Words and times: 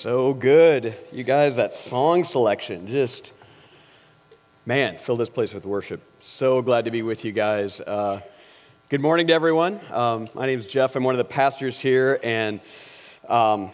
So 0.00 0.32
good. 0.32 0.96
You 1.10 1.24
guys, 1.24 1.56
that 1.56 1.74
song 1.74 2.22
selection 2.22 2.86
just, 2.86 3.32
man, 4.64 4.96
fill 4.96 5.16
this 5.16 5.28
place 5.28 5.52
with 5.52 5.66
worship. 5.66 6.00
So 6.20 6.62
glad 6.62 6.84
to 6.84 6.92
be 6.92 7.02
with 7.02 7.24
you 7.24 7.32
guys. 7.32 7.80
Uh, 7.80 8.20
good 8.90 9.00
morning 9.00 9.26
to 9.26 9.32
everyone. 9.32 9.80
Um, 9.90 10.28
my 10.34 10.46
name 10.46 10.60
is 10.60 10.68
Jeff. 10.68 10.94
I'm 10.94 11.02
one 11.02 11.16
of 11.16 11.18
the 11.18 11.24
pastors 11.24 11.80
here, 11.80 12.20
and 12.22 12.60
um, 13.28 13.72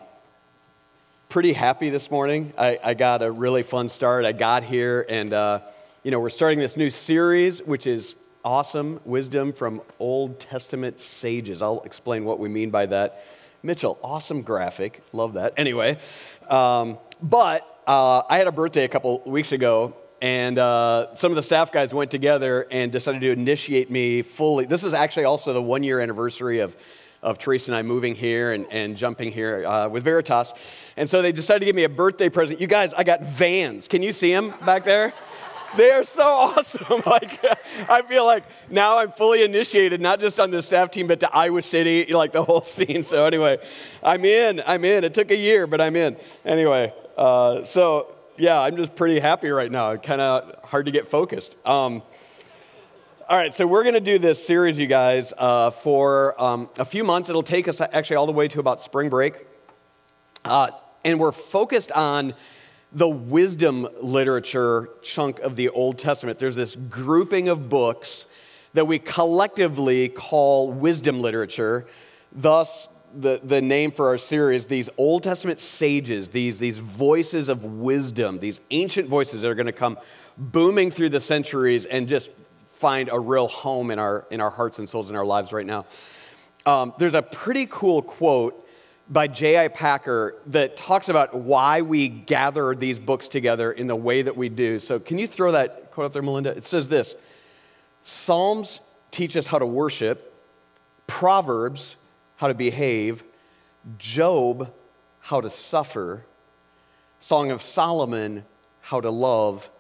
pretty 1.29 1.53
happy 1.53 1.91
this 1.91 2.11
morning. 2.11 2.55
I, 2.57 2.79
I, 2.83 2.95
got 2.95 3.23
a 3.23 3.31
really 3.31 3.63
fun 3.63 3.91
start. 3.91 4.25
I 4.25 4.33
got 4.33 4.65
here, 4.65 5.05
and, 5.07 5.31
uh, 5.31 5.61
you 6.05 6.11
know, 6.11 6.21
we're 6.21 6.31
starting 6.31 6.59
this 6.59 6.75
new 6.75 6.89
series, 6.89 7.61
which 7.61 7.87
is 7.87 8.17
awesome 8.43 8.99
wisdom 9.05 9.53
from 9.53 9.83
Old 9.99 10.41
Testament 10.41 11.01
sages. 11.01 11.61
I'll 11.61 11.83
explain 11.83 12.25
what 12.25 12.39
we 12.39 12.49
mean 12.49 12.71
by 12.71 12.87
that. 12.87 13.27
Mitchell, 13.65 13.99
awesome 14.03 14.43
graphic. 14.43 15.03
Love 15.15 15.33
that. 15.35 15.55
Anyway, 15.57 15.99
um, 16.51 16.99
but 17.23 17.81
uh, 17.87 18.23
I 18.29 18.37
had 18.37 18.47
a 18.47 18.53
birthday 18.53 18.85
a 18.85 18.89
couple 18.89 19.23
weeks 19.25 19.53
ago, 19.53 19.97
and 20.21 20.59
uh, 20.59 21.15
some 21.15 21.33
of 21.33 21.37
the 21.37 21.43
staff 21.43 21.73
guys 21.73 21.95
went 21.95 22.11
together 22.11 22.67
and 22.71 22.93
decided 22.93 23.23
to 23.23 23.31
initiate 23.31 23.91
me 23.91 24.21
fully. 24.21 24.67
This 24.67 24.85
is 24.85 24.93
actually 24.93 25.25
also 25.25 25.55
the 25.55 25.63
one 25.63 25.83
year 25.83 25.99
anniversary 25.99 26.59
of, 26.59 26.77
of 27.23 27.39
Teresa 27.39 27.71
and 27.71 27.77
I 27.77 27.81
moving 27.81 28.15
here 28.15 28.53
and, 28.53 28.67
and 28.71 28.99
jumping 28.99 29.33
here 29.33 29.65
uh, 29.67 29.89
with 29.89 30.05
Veritas. 30.05 30.53
And 30.99 31.09
so 31.09 31.23
they 31.23 31.33
decided 31.33 31.61
to 31.61 31.67
give 31.67 31.75
me 31.75 31.85
a 31.85 31.89
birthday 31.89 32.29
present. 32.29 32.61
You 32.61 32.67
guys, 32.67 32.93
I 32.93 33.03
got 33.03 33.23
vans. 33.23 33.89
Can 33.89 34.03
you 34.03 34.13
see 34.13 34.31
them 34.31 34.53
back 34.67 34.85
there? 34.85 35.15
They 35.77 35.91
are 35.91 36.05
so 36.05 36.23
awesome. 36.23 36.85
Like, 37.07 37.45
I 37.89 38.03
feel 38.03 38.25
like 38.25 38.45
now 38.71 38.99
I'm 38.99 39.13
fully 39.13 39.43
initiated, 39.43 40.01
not 40.01 40.21
just 40.21 40.41
on 40.41 40.51
the 40.51 40.63
staff 40.63 40.91
team, 40.91 41.07
but 41.07 41.21
to 41.21 41.35
Iowa 41.35 41.63
City, 41.63 42.13
like 42.13 42.33
the 42.33 42.43
whole 42.43 42.63
scene. 42.77 43.03
So, 43.03 43.27
anyway, 43.27 43.59
I'm 44.03 44.25
in. 44.25 44.63
I'm 44.67 44.85
in. 44.85 45.05
It 45.05 45.15
took 45.15 45.31
a 45.31 45.37
year, 45.37 45.67
but 45.67 45.81
I'm 45.81 45.97
in. 45.97 46.17
Anyway, 46.45 46.93
uh, 47.17 47.65
so 47.65 48.15
yeah, 48.37 48.61
I'm 48.61 48.77
just 48.77 48.97
pretty 48.97 49.21
happy 49.21 49.51
right 49.51 49.71
now. 49.71 49.97
Kind 49.97 50.21
of 50.21 50.65
hard 50.65 50.87
to 50.87 50.93
get 50.93 51.09
focused. 51.09 51.57
Um, 51.65 52.03
all 53.29 53.37
right, 53.39 53.55
so 53.55 53.67
we're 53.67 53.83
going 53.83 53.95
to 53.95 54.01
do 54.01 54.19
this 54.19 54.45
series, 54.45 54.77
you 54.79 54.87
guys, 54.87 55.33
uh, 55.39 55.71
for 55.71 56.41
um, 56.41 56.69
a 56.79 56.85
few 56.85 57.05
months. 57.05 57.29
It'll 57.29 57.43
take 57.43 57.69
us 57.69 57.81
actually 57.81 58.17
all 58.17 58.27
the 58.27 58.33
way 58.33 58.49
to 58.49 58.61
about 58.61 58.81
spring 58.81 59.09
break. 59.09 59.47
Uh, 60.45 60.71
and 61.05 61.19
we're 61.19 61.33
focused 61.33 61.91
on 61.93 62.35
the 62.95 63.09
wisdom 63.09 63.89
literature 64.01 64.89
chunk 65.03 65.41
of 65.41 65.57
the 65.57 65.69
Old 65.69 65.99
Testament. 65.99 66.39
There's 66.39 66.55
this 66.55 66.77
grouping 66.77 67.49
of 67.49 67.69
books 67.69 68.27
that 68.73 68.87
we 68.87 68.99
collectively 68.99 70.09
call 70.09 70.71
wisdom 70.71 71.21
literature. 71.21 71.87
Thus, 72.33 72.89
the, 73.15 73.41
the 73.43 73.61
name 73.61 73.91
for 73.93 74.09
our 74.09 74.19
series, 74.19 74.67
these 74.67 74.89
Old 74.97 75.23
Testament 75.23 75.61
sages, 75.61 76.29
these, 76.29 76.59
these 76.59 76.79
voices 76.79 77.49
of 77.49 77.65
wisdom, 77.65 78.39
these 78.39 78.61
ancient 78.71 79.09
voices 79.09 79.43
that 79.43 79.51
are 79.51 79.55
going 79.55 79.67
to 79.67 79.73
come 79.73 79.99
booming 80.37 80.91
through 80.91 81.11
the 81.11 81.21
centuries 81.21 81.85
and 81.87 82.09
just 82.09 82.31
find 82.65 83.09
a 83.11 83.19
real 83.19 83.47
home 83.47 83.91
in 83.91 83.99
our, 83.99 84.27
in 84.31 84.41
our 84.41 84.51
hearts 84.51 84.79
and 84.79 84.89
souls 84.89 85.11
in 85.11 85.17
our 85.17 85.25
lives 85.25 85.53
right 85.53 85.67
now. 85.67 85.87
Um, 86.67 86.95
there's 86.99 87.15
a 87.15 87.23
pretty 87.23 87.67
cool 87.67 88.03
quote 88.03 88.64
by 89.09 89.27
J.I. 89.27 89.69
Packer 89.69 90.37
that 90.47 90.77
talks 90.77 91.09
about 91.09 91.35
why 91.35 91.83
we 91.83 92.09
gather 92.09 92.75
these 92.75 92.99
books 92.99 93.29
together 93.29 93.71
in 93.71 93.87
the 93.87 93.97
way 93.97 94.23
that 94.23 94.37
we 94.37 94.49
do. 94.49 94.79
So, 94.79 94.99
can 94.99 95.19
you 95.19 95.27
throw 95.27 95.53
that 95.53 95.91
quote 95.91 96.07
up 96.07 96.13
there, 96.13 96.23
Melinda? 96.23 96.51
It 96.51 96.65
says 96.65 96.89
this 96.89 97.15
Psalms 98.03 98.81
teach 99.11 99.37
us 99.37 99.47
how 99.47 99.59
to 99.59 99.67
worship, 99.67 100.35
Proverbs, 101.07 101.97
how 102.37 102.49
to 102.49 102.55
behave, 102.55 103.25
Job, 103.99 104.73
how 105.21 105.41
to 105.41 105.51
suffer, 105.51 106.25
Song 107.21 107.51
of 107.51 107.63
Solomon, 107.63 108.45
how 108.81 109.01
to 109.01 109.11
love, 109.11 109.71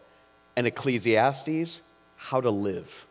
and 0.57 0.67
Ecclesiastes, 0.67 1.81
how 2.17 2.41
to 2.41 2.51
live. 2.51 3.07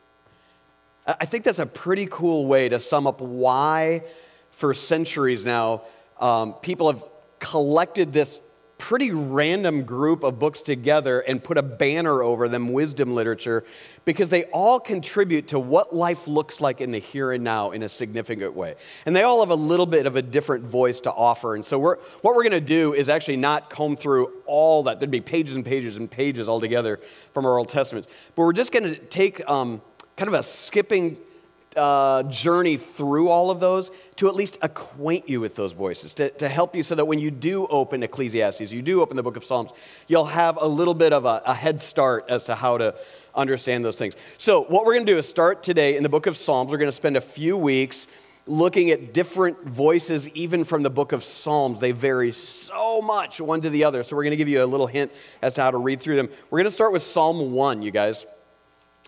I 1.06 1.26
think 1.26 1.44
that's 1.44 1.60
a 1.60 1.66
pretty 1.66 2.08
cool 2.10 2.46
way 2.46 2.70
to 2.70 2.80
sum 2.80 3.06
up 3.06 3.20
why, 3.20 4.04
for 4.52 4.74
centuries 4.74 5.44
now, 5.44 5.82
um, 6.24 6.54
people 6.54 6.90
have 6.92 7.04
collected 7.40 8.14
this 8.14 8.40
pretty 8.78 9.12
random 9.12 9.84
group 9.84 10.24
of 10.24 10.40
books 10.40 10.62
together 10.62 11.20
and 11.20 11.44
put 11.44 11.58
a 11.58 11.62
banner 11.62 12.24
over 12.24 12.48
them, 12.50 12.72
wisdom 12.72 13.14
literature, 13.14 13.64
because 14.06 14.30
they 14.30 14.44
all 14.46 14.80
contribute 14.80 15.50
to 15.50 15.60
what 15.60 15.94
life 15.94 16.28
looks 16.28 16.60
like 16.60 16.82
in 16.82 16.92
the 16.92 16.98
here 16.98 17.32
and 17.32 17.44
now 17.44 17.72
in 17.72 17.84
a 17.84 17.90
significant 17.90 18.54
way. 18.54 18.76
And 19.06 19.16
they 19.16 19.24
all 19.24 19.42
have 19.42 19.52
a 19.52 19.56
little 19.56 19.86
bit 19.86 20.06
of 20.06 20.16
a 20.16 20.22
different 20.22 20.66
voice 20.66 21.02
to 21.02 21.12
offer. 21.12 21.56
And 21.56 21.64
so, 21.64 21.78
we're, 21.78 21.98
what 22.22 22.36
we're 22.36 22.44
going 22.44 22.52
to 22.52 22.62
do 22.62 22.94
is 22.94 23.10
actually 23.10 23.38
not 23.38 23.70
comb 23.70 23.96
through 23.96 24.32
all 24.46 24.84
that. 24.84 25.00
There'd 25.00 25.12
be 25.12 25.22
pages 25.22 25.56
and 25.56 25.66
pages 25.66 25.98
and 25.98 26.10
pages 26.10 26.48
altogether 26.48 27.00
from 27.34 27.46
our 27.46 27.58
Old 27.58 27.70
Testaments. 27.70 28.08
But 28.36 28.44
we're 28.44 28.54
just 28.54 28.72
going 28.72 28.86
to 28.86 28.96
take 28.96 29.48
um, 29.50 29.82
kind 30.16 30.28
of 30.28 30.34
a 30.34 30.44
skipping 30.44 31.18
uh, 31.76 32.24
journey 32.24 32.78
through 32.78 33.30
all 33.30 33.52
of 33.52 33.60
those 33.60 33.92
to 34.18 34.28
at 34.28 34.36
least 34.36 34.58
acquaint 34.62 35.28
you 35.28 35.40
with 35.42 35.56
those 35.56 35.74
voices, 35.74 36.14
to, 36.16 36.30
to 36.32 36.48
help 36.48 36.76
you 36.76 36.84
so 36.84 36.96
that 36.96 37.06
when 37.06 37.20
you 37.20 37.32
do 37.32 37.68
open 37.68 38.04
Ecclesiastes, 38.04 38.72
you 38.72 38.82
do 38.82 39.02
open 39.02 39.18
the 39.18 39.24
book 39.24 39.38
of 39.38 39.44
Psalms, 39.44 39.72
you'll 40.08 40.26
have 40.26 40.58
a 40.62 40.68
little 40.68 40.94
bit 40.94 41.14
of 41.14 41.26
a, 41.26 41.42
a 41.46 41.54
head 41.54 41.80
start 41.82 42.26
as 42.30 42.46
to 42.46 42.56
how 42.56 42.78
to 42.78 42.96
understand 43.36 43.84
those 43.84 43.98
things. 43.98 44.16
So, 44.38 44.64
what 44.64 44.86
we're 44.86 44.94
going 44.94 45.06
to 45.06 45.12
do 45.12 45.18
is 45.18 45.28
start 45.28 45.64
today 45.64 45.98
in 45.98 46.04
the 46.04 46.10
book 46.10 46.28
of 46.28 46.38
Psalms. 46.38 46.72
We're 46.72 46.78
going 46.78 46.92
to 46.92 46.96
spend 46.96 47.18
a 47.18 47.22
few 47.22 47.58
weeks 47.58 48.08
looking 48.46 48.92
at 48.92 49.14
different 49.14 49.64
voices, 49.64 50.30
even 50.32 50.66
from 50.66 50.84
the 50.84 50.90
book 50.90 51.12
of 51.12 51.24
Psalms. 51.24 51.80
They 51.80 51.92
vary 51.92 52.32
so 52.32 53.02
much 53.02 53.40
one 53.40 53.62
to 53.62 53.70
the 53.70 53.86
other. 53.86 54.04
So, 54.04 54.16
we're 54.16 54.24
going 54.24 54.32
to 54.32 54.38
give 54.38 54.50
you 54.50 54.64
a 54.64 54.66
little 54.66 54.88
hint 54.88 55.12
as 55.42 55.56
to 55.56 55.62
how 55.62 55.72
to 55.72 55.78
read 55.78 56.02
through 56.02 56.18
them. 56.18 56.30
We're 56.50 56.60
going 56.60 56.70
to 56.70 56.72
start 56.72 56.94
with 56.94 57.04
Psalm 57.04 57.52
1, 57.52 57.82
you 57.82 57.92
guys. 57.92 58.26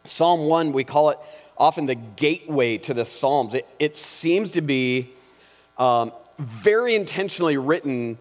Psalm 0.06 0.42
1, 0.42 0.72
we 0.72 0.84
call 0.84 1.10
it 1.10 1.20
often 1.58 1.86
the 1.86 1.96
gateway 1.96 2.78
to 2.80 2.94
the 2.94 3.06
Psalms. 3.06 3.54
It, 3.54 3.68
it 3.80 3.98
seems 3.98 4.52
to 4.52 4.62
be 4.62 5.14
um, 5.78 6.12
very 6.38 6.96
intentionally 6.96 7.58
written 7.58 8.18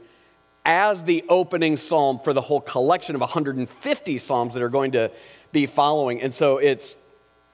as 0.64 1.04
the 1.04 1.24
opening 1.28 1.76
psalm 1.76 2.18
for 2.24 2.32
the 2.32 2.40
whole 2.40 2.60
collection 2.60 3.14
of 3.14 3.20
150 3.20 4.18
psalms 4.18 4.54
that 4.54 4.62
are 4.62 4.68
going 4.68 4.92
to 4.92 5.10
be 5.52 5.66
following. 5.66 6.22
And 6.22 6.32
so 6.32 6.58
it's 6.58 6.96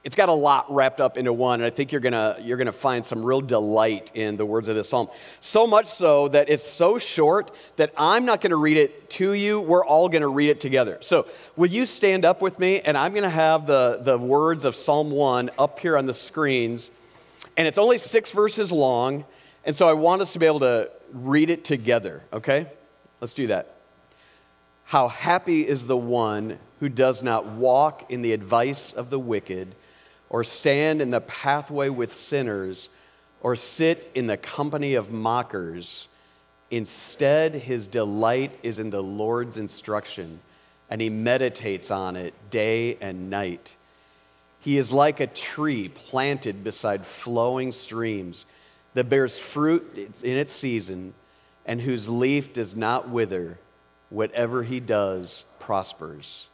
it's 0.03 0.15
got 0.15 0.29
a 0.29 0.33
lot 0.33 0.73
wrapped 0.73 0.99
up 0.99 1.15
into 1.15 1.31
one, 1.31 1.59
and 1.59 1.65
I 1.65 1.69
think 1.69 1.91
you're 1.91 2.01
gonna, 2.01 2.37
you're 2.41 2.57
gonna 2.57 2.71
find 2.71 3.05
some 3.05 3.23
real 3.23 3.39
delight 3.39 4.11
in 4.15 4.35
the 4.35 4.45
words 4.45 4.67
of 4.67 4.75
this 4.75 4.89
psalm. 4.89 5.09
So 5.41 5.67
much 5.67 5.85
so 5.85 6.27
that 6.29 6.49
it's 6.49 6.67
so 6.67 6.97
short 6.97 7.51
that 7.75 7.93
I'm 7.95 8.25
not 8.25 8.41
gonna 8.41 8.55
read 8.55 8.77
it 8.77 9.11
to 9.11 9.33
you, 9.33 9.61
we're 9.61 9.85
all 9.85 10.09
gonna 10.09 10.27
read 10.27 10.49
it 10.49 10.59
together. 10.59 10.97
So, 11.01 11.27
will 11.55 11.69
you 11.69 11.85
stand 11.85 12.25
up 12.25 12.41
with 12.41 12.57
me? 12.57 12.81
And 12.81 12.97
I'm 12.97 13.13
gonna 13.13 13.29
have 13.29 13.67
the, 13.67 13.99
the 14.01 14.17
words 14.17 14.65
of 14.65 14.75
Psalm 14.75 15.11
1 15.11 15.51
up 15.59 15.79
here 15.79 15.95
on 15.95 16.07
the 16.07 16.15
screens, 16.15 16.89
and 17.55 17.67
it's 17.67 17.77
only 17.77 17.99
six 17.99 18.31
verses 18.31 18.71
long, 18.71 19.23
and 19.65 19.75
so 19.75 19.87
I 19.87 19.93
want 19.93 20.23
us 20.23 20.33
to 20.33 20.39
be 20.39 20.47
able 20.47 20.61
to 20.61 20.89
read 21.13 21.51
it 21.51 21.63
together, 21.63 22.23
okay? 22.33 22.65
Let's 23.19 23.35
do 23.35 23.47
that. 23.47 23.75
How 24.85 25.09
happy 25.09 25.67
is 25.67 25.85
the 25.85 25.95
one 25.95 26.57
who 26.79 26.89
does 26.89 27.21
not 27.21 27.45
walk 27.45 28.11
in 28.11 28.23
the 28.23 28.33
advice 28.33 28.91
of 28.91 29.11
the 29.11 29.19
wicked 29.19 29.75
or 30.31 30.45
stand 30.45 31.01
in 31.01 31.11
the 31.11 31.19
pathway 31.19 31.89
with 31.89 32.15
sinners, 32.15 32.87
or 33.41 33.53
sit 33.53 34.09
in 34.15 34.27
the 34.27 34.37
company 34.37 34.93
of 34.93 35.11
mockers. 35.11 36.07
Instead, 36.69 37.53
his 37.53 37.85
delight 37.85 38.57
is 38.63 38.79
in 38.79 38.91
the 38.91 39.03
Lord's 39.03 39.57
instruction, 39.57 40.39
and 40.89 41.01
he 41.01 41.09
meditates 41.09 41.91
on 41.91 42.15
it 42.15 42.33
day 42.49 42.95
and 43.01 43.29
night. 43.29 43.75
He 44.61 44.77
is 44.77 44.89
like 44.89 45.19
a 45.19 45.27
tree 45.27 45.89
planted 45.89 46.63
beside 46.63 47.05
flowing 47.05 47.73
streams 47.73 48.45
that 48.93 49.09
bears 49.09 49.37
fruit 49.37 50.15
in 50.23 50.37
its 50.37 50.53
season, 50.53 51.13
and 51.65 51.81
whose 51.81 52.07
leaf 52.07 52.53
does 52.53 52.73
not 52.73 53.09
wither. 53.09 53.59
Whatever 54.09 54.63
he 54.63 54.79
does 54.79 55.43
prospers. 55.59 56.47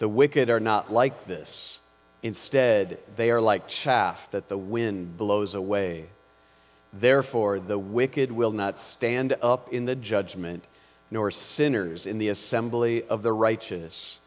The 0.00 0.08
wicked 0.08 0.50
are 0.50 0.58
not 0.58 0.92
like 0.92 1.26
this 1.26 1.78
Instead, 2.22 2.98
they 3.16 3.30
are 3.30 3.40
like 3.40 3.66
chaff 3.66 4.30
that 4.30 4.48
the 4.48 4.58
wind 4.58 5.16
blows 5.16 5.54
away. 5.54 6.06
Therefore, 6.92 7.58
the 7.58 7.78
wicked 7.78 8.30
will 8.30 8.52
not 8.52 8.78
stand 8.78 9.34
up 9.42 9.72
in 9.72 9.86
the 9.86 9.96
judgment, 9.96 10.64
nor 11.10 11.30
sinners 11.30 12.06
in 12.06 12.18
the 12.18 12.28
assembly 12.28 13.02
of 13.04 13.22
the 13.22 13.32
righteous. 13.32 14.18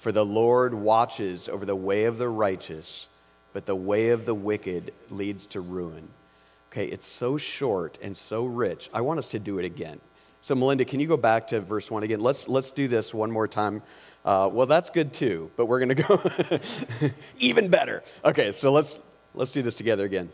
For 0.00 0.10
the 0.10 0.24
Lord 0.24 0.74
watches 0.74 1.48
over 1.48 1.64
the 1.64 1.76
way 1.76 2.04
of 2.04 2.18
the 2.18 2.28
righteous, 2.28 3.06
but 3.52 3.66
the 3.66 3.76
way 3.76 4.08
of 4.08 4.24
the 4.24 4.34
wicked 4.34 4.92
leads 5.10 5.46
to 5.46 5.60
ruin. 5.60 6.08
Okay, 6.72 6.86
it's 6.86 7.06
so 7.06 7.36
short 7.36 7.98
and 8.02 8.16
so 8.16 8.46
rich. 8.46 8.88
I 8.92 9.02
want 9.02 9.18
us 9.18 9.28
to 9.28 9.38
do 9.38 9.58
it 9.58 9.64
again. 9.64 10.00
So, 10.40 10.56
Melinda, 10.56 10.84
can 10.84 10.98
you 10.98 11.06
go 11.06 11.16
back 11.16 11.48
to 11.48 11.60
verse 11.60 11.88
1 11.88 12.02
again? 12.02 12.20
Let's, 12.20 12.48
let's 12.48 12.72
do 12.72 12.88
this 12.88 13.14
one 13.14 13.30
more 13.30 13.46
time 13.46 13.80
uh, 14.24 14.48
well, 14.52 14.66
that's 14.66 14.90
good 14.90 15.12
too, 15.12 15.50
but 15.56 15.66
we're 15.66 15.80
going 15.80 15.88
to 15.96 16.02
go 16.02 17.10
even 17.38 17.68
better. 17.68 18.02
Okay, 18.24 18.52
so 18.52 18.72
let's, 18.72 19.00
let's 19.34 19.52
do 19.52 19.62
this 19.62 19.74
together 19.74 20.04
again. 20.04 20.30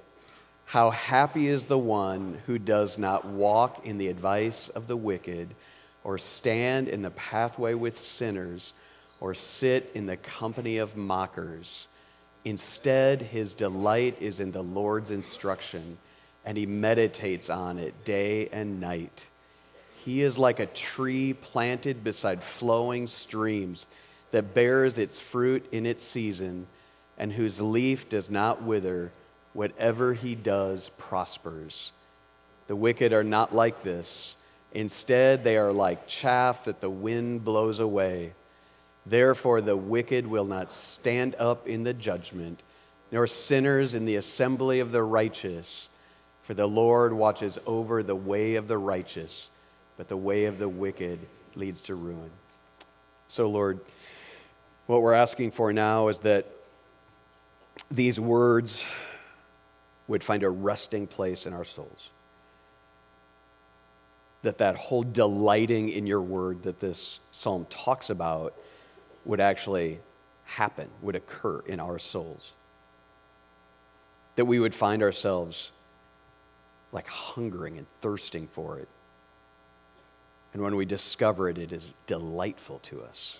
How 0.67 0.91
happy 0.91 1.49
is 1.49 1.65
the 1.65 1.79
one 1.79 2.39
who 2.47 2.59
does 2.59 2.99
not 2.99 3.25
walk 3.25 3.87
in 3.87 3.97
the 3.97 4.09
advice 4.09 4.69
of 4.69 4.87
the 4.87 4.97
wicked, 4.97 5.55
or 6.05 6.19
stand 6.19 6.89
in 6.89 7.03
the 7.03 7.11
pathway 7.11 7.73
with 7.73 8.01
sinners, 8.01 8.75
or 9.21 9.35
sit 9.35 9.91
in 9.95 10.07
the 10.07 10.17
company 10.17 10.77
of 10.77 10.97
mockers. 10.97 11.89
Instead, 12.45 13.23
his 13.23 13.55
delight 13.55 14.17
is 14.21 14.41
in 14.41 14.53
the 14.53 14.63
Lord's 14.63 15.11
instruction, 15.11 15.99
and 16.45 16.57
he 16.57 16.67
meditates 16.67 17.51
on 17.51 17.79
it 17.79 18.05
day 18.05 18.49
and 18.53 18.81
night. 18.81 19.27
He 20.09 20.23
is 20.23 20.39
like 20.39 20.59
a 20.59 20.65
tree 20.65 21.35
planted 21.35 22.03
beside 22.03 22.43
flowing 22.43 23.07
streams 23.09 23.85
that 24.31 24.55
bears 24.55 24.97
its 24.97 25.21
fruit 25.21 25.67
in 25.71 25.85
its 25.85 26.03
season 26.03 26.67
and 27.19 27.31
whose 27.31 27.61
leaf 27.61 28.09
does 28.09 28.31
not 28.31 28.63
wither. 28.63 29.13
Whatever 29.53 30.15
he 30.15 30.35
does 30.35 30.89
prospers. 30.97 31.93
The 32.69 32.75
wicked 32.75 33.13
are 33.13 33.23
not 33.23 33.55
like 33.55 33.83
this. 33.83 34.37
Instead, 34.73 35.45
they 35.45 35.59
are 35.59 35.75
like 35.75 36.07
chaff 36.07 36.65
that 36.65 36.81
the 36.81 36.89
wind 36.89 37.45
blows 37.45 37.79
away. 37.79 38.33
Therefore, 39.05 39.61
the 39.61 39.77
wicked 39.77 40.27
will 40.27 40.47
not 40.47 40.73
stand 40.73 41.35
up 41.35 41.69
in 41.69 41.85
the 41.85 41.93
judgment, 41.93 42.63
nor 43.13 43.27
sinners 43.27 43.93
in 43.93 44.07
the 44.07 44.17
assembly 44.17 44.81
of 44.81 44.91
the 44.91 45.03
righteous. 45.03 45.91
For 46.41 46.55
the 46.55 46.67
Lord 46.67 47.13
watches 47.13 47.59
over 47.67 48.03
the 48.03 48.17
way 48.17 48.55
of 48.55 48.69
the 48.69 48.79
righteous, 48.79 49.51
but 49.99 50.09
the 50.09 50.17
way 50.17 50.47
of 50.47 50.59
the 50.59 50.69
wicked 50.69 51.19
leads 51.55 51.83
to 51.83 51.95
ruin. 51.95 52.31
So, 53.29 53.51
Lord, 53.51 53.81
what 54.87 55.03
we're 55.03 55.13
asking 55.13 55.51
for 55.51 55.71
now 55.73 56.09
is 56.09 56.21
that 56.21 56.47
these 57.91 58.19
words 58.19 58.83
would 60.07 60.25
find 60.25 60.43
a 60.43 60.49
resting 60.49 61.07
place 61.07 61.45
in 61.45 61.53
our 61.53 61.65
souls. 61.65 62.09
That 64.43 64.59
that 64.59 64.77
whole 64.77 65.03
delighting 65.03 65.91
in 65.91 66.07
your 66.07 66.23
word 66.23 66.63
that 66.63 66.81
this 66.81 67.19
psalm 67.33 67.67
talks 67.69 68.09
about 68.09 68.55
would 69.25 69.41
actually 69.41 69.99
happen, 70.45 70.89
would 71.03 71.17
occur 71.17 71.61
in 71.67 71.81
our 71.81 71.99
souls. 71.99 72.53
That 74.37 74.45
we 74.45 74.61
would 74.61 74.75
find 74.75 75.03
ourselves 75.03 75.71
like 76.93 77.09
hungering 77.09 77.77
and 77.77 77.87
thirsting 78.01 78.47
for 78.47 78.79
it. 78.79 78.89
And 80.53 80.63
when 80.63 80.77
we 80.77 80.85
discover 80.85 81.49
it, 81.49 81.59
it 81.59 81.73
is 81.73 81.93
delightful 82.07 82.79
to 82.81 83.03
us. 83.03 83.37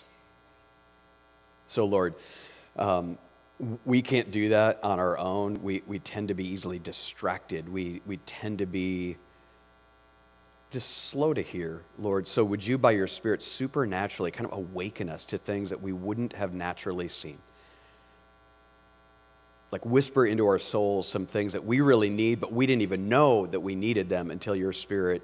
So, 1.67 1.85
Lord, 1.85 2.15
um, 2.77 3.17
we 3.85 4.01
can't 4.01 4.31
do 4.31 4.49
that 4.49 4.79
on 4.83 4.99
our 4.99 5.17
own. 5.17 5.61
We, 5.61 5.83
we 5.85 5.99
tend 5.99 6.29
to 6.29 6.33
be 6.33 6.47
easily 6.47 6.79
distracted. 6.79 7.67
We, 7.67 8.01
we 8.05 8.17
tend 8.17 8.59
to 8.59 8.65
be 8.65 9.17
just 10.71 11.09
slow 11.09 11.33
to 11.33 11.41
hear, 11.41 11.81
Lord. 11.97 12.27
So, 12.27 12.43
would 12.43 12.65
you, 12.65 12.77
by 12.77 12.91
your 12.91 13.07
Spirit, 13.07 13.41
supernaturally 13.41 14.31
kind 14.31 14.45
of 14.45 14.57
awaken 14.57 15.09
us 15.09 15.25
to 15.25 15.37
things 15.37 15.71
that 15.71 15.81
we 15.81 15.91
wouldn't 15.91 16.33
have 16.33 16.53
naturally 16.53 17.07
seen? 17.07 17.39
Like 19.71 19.85
whisper 19.85 20.25
into 20.25 20.47
our 20.47 20.59
souls 20.59 21.07
some 21.07 21.25
things 21.25 21.53
that 21.53 21.65
we 21.65 21.81
really 21.81 22.09
need, 22.09 22.39
but 22.39 22.53
we 22.53 22.65
didn't 22.65 22.81
even 22.81 23.09
know 23.09 23.45
that 23.47 23.59
we 23.59 23.75
needed 23.75 24.09
them 24.09 24.31
until 24.31 24.55
your 24.55 24.73
Spirit 24.73 25.23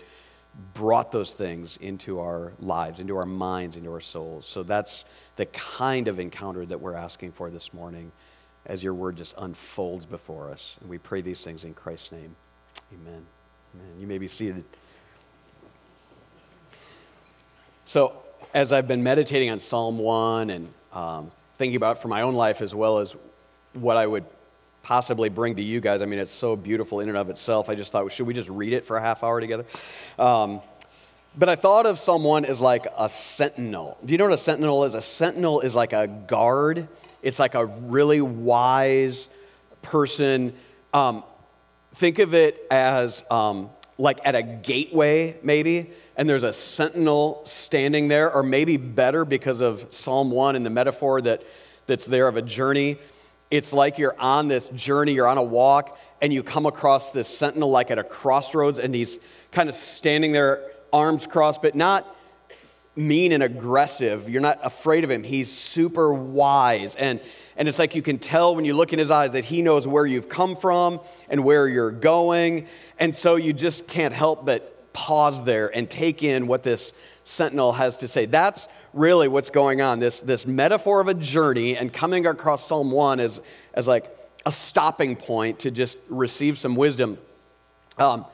brought 0.73 1.11
those 1.11 1.33
things 1.33 1.77
into 1.77 2.19
our 2.19 2.53
lives, 2.59 2.99
into 2.99 3.17
our 3.17 3.25
minds, 3.25 3.75
into 3.75 3.91
our 3.91 4.01
souls. 4.01 4.45
So 4.45 4.63
that's 4.63 5.05
the 5.35 5.45
kind 5.47 6.07
of 6.07 6.19
encounter 6.19 6.65
that 6.65 6.79
we're 6.79 6.95
asking 6.95 7.33
for 7.33 7.49
this 7.49 7.73
morning 7.73 8.11
as 8.65 8.83
your 8.83 8.93
word 8.93 9.17
just 9.17 9.33
unfolds 9.37 10.05
before 10.05 10.49
us. 10.49 10.77
And 10.81 10.89
we 10.89 10.97
pray 10.97 11.21
these 11.21 11.43
things 11.43 11.63
in 11.63 11.73
Christ's 11.73 12.11
name. 12.11 12.35
Amen. 12.93 13.25
Amen. 13.75 13.99
You 13.99 14.07
may 14.07 14.17
be 14.17 14.27
seated. 14.27 14.63
So, 17.85 18.13
as 18.53 18.71
I've 18.71 18.87
been 18.87 19.03
meditating 19.03 19.49
on 19.49 19.59
Psalm 19.59 19.97
1 19.97 20.49
and 20.49 20.73
um, 20.93 21.31
thinking 21.57 21.75
about 21.75 22.01
for 22.01 22.07
my 22.07 22.21
own 22.21 22.35
life 22.35 22.61
as 22.61 22.73
well 22.73 22.99
as 22.99 23.15
what 23.73 23.97
I 23.97 24.07
would 24.07 24.25
possibly 24.85 25.29
bring 25.29 25.55
to 25.55 25.63
you 25.63 25.81
guys. 25.81 26.03
I 26.03 26.05
mean, 26.05 26.19
it's 26.19 26.29
so 26.29 26.55
beautiful 26.55 26.99
in 26.99 27.09
and 27.09 27.17
of 27.17 27.31
itself. 27.31 27.69
I 27.69 27.75
just 27.75 27.91
thought, 27.91 28.11
should 28.11 28.27
we 28.27 28.35
just 28.35 28.49
read 28.49 28.71
it 28.71 28.85
for 28.85 28.97
a 28.97 29.01
half 29.01 29.23
hour 29.23 29.41
together? 29.41 29.65
Um, 30.19 30.61
but 31.35 31.49
I 31.49 31.55
thought 31.55 31.87
of 31.87 31.99
someone 31.99 32.45
as 32.45 32.61
like 32.61 32.85
a 32.95 33.09
sentinel. 33.09 33.97
Do 34.05 34.13
you 34.13 34.19
know 34.19 34.25
what 34.25 34.33
a 34.33 34.37
sentinel 34.37 34.83
is? 34.83 34.93
A 34.93 35.01
sentinel 35.01 35.61
is 35.61 35.73
like 35.73 35.91
a 35.91 36.05
guard, 36.05 36.87
it's 37.23 37.39
like 37.39 37.55
a 37.55 37.65
really 37.65 38.21
wise 38.21 39.27
person. 39.81 40.53
Um, 40.93 41.23
think 41.95 42.19
of 42.19 42.35
it 42.35 42.63
as 42.69 43.23
um, 43.31 43.71
like 43.97 44.19
at 44.23 44.35
a 44.35 44.43
gateway, 44.43 45.35
maybe, 45.41 45.89
and 46.15 46.29
there's 46.29 46.43
a 46.43 46.53
sentinel 46.53 47.41
standing 47.45 48.07
there, 48.07 48.31
or 48.31 48.43
maybe 48.43 48.77
better 48.77 49.25
because 49.25 49.61
of 49.61 49.87
Psalm 49.89 50.29
1 50.29 50.55
and 50.55 50.63
the 50.63 50.69
metaphor 50.69 51.21
that, 51.21 51.41
that's 51.87 52.05
there 52.05 52.27
of 52.27 52.37
a 52.37 52.43
journey 52.43 52.99
it's 53.51 53.73
like 53.73 53.97
you're 53.97 54.19
on 54.19 54.47
this 54.47 54.69
journey, 54.69 55.13
you're 55.13 55.27
on 55.27 55.37
a 55.37 55.43
walk, 55.43 55.97
and 56.21 56.33
you 56.33 56.43
come 56.43 56.65
across 56.65 57.11
this 57.11 57.27
sentinel 57.27 57.69
like 57.69 57.91
at 57.91 57.99
a 57.99 58.03
crossroads, 58.03 58.79
and 58.79 58.93
he's 58.95 59.19
kind 59.51 59.69
of 59.69 59.75
standing 59.75 60.31
there, 60.31 60.71
arms 60.91 61.27
crossed, 61.27 61.61
but 61.61 61.75
not 61.75 62.15
mean 62.95 63.31
and 63.31 63.43
aggressive. 63.43 64.29
You're 64.29 64.41
not 64.41 64.59
afraid 64.63 65.03
of 65.03 65.11
him. 65.11 65.23
He's 65.23 65.51
super 65.51 66.13
wise. 66.13 66.95
And, 66.95 67.19
and 67.57 67.67
it's 67.67 67.77
like 67.77 67.95
you 67.95 68.01
can 68.01 68.19
tell 68.19 68.55
when 68.55 68.65
you 68.65 68.73
look 68.73 68.93
in 68.93 68.99
his 68.99 69.11
eyes 69.11 69.33
that 69.33 69.43
he 69.43 69.61
knows 69.61 69.85
where 69.85 70.05
you've 70.05 70.29
come 70.29 70.55
from 70.55 71.01
and 71.29 71.43
where 71.43 71.67
you're 71.67 71.91
going. 71.91 72.67
And 72.97 73.15
so 73.15 73.35
you 73.35 73.53
just 73.53 73.87
can't 73.87 74.13
help 74.13 74.45
but 74.45 74.93
pause 74.93 75.43
there 75.43 75.75
and 75.75 75.89
take 75.89 76.23
in 76.23 76.47
what 76.47 76.63
this 76.63 76.93
sentinel 77.25 77.73
has 77.73 77.97
to 77.97 78.07
say. 78.07 78.25
That's 78.25 78.67
really 78.93 79.27
what's 79.27 79.49
going 79.49 79.81
on. 79.81 79.99
This, 79.99 80.21
this 80.21 80.45
metaphor 80.45 81.01
of 81.01 81.09
a 81.09 81.13
journey 81.13 81.75
and 81.75 81.91
coming 81.91 82.25
across 82.25 82.65
Psalm 82.65 82.91
1 82.91 83.19
as, 83.19 83.41
as 83.73 83.87
like 83.87 84.15
a 84.45 84.51
stopping 84.51 85.15
point 85.15 85.59
to 85.59 85.71
just 85.71 85.97
receive 86.07 86.57
some 86.57 86.75
wisdom. 86.75 87.17
Um, 87.97 88.25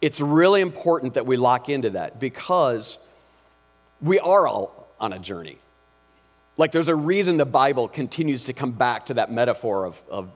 it's 0.00 0.20
really 0.20 0.60
important 0.60 1.14
that 1.14 1.26
we 1.26 1.36
lock 1.36 1.68
into 1.68 1.90
that 1.90 2.20
because 2.20 2.98
we 4.00 4.20
are 4.20 4.46
all 4.46 4.88
on 5.00 5.12
a 5.12 5.18
journey. 5.18 5.58
Like, 6.56 6.72
there's 6.72 6.88
a 6.88 6.96
reason 6.96 7.36
the 7.36 7.44
Bible 7.44 7.88
continues 7.88 8.44
to 8.44 8.52
come 8.52 8.70
back 8.70 9.06
to 9.06 9.14
that 9.14 9.30
metaphor 9.30 9.84
of, 9.84 10.00
of 10.08 10.30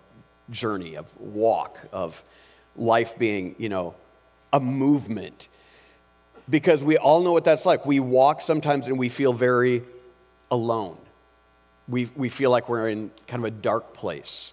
journey, 0.50 0.96
of 0.96 1.06
walk, 1.18 1.78
of 1.92 2.22
life 2.76 3.16
being, 3.16 3.54
you 3.58 3.68
know, 3.68 3.94
a 4.52 4.58
movement 4.60 5.48
because 6.50 6.84
we 6.84 6.98
all 6.98 7.22
know 7.22 7.32
what 7.32 7.44
that's 7.44 7.64
like. 7.64 7.86
We 7.86 8.00
walk 8.00 8.40
sometimes 8.40 8.86
and 8.86 8.98
we 8.98 9.08
feel 9.08 9.32
very 9.32 9.82
alone. 10.50 10.98
We, 11.88 12.10
we 12.16 12.28
feel 12.28 12.50
like 12.50 12.68
we're 12.68 12.88
in 12.88 13.10
kind 13.26 13.44
of 13.44 13.46
a 13.46 13.50
dark 13.50 13.94
place 13.94 14.52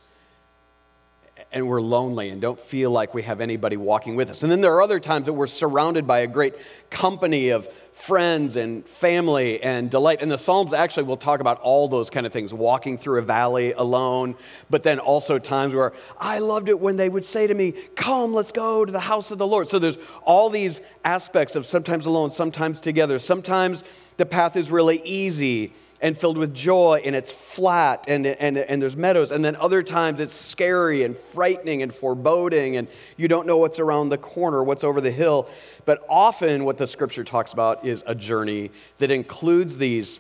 and 1.52 1.68
we're 1.68 1.82
lonely 1.82 2.30
and 2.30 2.42
don't 2.42 2.60
feel 2.60 2.92
like 2.92 3.14
we 3.14 3.24
have 3.24 3.42
anybody 3.42 3.78
walking 3.78 4.16
with 4.16 4.30
us. 4.30 4.44
And 4.44 4.52
then 4.52 4.62
there 4.62 4.74
are 4.74 4.82
other 4.82 5.00
times 5.00 5.26
that 5.26 5.34
we're 5.34 5.48
surrounded 5.48 6.06
by 6.06 6.20
a 6.20 6.28
great 6.28 6.56
company 6.90 7.50
of 7.50 7.68
friends 7.94 8.58
and 8.58 8.88
family 8.88 9.62
and 9.64 9.90
delight. 9.90 10.22
And 10.22 10.30
the 10.30 10.38
Psalms 10.38 10.72
actually 10.72 11.04
will 11.04 11.18
talk 11.18 11.40
about 11.40 11.60
all 11.62 11.88
those 11.88 12.12
kind 12.12 12.26
of 12.28 12.34
things 12.34 12.54
walking 12.54 12.98
through 12.98 13.20
a 13.20 13.24
valley 13.24 13.72
alone, 13.72 14.36
but 14.70 14.84
then 14.84 15.00
also 15.00 15.40
times 15.40 15.74
where 15.74 15.94
I 16.20 16.40
loved 16.40 16.70
it 16.70 16.80
when 16.80 16.98
they 16.98 17.10
would 17.10 17.26
say 17.26 17.48
to 17.48 17.54
me, 17.54 17.74
Come, 17.96 18.34
let's 18.34 18.52
go 18.52 18.86
to 18.86 18.92
the 18.92 19.00
house 19.00 19.32
of 19.32 19.40
the 19.40 19.48
Lord. 19.48 19.68
So 19.68 19.80
there's 19.80 19.98
all 20.22 20.50
these 20.50 20.80
aspects 21.04 21.56
of 21.56 21.66
sometimes 21.66 22.06
alone, 22.06 22.30
sometimes 22.30 22.80
together. 22.80 23.18
Sometimes 23.18 23.84
the 24.18 24.26
path 24.26 24.56
is 24.56 24.70
really 24.70 25.02
easy 25.04 25.74
and 26.02 26.18
filled 26.18 26.38
with 26.38 26.54
joy 26.54 27.02
and 27.04 27.16
it's 27.16 27.32
flat 27.32 28.06
and, 28.08 28.28
and, 28.28 28.58
and 28.58 28.82
there's 28.82 28.96
meadows. 28.96 29.32
And 29.32 29.44
then 29.44 29.56
other 29.56 29.82
times 29.82 30.20
it's 30.20 30.34
scary 30.34 31.04
and 31.04 31.18
frightening 31.18 31.82
and 31.82 31.94
foreboding 31.94 32.78
and 32.78 32.88
you 33.18 33.28
don't 33.28 33.48
know 33.48 33.58
what's 33.58 33.80
around 33.80 34.10
the 34.10 34.18
corner, 34.18 34.64
what's 34.64 34.84
over 34.84 35.02
the 35.02 35.12
hill. 35.12 35.50
But 35.86 36.06
often 36.08 36.66
what 36.66 36.78
the 36.78 36.88
scripture 36.88 37.24
talks 37.24 37.54
about 37.54 37.86
is 37.86 38.04
a 38.06 38.14
journey 38.14 38.72
that 39.00 39.10
includes 39.10 39.78
these 39.78 40.20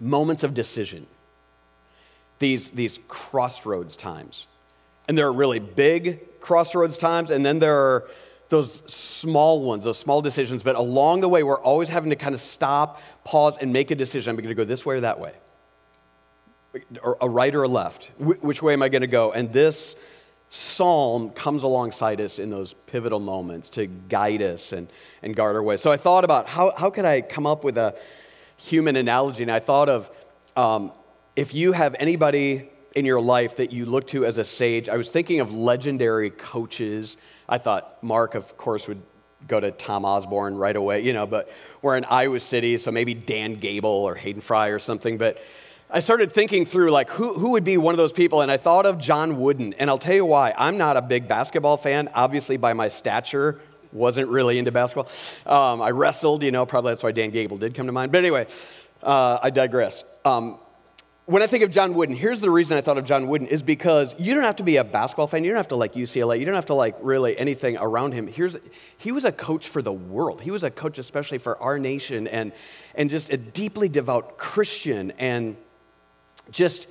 moments 0.00 0.42
of 0.42 0.54
decision, 0.54 1.06
these, 2.38 2.70
these 2.70 2.98
crossroads 3.08 3.96
times. 3.96 4.46
And 5.06 5.18
there 5.18 5.26
are 5.26 5.32
really 5.32 5.60
big 5.60 6.40
crossroads 6.40 6.96
times, 6.96 7.30
and 7.30 7.44
then 7.44 7.58
there 7.58 7.76
are 7.76 8.08
those 8.54 8.82
small 8.86 9.62
ones, 9.62 9.82
those 9.82 9.98
small 9.98 10.22
decisions, 10.22 10.62
but 10.62 10.76
along 10.76 11.22
the 11.22 11.28
way, 11.28 11.42
we're 11.42 11.60
always 11.60 11.88
having 11.88 12.10
to 12.10 12.16
kind 12.16 12.34
of 12.34 12.40
stop, 12.40 13.00
pause, 13.24 13.56
and 13.56 13.72
make 13.72 13.90
a 13.90 13.94
decision. 13.96 14.30
I'm 14.30 14.36
going 14.36 14.48
to 14.48 14.54
go 14.54 14.64
this 14.64 14.86
way 14.86 14.94
or 14.94 15.00
that 15.00 15.18
way, 15.18 15.32
or 17.02 17.18
a 17.20 17.28
right 17.28 17.52
or 17.52 17.64
a 17.64 17.68
left. 17.68 18.12
Which 18.18 18.62
way 18.62 18.72
am 18.72 18.82
I 18.82 18.88
going 18.88 19.02
to 19.02 19.08
go? 19.08 19.32
And 19.32 19.52
this 19.52 19.96
psalm 20.50 21.30
comes 21.30 21.64
alongside 21.64 22.20
us 22.20 22.38
in 22.38 22.50
those 22.50 22.74
pivotal 22.86 23.18
moments 23.18 23.68
to 23.70 23.86
guide 23.86 24.40
us 24.40 24.72
and, 24.72 24.86
and 25.20 25.34
guard 25.34 25.56
our 25.56 25.62
way. 25.62 25.76
So 25.76 25.90
I 25.90 25.96
thought 25.96 26.22
about 26.22 26.46
how, 26.46 26.72
how 26.76 26.90
could 26.90 27.04
I 27.04 27.22
come 27.22 27.46
up 27.46 27.64
with 27.64 27.76
a 27.76 27.96
human 28.56 28.94
analogy? 28.94 29.42
And 29.42 29.50
I 29.50 29.58
thought 29.58 29.88
of 29.88 30.10
um, 30.54 30.92
if 31.34 31.54
you 31.54 31.72
have 31.72 31.96
anybody 31.98 32.70
in 32.94 33.04
your 33.04 33.20
life 33.20 33.56
that 33.56 33.72
you 33.72 33.86
look 33.86 34.06
to 34.08 34.24
as 34.24 34.38
a 34.38 34.44
sage? 34.44 34.88
I 34.88 34.96
was 34.96 35.10
thinking 35.10 35.40
of 35.40 35.52
legendary 35.52 36.30
coaches. 36.30 37.16
I 37.48 37.58
thought 37.58 38.02
Mark, 38.02 38.34
of 38.34 38.56
course, 38.56 38.88
would 38.88 39.02
go 39.46 39.60
to 39.60 39.70
Tom 39.70 40.04
Osborne 40.04 40.56
right 40.56 40.76
away, 40.76 41.00
you 41.02 41.12
know, 41.12 41.26
but 41.26 41.50
we're 41.82 41.96
in 41.96 42.04
Iowa 42.04 42.40
City, 42.40 42.78
so 42.78 42.90
maybe 42.90 43.14
Dan 43.14 43.56
Gable 43.56 43.90
or 43.90 44.14
Hayden 44.14 44.40
Fry 44.40 44.68
or 44.68 44.78
something. 44.78 45.18
But 45.18 45.38
I 45.90 46.00
started 46.00 46.32
thinking 46.32 46.64
through 46.66 46.90
like 46.90 47.10
who, 47.10 47.34
who 47.34 47.50
would 47.50 47.64
be 47.64 47.76
one 47.76 47.94
of 47.94 47.98
those 47.98 48.12
people, 48.12 48.40
and 48.40 48.50
I 48.50 48.56
thought 48.56 48.86
of 48.86 48.98
John 48.98 49.38
Wooden. 49.38 49.74
And 49.74 49.90
I'll 49.90 49.98
tell 49.98 50.14
you 50.14 50.24
why. 50.24 50.54
I'm 50.56 50.78
not 50.78 50.96
a 50.96 51.02
big 51.02 51.28
basketball 51.28 51.76
fan, 51.76 52.08
obviously, 52.14 52.56
by 52.56 52.72
my 52.72 52.88
stature. 52.88 53.60
Wasn't 53.92 54.28
really 54.28 54.58
into 54.58 54.72
basketball. 54.72 55.08
Um, 55.46 55.80
I 55.80 55.90
wrestled, 55.90 56.42
you 56.42 56.50
know, 56.50 56.66
probably 56.66 56.92
that's 56.92 57.02
why 57.02 57.12
Dan 57.12 57.30
Gable 57.30 57.58
did 57.58 57.74
come 57.74 57.86
to 57.86 57.92
mind. 57.92 58.10
But 58.10 58.18
anyway, 58.18 58.46
uh, 59.02 59.38
I 59.40 59.50
digress. 59.50 60.02
Um, 60.24 60.58
when 61.26 61.42
I 61.42 61.46
think 61.46 61.64
of 61.64 61.70
John 61.70 61.94
Wooden, 61.94 62.14
here's 62.14 62.40
the 62.40 62.50
reason 62.50 62.76
I 62.76 62.82
thought 62.82 62.98
of 62.98 63.06
John 63.06 63.28
Wooden 63.28 63.48
is 63.48 63.62
because 63.62 64.14
you 64.18 64.34
don't 64.34 64.42
have 64.42 64.56
to 64.56 64.62
be 64.62 64.76
a 64.76 64.84
basketball 64.84 65.26
fan. 65.26 65.42
You 65.42 65.50
don't 65.50 65.56
have 65.56 65.68
to 65.68 65.76
like 65.76 65.94
UCLA. 65.94 66.38
You 66.38 66.44
don't 66.44 66.54
have 66.54 66.66
to 66.66 66.74
like 66.74 66.96
really 67.00 67.36
anything 67.38 67.78
around 67.78 68.12
him. 68.12 68.26
Here's, 68.26 68.56
he 68.98 69.10
was 69.10 69.24
a 69.24 69.32
coach 69.32 69.68
for 69.68 69.80
the 69.80 69.92
world. 69.92 70.42
He 70.42 70.50
was 70.50 70.64
a 70.64 70.70
coach 70.70 70.98
especially 70.98 71.38
for 71.38 71.60
our 71.62 71.78
nation 71.78 72.28
and, 72.28 72.52
and 72.94 73.08
just 73.08 73.32
a 73.32 73.38
deeply 73.38 73.88
devout 73.88 74.36
Christian 74.36 75.12
and 75.12 75.56
just 76.50 76.86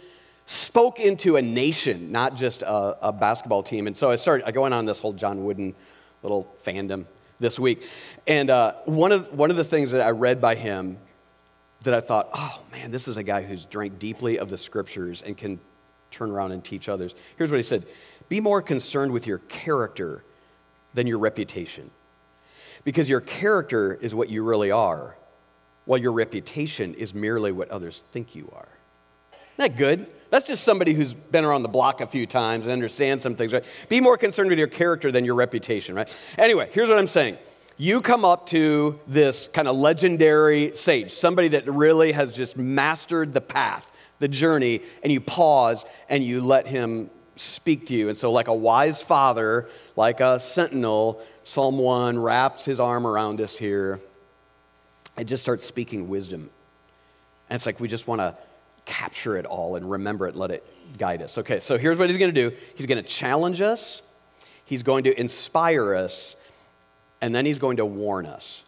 spoke 0.47 0.99
into 0.99 1.35
a 1.35 1.41
nation, 1.41 2.11
not 2.11 2.35
just 2.35 2.63
a, 2.63 3.07
a 3.07 3.13
basketball 3.13 3.61
team. 3.61 3.85
And 3.85 3.95
so 3.95 4.09
I 4.09 4.15
started 4.15 4.51
going 4.51 4.73
on 4.73 4.87
this 4.87 4.99
whole 4.99 5.13
John 5.13 5.45
Wooden 5.45 5.75
little 6.23 6.51
fandom 6.65 7.05
this 7.39 7.59
week. 7.59 7.87
And 8.25 8.49
uh, 8.49 8.73
one, 8.85 9.11
of, 9.11 9.31
one 9.31 9.51
of 9.51 9.57
the 9.57 9.63
things 9.63 9.91
that 9.91 10.01
I 10.01 10.09
read 10.09 10.41
by 10.41 10.55
him 10.55 10.97
that 11.83 11.93
I 11.93 11.99
thought, 11.99 12.29
oh 12.33 12.61
man, 12.71 12.91
this 12.91 13.07
is 13.07 13.17
a 13.17 13.23
guy 13.23 13.43
who's 13.43 13.65
drank 13.65 13.99
deeply 13.99 14.39
of 14.39 14.49
the 14.49 14.57
scriptures 14.57 15.21
and 15.21 15.37
can 15.37 15.59
turn 16.11 16.31
around 16.31 16.51
and 16.51 16.63
teach 16.63 16.89
others. 16.89 17.13
Here's 17.37 17.51
what 17.51 17.57
he 17.57 17.63
said 17.63 17.85
Be 18.29 18.39
more 18.39 18.61
concerned 18.61 19.11
with 19.11 19.27
your 19.27 19.39
character 19.39 20.23
than 20.93 21.07
your 21.07 21.19
reputation. 21.19 21.91
Because 22.83 23.07
your 23.09 23.21
character 23.21 23.93
is 23.93 24.13
what 24.13 24.29
you 24.29 24.43
really 24.43 24.71
are, 24.71 25.15
while 25.85 25.99
your 25.99 26.11
reputation 26.11 26.93
is 26.95 27.13
merely 27.13 27.51
what 27.51 27.69
others 27.69 28.03
think 28.11 28.35
you 28.35 28.51
are. 28.53 28.67
Isn't 29.57 29.71
that 29.71 29.77
good? 29.77 30.07
That's 30.31 30.47
just 30.47 30.63
somebody 30.63 30.93
who's 30.93 31.13
been 31.13 31.45
around 31.45 31.61
the 31.63 31.69
block 31.69 32.01
a 32.01 32.07
few 32.07 32.25
times 32.25 32.65
and 32.65 32.73
understands 32.73 33.23
some 33.23 33.35
things, 33.35 33.53
right? 33.53 33.63
Be 33.87 34.01
more 34.01 34.17
concerned 34.17 34.49
with 34.49 34.57
your 34.57 34.67
character 34.67 35.11
than 35.11 35.25
your 35.25 35.35
reputation, 35.35 35.95
right? 35.95 36.13
Anyway, 36.37 36.69
here's 36.73 36.89
what 36.89 36.97
I'm 36.97 37.07
saying 37.07 37.37
you 37.77 38.01
come 38.01 38.23
up 38.23 38.47
to 38.47 38.99
this 39.07 39.47
kind 39.53 39.67
of 39.67 39.75
legendary 39.75 40.75
sage, 40.75 41.11
somebody 41.11 41.49
that 41.49 41.67
really 41.67 42.11
has 42.11 42.33
just 42.33 42.57
mastered 42.57 43.33
the 43.33 43.41
path, 43.41 43.89
the 44.19 44.27
journey, 44.27 44.81
and 45.01 45.11
you 45.11 45.19
pause 45.19 45.85
and 46.09 46.23
you 46.23 46.41
let 46.41 46.67
him 46.67 47.09
speak 47.35 47.87
to 47.87 47.93
you. 47.93 48.09
And 48.09 48.17
so, 48.17 48.31
like 48.31 48.47
a 48.47 48.53
wise 48.53 49.01
father, 49.01 49.67
like 49.95 50.19
a 50.19 50.39
sentinel, 50.39 51.21
Psalm 51.43 51.77
1 51.77 52.19
wraps 52.19 52.63
his 52.65 52.79
arm 52.79 53.07
around 53.07 53.41
us 53.41 53.57
here 53.57 53.99
and 55.17 55.27
just 55.27 55.43
starts 55.43 55.65
speaking 55.65 56.09
wisdom. 56.09 56.49
And 57.49 57.55
it's 57.55 57.65
like 57.65 57.79
we 57.79 57.87
just 57.87 58.07
want 58.07 58.21
to 58.21 58.35
capture 58.85 59.37
it 59.37 59.45
all 59.45 59.75
and 59.75 59.89
remember 59.89 60.27
it, 60.27 60.35
let 60.35 60.51
it 60.51 60.65
guide 60.97 61.21
us. 61.21 61.37
Okay, 61.37 61.59
so 61.59 61.77
here's 61.77 61.97
what 61.97 62.09
he's 62.09 62.17
going 62.17 62.33
to 62.33 62.49
do 62.49 62.55
he's 62.75 62.85
going 62.85 63.01
to 63.01 63.07
challenge 63.07 63.61
us, 63.61 64.01
he's 64.65 64.83
going 64.83 65.05
to 65.05 65.19
inspire 65.19 65.95
us, 65.95 66.35
and 67.23 67.33
then 67.33 67.45
he's 67.45 67.57
going 67.57 67.77
to 67.77 67.85
warn 67.85 68.25
us. 68.25 68.63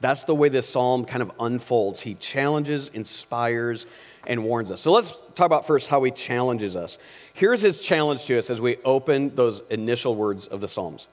That's 0.00 0.22
the 0.22 0.34
way 0.34 0.48
this 0.48 0.68
psalm 0.68 1.06
kind 1.06 1.22
of 1.22 1.32
unfolds. 1.40 2.00
He 2.00 2.14
challenges, 2.14 2.88
inspires, 2.94 3.84
and 4.28 4.44
warns 4.44 4.70
us. 4.70 4.80
So 4.80 4.92
let's 4.92 5.10
talk 5.34 5.46
about 5.46 5.66
first 5.66 5.88
how 5.88 6.04
he 6.04 6.12
challenges 6.12 6.76
us. 6.76 6.98
Here's 7.32 7.60
his 7.60 7.80
challenge 7.80 8.24
to 8.26 8.38
us 8.38 8.48
as 8.48 8.60
we 8.60 8.76
open 8.84 9.34
those 9.34 9.60
initial 9.70 10.14
words 10.14 10.46
of 10.46 10.60
the 10.60 10.68
Psalms. 10.68 11.08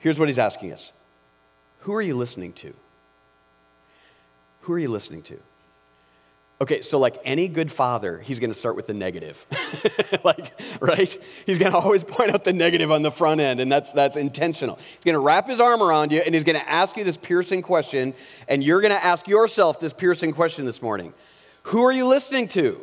Here's 0.00 0.18
what 0.18 0.28
he's 0.28 0.38
asking 0.38 0.72
us 0.72 0.90
Who 1.80 1.94
are 1.94 2.02
you 2.02 2.16
listening 2.16 2.54
to? 2.54 2.74
Who 4.62 4.72
are 4.72 4.80
you 4.80 4.88
listening 4.88 5.22
to? 5.22 5.38
Okay, 6.62 6.80
so 6.80 7.00
like 7.00 7.18
any 7.24 7.48
good 7.48 7.72
father, 7.72 8.20
he's 8.20 8.38
to 8.52 8.56
start 8.56 8.76
with 8.76 8.86
the 8.86 8.94
negative. 8.94 9.44
like, 10.24 10.52
right? 10.78 11.18
He's 11.44 11.58
to 11.72 11.76
always 11.76 12.04
point 12.04 12.32
out 12.32 12.44
the 12.44 12.52
negative 12.52 12.92
on 12.92 13.02
the 13.02 13.10
front 13.10 13.40
end, 13.40 13.58
and 13.58 13.70
that's, 13.70 13.90
that's 13.90 14.16
intentional. 14.16 14.76
He's 14.76 15.02
to 15.14 15.18
wrap 15.18 15.48
his 15.48 15.58
arm 15.58 15.82
around 15.82 16.12
you, 16.12 16.20
and 16.20 16.36
he's 16.36 16.44
to 16.60 16.70
ask 16.70 16.96
you 16.96 17.02
this 17.02 17.16
piercing 17.16 17.62
question, 17.62 18.14
and 18.46 18.62
you're 18.62 18.80
to 18.92 19.04
ask 19.04 19.26
yourself 19.26 19.80
this 19.80 19.92
piercing 19.92 20.34
question 20.34 20.64
this 20.64 20.80
morning 20.80 21.14
Who 21.64 21.82
are 21.82 21.90
you 21.90 22.06
listening 22.06 22.46
to? 22.48 22.80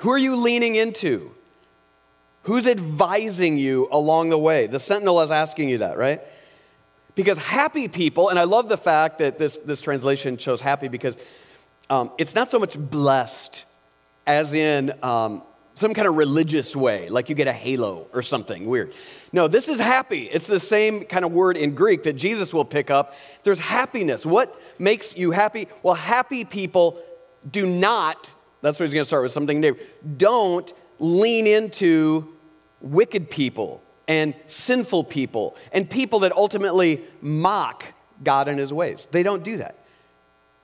Who 0.00 0.10
are 0.10 0.18
you 0.18 0.34
leaning 0.34 0.74
into? 0.74 1.30
Who's 2.42 2.66
advising 2.66 3.58
you 3.58 3.86
along 3.92 4.30
the 4.30 4.38
way? 4.38 4.66
The 4.66 4.80
sentinel 4.80 5.20
is 5.20 5.30
asking 5.30 5.68
you 5.68 5.78
that, 5.78 5.96
right? 5.96 6.20
Because 7.14 7.38
happy 7.38 7.86
people, 7.86 8.28
and 8.28 8.40
I 8.40 8.44
love 8.44 8.68
the 8.68 8.76
fact 8.76 9.20
that 9.20 9.38
this, 9.38 9.58
this 9.58 9.80
translation 9.80 10.36
shows 10.36 10.60
happy 10.60 10.88
because 10.88 11.16
um, 11.92 12.10
it's 12.16 12.34
not 12.34 12.50
so 12.50 12.58
much 12.58 12.78
blessed 12.78 13.66
as 14.26 14.54
in 14.54 14.94
um, 15.02 15.42
some 15.74 15.92
kind 15.92 16.08
of 16.08 16.16
religious 16.16 16.74
way, 16.74 17.10
like 17.10 17.28
you 17.28 17.34
get 17.34 17.48
a 17.48 17.52
halo 17.52 18.06
or 18.14 18.22
something 18.22 18.64
weird. 18.64 18.94
No, 19.30 19.46
this 19.46 19.68
is 19.68 19.78
happy. 19.78 20.22
It's 20.22 20.46
the 20.46 20.58
same 20.58 21.04
kind 21.04 21.22
of 21.22 21.32
word 21.32 21.58
in 21.58 21.74
Greek 21.74 22.04
that 22.04 22.14
Jesus 22.14 22.54
will 22.54 22.64
pick 22.64 22.90
up. 22.90 23.14
There's 23.42 23.58
happiness. 23.58 24.24
What 24.24 24.58
makes 24.78 25.14
you 25.18 25.32
happy? 25.32 25.68
Well, 25.82 25.92
happy 25.92 26.46
people 26.46 26.98
do 27.50 27.66
not, 27.66 28.32
that's 28.62 28.80
what 28.80 28.86
he's 28.86 28.94
going 28.94 29.02
to 29.02 29.06
start 29.06 29.22
with 29.22 29.32
something 29.32 29.60
new, 29.60 29.76
don't 30.16 30.72
lean 30.98 31.46
into 31.46 32.32
wicked 32.80 33.28
people 33.28 33.82
and 34.08 34.34
sinful 34.46 35.04
people 35.04 35.56
and 35.72 35.90
people 35.90 36.20
that 36.20 36.32
ultimately 36.32 37.02
mock 37.20 37.84
God 38.24 38.48
and 38.48 38.58
his 38.58 38.72
ways. 38.72 39.08
They 39.10 39.22
don't 39.22 39.44
do 39.44 39.58
that. 39.58 39.76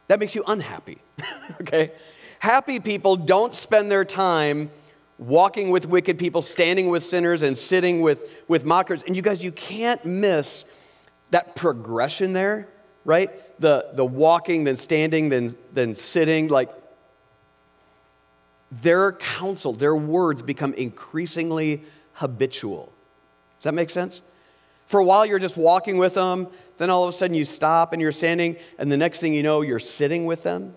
That 0.09 0.21
makes 0.21 0.35
you 0.35 0.43
unhappy, 0.47 0.99
okay? 1.61 1.93
Happy 2.41 2.81
people 2.81 3.17
don't 3.17 3.55
spend 3.55 3.91
their 3.91 4.05
time 4.05 4.71
walking 5.19 5.71
with 5.71 5.87
wicked 5.87 6.19
people, 6.19 6.43
standing 6.43 6.89
with 6.89 7.05
sinners, 7.05 7.43
and 7.43 7.57
sitting 7.57 8.01
with, 8.01 8.23
with 8.49 8.65
mockers. 8.65 9.03
And 9.03 9.17
you 9.17 9.23
guys, 9.23 9.43
you 9.43 9.53
can't 9.53 10.05
miss 10.05 10.65
that 11.31 11.57
progression 11.57 12.33
there, 12.33 12.69
right? 13.05 13.31
The, 13.61 13.91
the 13.95 14.05
walking, 14.05 14.65
then 14.65 14.77
standing, 14.77 15.29
then, 15.29 15.57
then 15.73 15.95
sitting. 15.95 16.49
Like, 16.49 16.71
their 18.71 19.13
counsel, 19.13 19.73
their 19.73 19.97
words 19.97 20.43
become 20.43 20.75
increasingly 20.75 21.83
habitual. 22.15 22.93
Does 23.59 23.65
that 23.65 23.75
make 23.75 23.91
sense? 23.91 24.23
For 24.89 24.99
a 25.01 25.05
while, 25.05 25.25
you're 25.25 25.39
just 25.39 25.57
walking 25.57 25.99
with 25.99 26.15
them, 26.15 26.49
then 26.79 26.91
all 26.91 27.05
of 27.05 27.11
a 27.11 27.13
sudden 27.17 27.35
you 27.35 27.45
stop 27.45 27.93
and 27.93 28.03
you're 28.03 28.11
standing, 28.11 28.57
and 28.79 28.91
the 28.91 28.97
next 28.97 29.21
thing 29.21 29.35
you 29.35 29.43
know, 29.43 29.61
you're 29.61 29.79
sitting 29.79 30.25
with 30.27 30.43
them. 30.43 30.77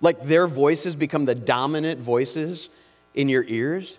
Like 0.00 0.26
their 0.26 0.46
voices 0.46 0.94
become 0.94 1.24
the 1.24 1.34
dominant 1.34 2.00
voices 2.00 2.68
in 3.14 3.28
your 3.28 3.44
ears. 3.44 3.98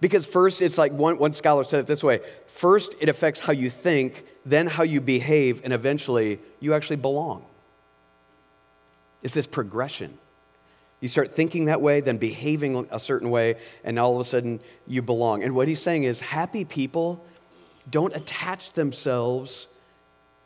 Because 0.00 0.24
first, 0.24 0.62
it's 0.62 0.78
like 0.78 0.90
one, 0.92 1.18
one 1.18 1.32
scholar 1.32 1.64
said 1.64 1.80
it 1.80 1.86
this 1.86 2.02
way 2.02 2.20
first, 2.46 2.94
it 3.00 3.08
affects 3.08 3.40
how 3.40 3.52
you 3.52 3.70
think, 3.70 4.24
then 4.44 4.66
how 4.66 4.82
you 4.82 5.00
behave, 5.00 5.60
and 5.64 5.72
eventually, 5.72 6.40
you 6.60 6.74
actually 6.74 6.96
belong. 6.96 7.44
It's 9.22 9.34
this 9.34 9.46
progression. 9.46 10.18
You 11.02 11.08
start 11.08 11.34
thinking 11.34 11.64
that 11.64 11.80
way, 11.80 12.00
then 12.00 12.16
behaving 12.16 12.86
a 12.92 13.00
certain 13.00 13.30
way, 13.30 13.56
and 13.82 13.98
all 13.98 14.14
of 14.14 14.20
a 14.20 14.24
sudden 14.24 14.60
you 14.86 15.02
belong. 15.02 15.42
And 15.42 15.52
what 15.52 15.66
he's 15.66 15.82
saying 15.82 16.04
is 16.04 16.20
happy 16.20 16.64
people 16.64 17.26
don't 17.90 18.14
attach 18.14 18.74
themselves 18.74 19.66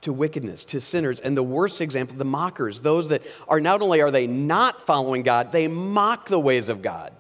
to 0.00 0.14
wickedness, 0.14 0.64
to 0.64 0.80
sinners. 0.80 1.20
And 1.20 1.36
the 1.36 1.42
worst 1.42 1.82
example, 1.82 2.16
the 2.16 2.25
mockers, 2.25 2.80
those 2.80 3.08
that 3.08 3.22
are 3.48 3.60
not 3.60 3.82
only 3.82 4.00
are 4.00 4.10
they 4.10 4.26
not 4.26 4.86
following 4.86 5.22
God, 5.22 5.52
they 5.52 5.68
mock 5.68 6.28
the 6.28 6.40
ways 6.40 6.70
of 6.70 6.80
God. 6.80 7.12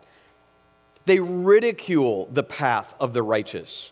They 1.04 1.20
ridicule 1.20 2.30
the 2.32 2.42
path 2.42 2.94
of 2.98 3.12
the 3.12 3.22
righteous. 3.22 3.90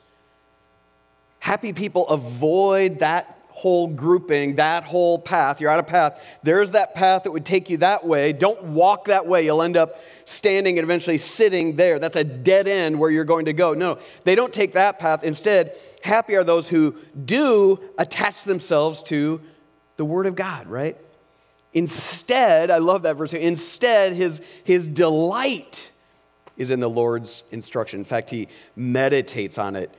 Happy 1.38 1.74
people 1.74 2.08
avoid 2.08 3.00
that 3.00 3.38
whole 3.54 3.86
grouping, 3.86 4.56
that 4.56 4.82
whole 4.82 5.16
path. 5.16 5.60
You're 5.60 5.70
out 5.70 5.78
of 5.78 5.86
path. 5.86 6.20
There's 6.42 6.72
that 6.72 6.92
path 6.96 7.22
that 7.22 7.30
would 7.30 7.46
take 7.46 7.70
you 7.70 7.76
that 7.78 8.04
way. 8.04 8.32
Don't 8.32 8.60
walk 8.64 9.04
that 9.04 9.28
way. 9.28 9.44
You'll 9.44 9.62
end 9.62 9.76
up 9.76 10.00
standing 10.24 10.76
and 10.76 10.84
eventually 10.84 11.18
sitting 11.18 11.76
there. 11.76 12.00
That's 12.00 12.16
a 12.16 12.24
dead 12.24 12.66
end 12.66 12.98
where 12.98 13.10
you're 13.10 13.24
going 13.24 13.44
to 13.44 13.52
go. 13.52 13.72
No, 13.72 13.98
they 14.24 14.34
don't 14.34 14.52
take 14.52 14.72
that 14.72 14.98
path. 14.98 15.22
Instead, 15.22 15.76
happy 16.02 16.34
are 16.34 16.42
those 16.42 16.68
who 16.68 16.96
do 17.24 17.78
attach 17.96 18.42
themselves 18.42 19.04
to 19.04 19.40
the 19.98 20.04
Word 20.04 20.26
of 20.26 20.34
God, 20.34 20.66
right? 20.66 20.96
Instead, 21.72 22.72
I 22.72 22.78
love 22.78 23.02
that 23.02 23.16
verse. 23.16 23.32
Instead, 23.32 24.14
his, 24.14 24.40
his 24.64 24.88
delight 24.88 25.92
is 26.56 26.72
in 26.72 26.80
the 26.80 26.90
Lord's 26.90 27.44
instruction. 27.52 28.00
In 28.00 28.04
fact, 28.04 28.30
he 28.30 28.48
meditates 28.74 29.58
on 29.58 29.76
it 29.76 29.94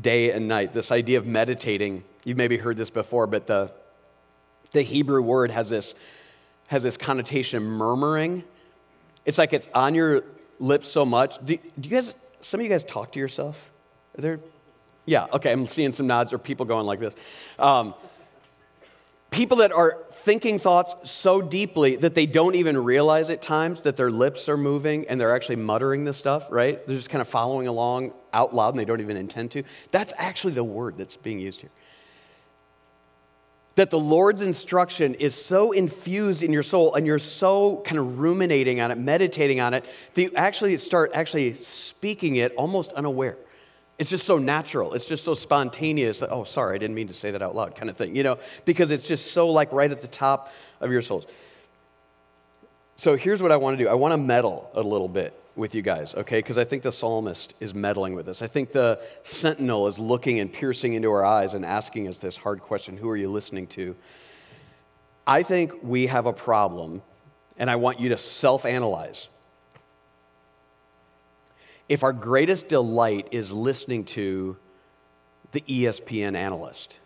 day 0.00 0.30
and 0.30 0.48
night. 0.48 0.72
This 0.72 0.90
idea 0.90 1.18
of 1.18 1.26
meditating 1.26 2.02
You've 2.24 2.38
maybe 2.38 2.56
heard 2.56 2.76
this 2.76 2.90
before, 2.90 3.26
but 3.26 3.46
the, 3.46 3.70
the 4.72 4.82
Hebrew 4.82 5.22
word 5.22 5.50
has 5.50 5.68
this, 5.68 5.94
has 6.68 6.82
this 6.82 6.96
connotation 6.96 7.58
of 7.58 7.62
murmuring. 7.62 8.44
It's 9.24 9.38
like 9.38 9.52
it's 9.52 9.68
on 9.74 9.94
your 9.94 10.24
lips 10.58 10.88
so 10.88 11.04
much. 11.04 11.44
Do, 11.44 11.56
do 11.78 11.88
you 11.88 11.96
guys, 11.96 12.14
some 12.40 12.60
of 12.60 12.64
you 12.64 12.70
guys 12.70 12.82
talk 12.84 13.12
to 13.12 13.18
yourself? 13.18 13.70
Are 14.16 14.22
there? 14.22 14.40
Yeah, 15.06 15.26
okay, 15.34 15.52
I'm 15.52 15.66
seeing 15.66 15.92
some 15.92 16.06
nods 16.06 16.32
or 16.32 16.38
people 16.38 16.64
going 16.64 16.86
like 16.86 16.98
this. 16.98 17.14
Um, 17.58 17.94
people 19.30 19.58
that 19.58 19.72
are 19.72 19.98
thinking 20.12 20.58
thoughts 20.58 21.10
so 21.10 21.42
deeply 21.42 21.96
that 21.96 22.14
they 22.14 22.24
don't 22.24 22.54
even 22.54 22.78
realize 22.78 23.28
at 23.28 23.42
times 23.42 23.82
that 23.82 23.98
their 23.98 24.10
lips 24.10 24.48
are 24.48 24.56
moving 24.56 25.06
and 25.08 25.20
they're 25.20 25.34
actually 25.34 25.56
muttering 25.56 26.04
this 26.04 26.16
stuff, 26.16 26.46
right? 26.50 26.86
They're 26.86 26.96
just 26.96 27.10
kind 27.10 27.20
of 27.20 27.28
following 27.28 27.66
along 27.66 28.14
out 28.32 28.54
loud 28.54 28.70
and 28.70 28.80
they 28.80 28.86
don't 28.86 29.02
even 29.02 29.18
intend 29.18 29.50
to. 29.50 29.62
That's 29.90 30.14
actually 30.16 30.54
the 30.54 30.64
word 30.64 30.96
that's 30.96 31.18
being 31.18 31.38
used 31.38 31.60
here 31.60 31.70
that 33.76 33.90
the 33.90 33.98
Lord's 33.98 34.40
instruction 34.40 35.14
is 35.14 35.34
so 35.34 35.72
infused 35.72 36.42
in 36.42 36.52
your 36.52 36.62
soul 36.62 36.94
and 36.94 37.06
you're 37.06 37.18
so 37.18 37.82
kind 37.84 37.98
of 37.98 38.18
ruminating 38.18 38.80
on 38.80 38.90
it, 38.90 38.98
meditating 38.98 39.60
on 39.60 39.74
it, 39.74 39.84
that 40.14 40.22
you 40.22 40.30
actually 40.36 40.76
start 40.78 41.10
actually 41.14 41.54
speaking 41.54 42.36
it 42.36 42.54
almost 42.54 42.92
unaware. 42.92 43.36
It's 43.98 44.10
just 44.10 44.26
so 44.26 44.38
natural. 44.38 44.94
It's 44.94 45.06
just 45.06 45.24
so 45.24 45.34
spontaneous 45.34 46.18
that, 46.20 46.30
oh, 46.30 46.44
sorry, 46.44 46.74
I 46.74 46.78
didn't 46.78 46.96
mean 46.96 47.08
to 47.08 47.14
say 47.14 47.30
that 47.30 47.42
out 47.42 47.54
loud, 47.54 47.76
kind 47.76 47.88
of 47.88 47.96
thing, 47.96 48.16
you 48.16 48.22
know, 48.22 48.38
because 48.64 48.90
it's 48.90 49.06
just 49.06 49.32
so 49.32 49.50
like 49.50 49.72
right 49.72 49.90
at 49.90 50.02
the 50.02 50.08
top 50.08 50.52
of 50.80 50.90
your 50.90 51.02
souls. 51.02 51.26
So 52.96 53.16
here's 53.16 53.42
what 53.42 53.52
I 53.52 53.56
want 53.56 53.78
to 53.78 53.84
do 53.84 53.88
I 53.88 53.94
want 53.94 54.12
to 54.12 54.18
meddle 54.18 54.70
a 54.74 54.82
little 54.82 55.08
bit 55.08 55.32
with 55.56 55.74
you 55.74 55.82
guys, 55.82 56.14
okay? 56.14 56.38
Because 56.38 56.58
I 56.58 56.64
think 56.64 56.82
the 56.82 56.92
psalmist 56.92 57.54
is 57.60 57.74
meddling 57.74 58.14
with 58.14 58.28
us. 58.28 58.42
I 58.42 58.46
think 58.46 58.72
the 58.72 59.00
sentinel 59.22 59.86
is 59.86 59.98
looking 59.98 60.40
and 60.40 60.52
piercing 60.52 60.94
into 60.94 61.10
our 61.10 61.24
eyes 61.24 61.54
and 61.54 61.64
asking 61.64 62.08
us 62.08 62.18
this 62.18 62.36
hard 62.36 62.60
question 62.60 62.96
Who 62.96 63.08
are 63.08 63.16
you 63.16 63.30
listening 63.30 63.66
to? 63.68 63.94
I 65.26 65.42
think 65.42 65.72
we 65.82 66.06
have 66.06 66.26
a 66.26 66.32
problem, 66.32 67.02
and 67.56 67.70
I 67.70 67.76
want 67.76 68.00
you 68.00 68.10
to 68.10 68.18
self 68.18 68.66
analyze. 68.66 69.28
If 71.88 72.02
our 72.02 72.12
greatest 72.12 72.68
delight 72.68 73.28
is 73.30 73.52
listening 73.52 74.04
to 74.06 74.56
the 75.52 75.60
ESPN 75.62 76.34
analyst, 76.34 76.98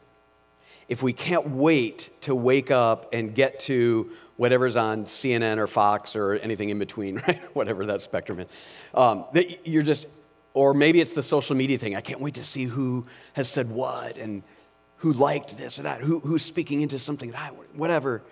if 0.88 1.02
we 1.02 1.12
can't 1.12 1.50
wait 1.50 2.10
to 2.22 2.34
wake 2.34 2.70
up 2.70 3.12
and 3.12 3.34
get 3.34 3.60
to 3.60 4.10
whatever's 4.36 4.76
on 4.76 5.04
CNN 5.04 5.58
or 5.58 5.66
Fox 5.66 6.16
or 6.16 6.34
anything 6.34 6.70
in 6.70 6.78
between, 6.78 7.16
right? 7.28 7.40
Whatever 7.54 7.86
that 7.86 8.02
spectrum 8.02 8.40
is. 8.40 8.46
Um, 8.94 9.24
that 9.32 9.66
you're 9.66 9.82
just, 9.82 10.06
or 10.54 10.72
maybe 10.72 11.00
it's 11.00 11.12
the 11.12 11.22
social 11.22 11.54
media 11.54 11.78
thing. 11.78 11.94
I 11.94 12.00
can't 12.00 12.20
wait 12.20 12.34
to 12.34 12.44
see 12.44 12.64
who 12.64 13.06
has 13.34 13.48
said 13.48 13.70
what 13.70 14.16
and 14.16 14.42
who 14.98 15.12
liked 15.12 15.56
this 15.56 15.78
or 15.78 15.82
that, 15.82 16.00
who, 16.00 16.20
who's 16.20 16.42
speaking 16.42 16.80
into 16.80 16.98
something 16.98 17.30
that 17.32 17.40
I, 17.40 17.48
whatever. 17.74 18.22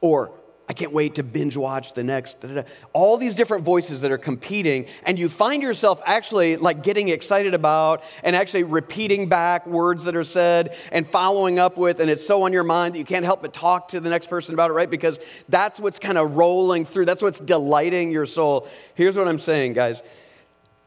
Or 0.00 0.30
I 0.68 0.72
can't 0.72 0.92
wait 0.92 1.14
to 1.14 1.22
binge 1.22 1.56
watch 1.56 1.94
the 1.94 2.02
next. 2.02 2.40
Da, 2.40 2.48
da, 2.48 2.54
da. 2.54 2.62
All 2.92 3.16
these 3.16 3.36
different 3.36 3.64
voices 3.64 4.00
that 4.00 4.10
are 4.10 4.18
competing, 4.18 4.86
and 5.04 5.16
you 5.16 5.28
find 5.28 5.62
yourself 5.62 6.02
actually 6.04 6.56
like 6.56 6.82
getting 6.82 7.08
excited 7.08 7.54
about 7.54 8.02
and 8.24 8.34
actually 8.34 8.64
repeating 8.64 9.28
back 9.28 9.66
words 9.66 10.02
that 10.04 10.16
are 10.16 10.24
said 10.24 10.74
and 10.90 11.08
following 11.08 11.60
up 11.60 11.76
with, 11.76 12.00
and 12.00 12.10
it's 12.10 12.26
so 12.26 12.42
on 12.42 12.52
your 12.52 12.64
mind 12.64 12.94
that 12.94 12.98
you 12.98 13.04
can't 13.04 13.24
help 13.24 13.42
but 13.42 13.52
talk 13.52 13.88
to 13.88 14.00
the 14.00 14.10
next 14.10 14.28
person 14.28 14.54
about 14.54 14.70
it, 14.70 14.74
right? 14.74 14.90
Because 14.90 15.20
that's 15.48 15.78
what's 15.78 16.00
kind 16.00 16.18
of 16.18 16.36
rolling 16.36 16.84
through, 16.84 17.04
that's 17.04 17.22
what's 17.22 17.38
delighting 17.38 18.10
your 18.10 18.26
soul. 18.26 18.66
Here's 18.94 19.16
what 19.16 19.28
I'm 19.28 19.38
saying, 19.38 19.74
guys. 19.74 20.02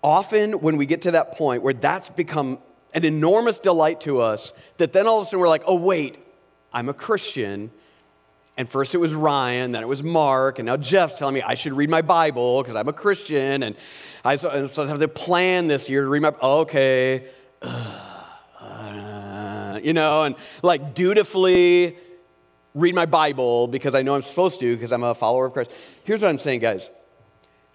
Often, 0.04 0.54
when 0.60 0.76
we 0.76 0.86
get 0.86 1.04
to 1.04 1.12
that 1.12 1.34
point 1.34 1.64
where 1.64 1.74
that's 1.74 2.10
become 2.10 2.60
an 2.94 3.06
enormous 3.06 3.60
delight 3.60 4.02
to 4.02 4.20
us, 4.20 4.52
that 4.78 4.92
then 4.92 5.08
all 5.08 5.20
of 5.20 5.24
a 5.24 5.26
sudden 5.26 5.40
we're 5.40 5.48
like, 5.48 5.64
oh, 5.66 5.76
wait, 5.76 6.18
I'm 6.74 6.90
a 6.90 6.94
Christian 6.94 7.72
and 8.60 8.70
first 8.70 8.94
it 8.94 8.98
was 8.98 9.14
Ryan, 9.14 9.72
then 9.72 9.82
it 9.82 9.88
was 9.88 10.04
Mark, 10.04 10.60
and 10.60 10.66
now 10.66 10.76
Jeff's 10.76 11.18
telling 11.18 11.34
me 11.34 11.42
I 11.42 11.56
should 11.56 11.72
read 11.72 11.90
my 11.90 12.02
Bible 12.02 12.62
because 12.62 12.76
I'm 12.76 12.90
a 12.90 12.94
Christian, 12.94 13.64
and 13.64 13.74
I 14.26 14.36
so 14.36 14.50
I 14.50 14.86
have 14.86 15.00
to 15.00 15.08
plan 15.08 15.68
this 15.68 15.88
year 15.88 16.02
to 16.02 16.10
read 16.10 16.22
my. 16.22 16.34
Okay, 16.42 17.26
you 19.82 19.94
know, 19.94 20.24
and 20.24 20.36
like 20.62 20.94
dutifully 20.94 21.96
read 22.76 22.94
my 22.94 23.06
Bible 23.06 23.68
because 23.68 23.96
I 23.96 24.02
know 24.02 24.14
I'm 24.14 24.24
supposed 24.24 24.60
to 24.60 24.76
because 24.76 24.92
I'm 24.92 25.04
a 25.04 25.16
follower 25.16 25.46
of 25.46 25.54
Christ. 25.54 25.72
Here's 26.04 26.22
what 26.22 26.28
I'm 26.28 26.38
saying, 26.38 26.60
guys. 26.60 26.90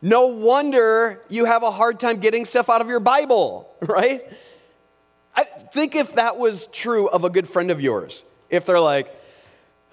No 0.03 0.27
wonder 0.27 1.23
you 1.31 1.47
have 1.47 1.63
a 1.63 1.71
hard 1.71 1.99
time 1.99 2.19
getting 2.19 2.45
stuff 2.45 2.69
out 2.69 2.83
of 2.83 2.89
your 2.89 3.01
Bible, 3.01 3.75
right? 3.81 4.23
I 5.35 5.45
think 5.45 5.95
if 5.95 6.17
that 6.17 6.37
was 6.37 6.67
true 6.67 7.09
of 7.09 7.25
a 7.25 7.31
good 7.31 7.49
friend 7.49 7.71
of 7.71 7.81
yours, 7.81 8.23
if 8.51 8.67
they're 8.67 8.79
like, 8.79 9.09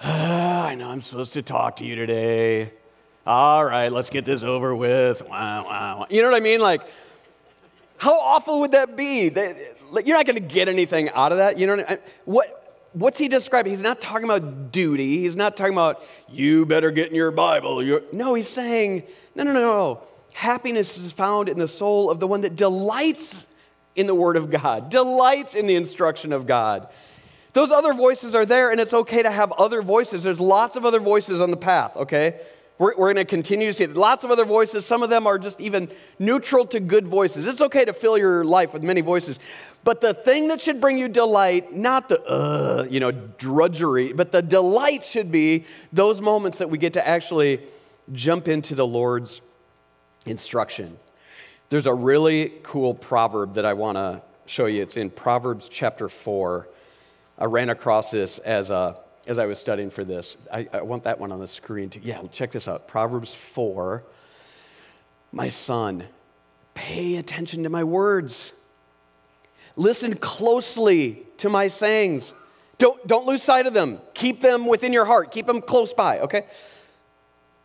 I 0.62 0.76
know 0.76 0.90
I'm 0.90 1.02
supposed 1.02 1.34
to 1.34 1.42
talk 1.42 1.78
to 1.78 1.86
you 1.86 1.96
today. 1.96 2.72
All 3.26 3.66
right, 3.66 3.92
let's 3.92 4.10
get 4.10 4.26
this 4.26 4.44
over 4.44 4.76
with. 4.76 5.22
Wow, 5.28 5.66
wow. 5.66 6.08
You 6.10 6.22
know 6.22 6.30
what 6.30 6.38
I 6.38 6.40
mean? 6.40 6.60
Like, 6.60 6.82
how 7.98 8.20
awful 8.20 8.62
would 8.62 8.72
that 8.72 8.96
be? 8.96 9.24
You're 9.26 10.18
not 10.18 10.26
going 10.26 10.36
to 10.36 10.40
get 10.40 10.68
anything 10.68 11.10
out 11.10 11.32
of 11.32 11.40
that. 11.40 11.58
You 11.58 11.68
know 11.68 11.76
what, 11.78 11.90
I 11.90 11.94
mean? 11.96 12.04
what 12.26 12.58
What's 12.94 13.18
he 13.18 13.30
describing? 13.30 13.72
He's 13.72 13.82
not 13.82 14.02
talking 14.02 14.26
about 14.26 14.72
duty. 14.72 15.20
He's 15.20 15.38
not 15.38 15.56
talking 15.56 15.74
about 15.74 16.04
you 16.30 16.66
better 16.66 16.92
get 16.92 17.10
in 17.10 17.16
your 17.16 17.32
Bible. 17.32 17.82
You're, 17.82 18.04
no, 18.12 18.34
he's 18.34 18.50
saying, 18.50 19.04
no, 19.34 19.44
no, 19.44 19.54
no, 19.54 19.62
no. 19.62 20.02
Happiness 20.34 20.98
is 20.98 21.12
found 21.12 21.48
in 21.48 21.58
the 21.58 21.70
soul 21.70 22.12
of 22.12 22.20
the 22.20 22.28
one 22.28 22.42
that 22.42 22.58
delights 22.58 23.46
in 23.96 24.08
the 24.08 24.16
Word 24.16 24.36
of 24.36 24.50
God, 24.50 24.90
delights 24.90 25.56
in 25.56 25.68
the 25.68 25.76
instruction 25.76 26.34
of 26.34 26.46
God. 26.46 26.90
Those 27.54 27.72
other 27.72 27.94
voices 27.94 28.34
are 28.34 28.46
there, 28.46 28.72
and 28.72 28.80
it's 28.80 28.94
okay 28.94 29.24
to 29.24 29.32
have 29.32 29.52
other 29.54 29.82
voices. 29.82 30.24
There's 30.24 30.40
lots 30.40 30.76
of 30.76 30.86
other 30.86 31.00
voices 31.00 31.42
on 31.42 31.52
the 31.52 31.58
path, 31.58 31.96
okay? 31.98 32.40
We're, 32.78 32.96
we're 32.98 33.14
going 33.14 33.18
to 33.18 33.26
continue 33.26 33.68
to 33.68 33.74
see 33.74 33.84
it. 33.84 33.96
Lots 33.96 34.24
of 34.24 34.32
other 34.32 34.46
voices. 34.46 34.86
Some 34.86 35.04
of 35.04 35.10
them 35.10 35.28
are 35.28 35.38
just 35.38 35.60
even 35.60 35.92
neutral 36.18 36.66
to 36.68 36.80
good 36.80 37.08
voices. 37.08 37.46
It's 37.46 37.62
okay 37.62 37.86
to 37.86 37.94
fill 37.94 38.18
your 38.18 38.44
life 38.46 38.74
with 38.74 38.84
many 38.84 39.02
voices. 39.02 39.40
But 39.84 40.02
the 40.02 40.14
thing 40.14 40.48
that 40.48 40.62
should 40.62 40.80
bring 40.80 40.98
you 40.98 41.08
delight, 41.08 41.74
not 41.74 42.10
the, 42.10 42.24
uh, 42.24 42.88
you 42.90 43.00
know, 43.00 43.12
drudgery, 43.12 44.14
but 44.14 44.32
the 44.32 44.42
delight 44.42 45.04
should 45.04 45.32
be 45.32 45.66
those 45.92 46.22
moments 46.22 46.58
that 46.58 46.70
we 46.70 46.78
get 46.78 46.94
to 46.94 47.08
actually 47.08 47.62
jump 48.14 48.48
into 48.48 48.76
the 48.76 48.88
Lord's 48.88 49.42
instruction. 50.26 50.98
There's 51.70 51.86
a 51.86 51.94
really 51.94 52.54
cool 52.64 52.94
proverb 52.94 53.56
that 53.56 53.66
I 53.66 53.74
want 53.74 53.98
to 53.98 54.22
show 54.46 54.66
you. 54.66 54.82
It's 54.82 54.98
in 54.98 55.10
Proverbs 55.10 55.70
chapter 55.70 56.10
4. 56.10 56.68
I 57.42 57.46
ran 57.46 57.72
across 57.72 58.12
this 58.12 58.38
as, 58.38 58.70
a, 58.70 58.96
as 59.26 59.40
I 59.40 59.48
was 59.48 59.58
studying 59.58 59.90
for 59.90 60.04
this. 60.04 60.38
I, 60.54 60.68
I 60.72 60.84
want 60.84 61.06
that 61.06 61.20
one 61.20 61.32
on 61.32 61.40
the 61.40 61.48
screen 61.48 61.90
too. 61.90 62.00
Yeah, 62.04 62.22
check 62.32 62.52
this 62.52 62.68
out 62.68 62.88
Proverbs 62.88 63.34
4. 63.34 64.04
My 65.32 65.50
son, 65.50 66.04
pay 66.76 67.18
attention 67.18 67.64
to 67.64 67.70
my 67.70 67.84
words. 67.84 68.54
Listen 69.76 70.16
closely 70.18 71.26
to 71.38 71.50
my 71.50 71.68
sayings. 71.68 72.32
Don't, 72.78 73.08
don't 73.08 73.26
lose 73.26 73.42
sight 73.42 73.66
of 73.66 73.74
them. 73.74 74.00
Keep 74.14 74.42
them 74.42 74.68
within 74.68 74.94
your 74.94 75.06
heart. 75.06 75.32
Keep 75.32 75.48
them 75.48 75.62
close 75.62 75.96
by, 75.96 76.20
okay? 76.20 76.46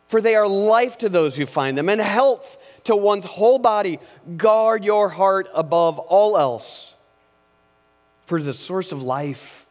For 0.07 0.21
they 0.21 0.33
are 0.33 0.47
life 0.47 0.97
to 0.99 1.09
those 1.09 1.35
who 1.35 1.45
find 1.45 1.77
them 1.77 1.87
and 1.87 2.01
health 2.01 2.57
to 2.85 2.95
one's 2.95 3.25
whole 3.25 3.59
body. 3.59 3.99
Guard 4.37 4.83
your 4.83 5.09
heart 5.09 5.47
above 5.53 5.99
all 5.99 6.35
else, 6.35 6.95
for 8.25 8.41
the 8.41 8.53
source 8.53 8.91
of 8.91 9.03
life 9.03 9.65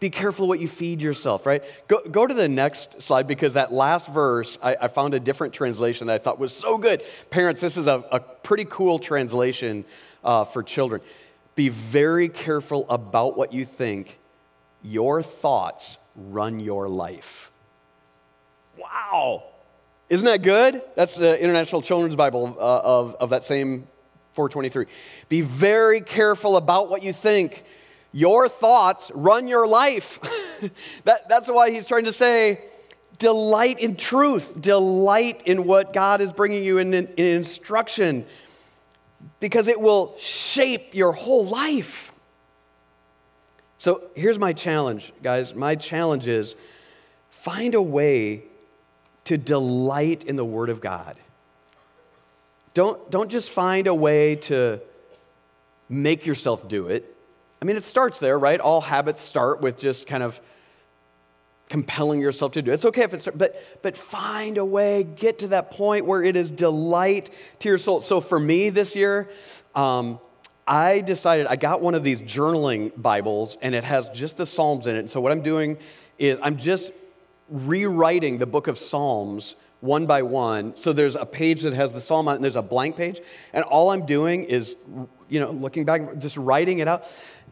be 0.00 0.10
careful 0.10 0.46
what 0.46 0.60
you 0.60 0.68
feed 0.68 1.02
yourself, 1.02 1.44
right? 1.44 1.64
Go, 1.88 2.00
go 2.08 2.26
to 2.26 2.34
the 2.34 2.48
next 2.48 3.02
slide 3.02 3.26
because 3.26 3.54
that 3.54 3.72
last 3.72 4.08
verse, 4.08 4.56
I, 4.62 4.76
I 4.82 4.88
found 4.88 5.14
a 5.14 5.20
different 5.20 5.52
translation 5.52 6.06
that 6.06 6.14
I 6.14 6.18
thought 6.18 6.38
was 6.38 6.52
so 6.52 6.78
good. 6.78 7.02
Parents, 7.30 7.60
this 7.60 7.76
is 7.76 7.88
a, 7.88 8.04
a 8.12 8.20
pretty 8.20 8.64
cool 8.64 8.98
translation 8.98 9.84
uh, 10.22 10.44
for 10.44 10.62
children. 10.62 11.00
Be 11.56 11.68
very 11.68 12.28
careful 12.28 12.88
about 12.88 13.36
what 13.36 13.52
you 13.52 13.64
think. 13.64 14.18
Your 14.84 15.22
thoughts 15.22 15.96
run 16.14 16.60
your 16.60 16.88
life. 16.88 17.50
Wow. 18.78 19.42
Isn't 20.08 20.26
that 20.26 20.42
good? 20.42 20.80
That's 20.94 21.16
the 21.16 21.40
International 21.42 21.82
Children's 21.82 22.14
Bible 22.14 22.56
uh, 22.58 22.80
of, 22.84 23.16
of 23.16 23.30
that 23.30 23.42
same 23.42 23.88
423. 24.34 24.86
Be 25.28 25.40
very 25.40 26.00
careful 26.00 26.56
about 26.56 26.88
what 26.88 27.02
you 27.02 27.12
think 27.12 27.64
your 28.12 28.48
thoughts 28.48 29.10
run 29.14 29.48
your 29.48 29.66
life. 29.66 30.20
that, 31.04 31.28
that's 31.28 31.48
why 31.48 31.70
he's 31.70 31.86
trying 31.86 32.04
to 32.04 32.12
say, 32.12 32.64
delight 33.18 33.80
in 33.80 33.96
truth, 33.96 34.60
delight 34.60 35.42
in 35.46 35.64
what 35.64 35.92
God 35.92 36.20
is 36.20 36.32
bringing 36.32 36.64
you 36.64 36.78
in, 36.78 36.94
in, 36.94 37.06
in 37.16 37.36
instruction, 37.36 38.24
because 39.40 39.68
it 39.68 39.80
will 39.80 40.14
shape 40.18 40.94
your 40.94 41.12
whole 41.12 41.44
life. 41.44 42.12
So 43.76 44.08
here's 44.14 44.38
my 44.38 44.52
challenge, 44.52 45.12
guys. 45.22 45.54
My 45.54 45.74
challenge 45.74 46.26
is 46.26 46.56
find 47.30 47.74
a 47.74 47.82
way 47.82 48.44
to 49.24 49.38
delight 49.38 50.24
in 50.24 50.36
the 50.36 50.44
Word 50.44 50.70
of 50.70 50.80
God. 50.80 51.16
Don't, 52.74 53.10
don't 53.10 53.30
just 53.30 53.50
find 53.50 53.86
a 53.86 53.94
way 53.94 54.36
to 54.36 54.80
make 55.88 56.26
yourself 56.26 56.68
do 56.68 56.86
it. 56.86 57.14
I 57.60 57.64
mean, 57.64 57.76
it 57.76 57.84
starts 57.84 58.18
there, 58.18 58.38
right? 58.38 58.60
All 58.60 58.80
habits 58.80 59.20
start 59.20 59.60
with 59.60 59.78
just 59.78 60.06
kind 60.06 60.22
of 60.22 60.40
compelling 61.68 62.20
yourself 62.20 62.52
to 62.52 62.62
do. 62.62 62.70
It's 62.70 62.84
okay 62.84 63.02
if 63.02 63.12
it's, 63.12 63.28
but, 63.34 63.82
but 63.82 63.96
find 63.96 64.58
a 64.58 64.64
way, 64.64 65.04
get 65.04 65.40
to 65.40 65.48
that 65.48 65.70
point 65.70 66.06
where 66.06 66.22
it 66.22 66.36
is 66.36 66.50
delight 66.50 67.30
to 67.60 67.68
your 67.68 67.78
soul. 67.78 68.00
So 68.00 68.20
for 68.20 68.38
me 68.38 68.70
this 68.70 68.96
year, 68.96 69.28
um, 69.74 70.18
I 70.66 71.00
decided 71.00 71.46
I 71.46 71.56
got 71.56 71.80
one 71.80 71.94
of 71.94 72.04
these 72.04 72.20
journaling 72.20 72.92
Bibles 73.00 73.56
and 73.60 73.74
it 73.74 73.84
has 73.84 74.08
just 74.10 74.36
the 74.36 74.46
Psalms 74.46 74.86
in 74.86 74.96
it. 74.96 75.00
And 75.00 75.10
so 75.10 75.20
what 75.20 75.32
I'm 75.32 75.42
doing 75.42 75.78
is 76.18 76.38
I'm 76.42 76.58
just 76.58 76.90
rewriting 77.48 78.38
the 78.38 78.46
book 78.46 78.66
of 78.66 78.78
Psalms 78.78 79.56
one 79.80 80.06
by 80.06 80.22
one. 80.22 80.74
So 80.74 80.92
there's 80.92 81.14
a 81.14 81.26
page 81.26 81.62
that 81.62 81.74
has 81.74 81.92
the 81.92 82.00
psalm 82.00 82.28
on 82.28 82.34
it, 82.34 82.36
and 82.36 82.44
there's 82.44 82.56
a 82.56 82.62
blank 82.62 82.96
page. 82.96 83.20
And 83.52 83.64
all 83.64 83.90
I'm 83.90 84.06
doing 84.06 84.44
is, 84.44 84.76
you 85.28 85.40
know, 85.40 85.50
looking 85.50 85.84
back, 85.84 86.18
just 86.18 86.36
writing 86.36 86.80
it 86.80 86.88
out. 86.88 87.06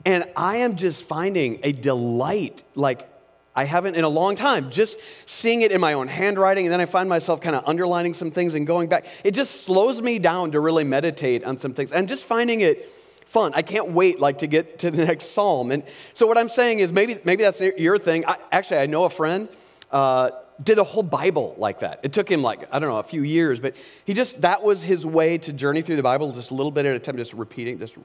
And 0.04 0.24
I 0.36 0.58
am 0.58 0.76
just 0.76 1.04
finding 1.04 1.60
a 1.62 1.72
delight, 1.72 2.62
like 2.74 3.08
I 3.54 3.64
haven't 3.64 3.94
in 3.94 4.04
a 4.04 4.08
long 4.08 4.36
time, 4.36 4.70
just 4.70 4.98
seeing 5.24 5.62
it 5.62 5.72
in 5.72 5.80
my 5.80 5.94
own 5.94 6.08
handwriting. 6.08 6.66
And 6.66 6.72
then 6.72 6.80
I 6.80 6.84
find 6.84 7.08
myself 7.08 7.40
kind 7.40 7.56
of 7.56 7.66
underlining 7.66 8.12
some 8.12 8.30
things 8.30 8.54
and 8.54 8.66
going 8.66 8.88
back. 8.88 9.06
It 9.24 9.32
just 9.32 9.62
slows 9.62 10.02
me 10.02 10.18
down 10.18 10.52
to 10.52 10.60
really 10.60 10.84
meditate 10.84 11.44
on 11.44 11.58
some 11.58 11.72
things. 11.72 11.92
And 11.92 12.08
just 12.08 12.24
finding 12.24 12.60
it 12.60 12.92
fun. 13.24 13.52
I 13.54 13.62
can't 13.62 13.90
wait 13.92 14.20
like 14.20 14.38
to 14.38 14.46
get 14.46 14.78
to 14.80 14.90
the 14.90 15.04
next 15.04 15.26
psalm. 15.26 15.70
And 15.70 15.84
so 16.12 16.26
what 16.26 16.38
I'm 16.38 16.48
saying 16.48 16.80
is 16.80 16.92
maybe 16.92 17.18
maybe 17.24 17.42
that's 17.42 17.60
your 17.60 17.98
thing. 17.98 18.26
I, 18.26 18.36
actually, 18.52 18.78
I 18.78 18.86
know 18.86 19.04
a 19.04 19.10
friend 19.10 19.48
uh, 19.90 20.30
did 20.62 20.78
a 20.78 20.84
whole 20.84 21.02
Bible 21.02 21.54
like 21.58 21.80
that. 21.80 22.00
It 22.02 22.12
took 22.12 22.30
him 22.30 22.42
like, 22.42 22.68
I 22.72 22.78
don't 22.78 22.88
know, 22.88 22.98
a 22.98 23.02
few 23.02 23.22
years, 23.22 23.60
but 23.60 23.76
he 24.04 24.14
just, 24.14 24.40
that 24.40 24.62
was 24.62 24.82
his 24.82 25.04
way 25.04 25.38
to 25.38 25.52
journey 25.52 25.82
through 25.82 25.96
the 25.96 26.02
Bible, 26.02 26.32
just 26.32 26.50
a 26.50 26.54
little 26.54 26.70
bit 26.70 26.86
at 26.86 26.96
a 26.96 26.98
time, 26.98 27.16
just 27.16 27.34
repeating, 27.34 27.78
just. 27.78 27.96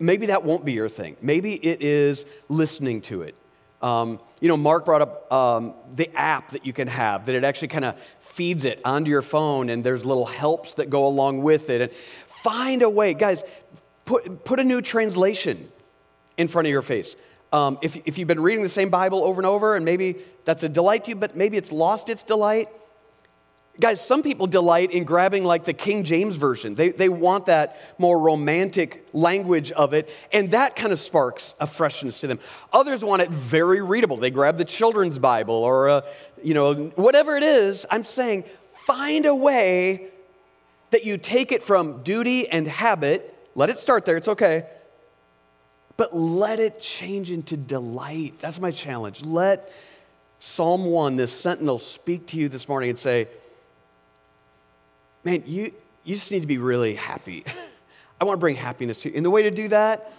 Maybe 0.00 0.26
that 0.26 0.42
won't 0.42 0.64
be 0.64 0.72
your 0.72 0.88
thing. 0.88 1.16
Maybe 1.20 1.54
it 1.54 1.80
is 1.80 2.26
listening 2.48 3.02
to 3.02 3.22
it. 3.22 3.36
Um, 3.80 4.18
you 4.40 4.48
know, 4.48 4.56
Mark 4.56 4.86
brought 4.86 5.02
up 5.02 5.32
um, 5.32 5.74
the 5.92 6.10
app 6.16 6.50
that 6.50 6.66
you 6.66 6.72
can 6.72 6.88
have, 6.88 7.26
that 7.26 7.34
it 7.34 7.44
actually 7.44 7.68
kind 7.68 7.84
of 7.84 8.00
feeds 8.18 8.64
it 8.64 8.80
onto 8.84 9.10
your 9.10 9.22
phone, 9.22 9.68
and 9.68 9.84
there's 9.84 10.04
little 10.04 10.26
helps 10.26 10.74
that 10.74 10.90
go 10.90 11.06
along 11.06 11.42
with 11.42 11.70
it. 11.70 11.80
And 11.80 11.92
find 12.26 12.82
a 12.82 12.90
way, 12.90 13.14
guys, 13.14 13.42
put, 14.04 14.44
put 14.44 14.58
a 14.58 14.64
new 14.64 14.82
translation 14.82 15.70
in 16.36 16.48
front 16.48 16.66
of 16.66 16.72
your 16.72 16.82
face. 16.82 17.14
Um, 17.54 17.78
if, 17.82 17.96
if 18.04 18.18
you've 18.18 18.26
been 18.26 18.40
reading 18.40 18.64
the 18.64 18.68
same 18.68 18.90
Bible 18.90 19.22
over 19.22 19.38
and 19.40 19.46
over, 19.46 19.76
and 19.76 19.84
maybe 19.84 20.16
that's 20.44 20.64
a 20.64 20.68
delight 20.68 21.04
to 21.04 21.10
you, 21.10 21.16
but 21.16 21.36
maybe 21.36 21.56
it's 21.56 21.70
lost 21.70 22.08
its 22.08 22.24
delight. 22.24 22.68
Guys, 23.78 24.04
some 24.04 24.24
people 24.24 24.48
delight 24.48 24.90
in 24.90 25.04
grabbing 25.04 25.44
like 25.44 25.64
the 25.64 25.72
King 25.72 26.02
James 26.02 26.34
Version. 26.34 26.74
They, 26.74 26.88
they 26.88 27.08
want 27.08 27.46
that 27.46 27.76
more 27.96 28.18
romantic 28.18 29.06
language 29.12 29.70
of 29.70 29.94
it, 29.94 30.10
and 30.32 30.50
that 30.50 30.74
kind 30.74 30.92
of 30.92 30.98
sparks 30.98 31.54
a 31.60 31.68
freshness 31.68 32.18
to 32.22 32.26
them. 32.26 32.40
Others 32.72 33.04
want 33.04 33.22
it 33.22 33.30
very 33.30 33.80
readable. 33.80 34.16
They 34.16 34.32
grab 34.32 34.58
the 34.58 34.64
children's 34.64 35.20
Bible 35.20 35.54
or, 35.54 35.88
uh, 35.88 36.00
you 36.42 36.54
know, 36.54 36.74
whatever 36.96 37.36
it 37.36 37.44
is. 37.44 37.86
I'm 37.88 38.02
saying 38.02 38.42
find 38.72 39.26
a 39.26 39.34
way 39.34 40.08
that 40.90 41.04
you 41.04 41.18
take 41.18 41.52
it 41.52 41.62
from 41.62 42.02
duty 42.02 42.48
and 42.48 42.66
habit, 42.66 43.32
let 43.54 43.70
it 43.70 43.78
start 43.78 44.06
there, 44.06 44.16
it's 44.16 44.26
okay, 44.26 44.66
but 45.96 46.14
let 46.14 46.60
it 46.60 46.80
change 46.80 47.30
into 47.30 47.56
delight. 47.56 48.34
That's 48.40 48.60
my 48.60 48.70
challenge. 48.70 49.24
Let 49.24 49.70
Psalm 50.38 50.86
1, 50.86 51.16
this 51.16 51.32
sentinel, 51.32 51.78
speak 51.78 52.26
to 52.28 52.36
you 52.36 52.48
this 52.48 52.68
morning 52.68 52.90
and 52.90 52.98
say, 52.98 53.28
Man, 55.24 55.42
you, 55.46 55.72
you 56.04 56.16
just 56.16 56.30
need 56.30 56.42
to 56.42 56.46
be 56.46 56.58
really 56.58 56.94
happy. 56.94 57.44
I 58.20 58.24
want 58.24 58.36
to 58.36 58.40
bring 58.40 58.56
happiness 58.56 59.00
to 59.02 59.08
you. 59.08 59.16
And 59.16 59.24
the 59.24 59.30
way 59.30 59.44
to 59.44 59.50
do 59.50 59.68
that, 59.68 60.12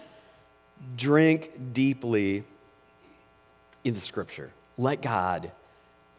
drink 0.97 1.51
deeply 1.73 2.43
in 3.83 3.93
the 3.93 3.99
scripture. 3.99 4.51
Let 4.77 5.01
God 5.03 5.51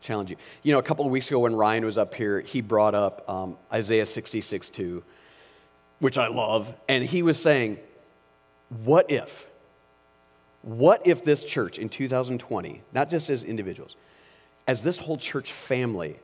challenge 0.01 0.31
you. 0.31 0.37
You 0.63 0.73
know, 0.73 0.79
a 0.79 0.83
couple 0.83 1.05
of 1.05 1.11
weeks 1.11 1.29
ago 1.29 1.41
when 1.41 1.57
Ryan 1.57 1.85
was 1.85 1.99
up 1.99 2.15
here, 2.15 2.41
he 2.41 2.61
brought 2.61 2.95
up 2.95 3.29
um, 3.29 3.59
Isaiah 3.73 4.07
66 4.07 4.69
2, 4.69 5.03
which 5.99 6.17
I 6.17 6.29
love. 6.29 6.73
And 6.89 7.05
he 7.05 7.23
was 7.23 7.41
saying, 7.41 7.79
what 8.69 9.11
if? 9.11 9.47
What 10.63 11.07
if 11.07 11.25
this 11.25 11.45
church 11.45 11.79
in 11.79 11.89
2020, 11.89 12.83
not 12.93 13.09
just 13.09 13.31
as 13.31 13.43
individuals, 13.43 13.95
as 14.67 14.83
this 14.83 14.99
whole 14.99 15.17
church 15.17 15.53
family, 15.53 16.17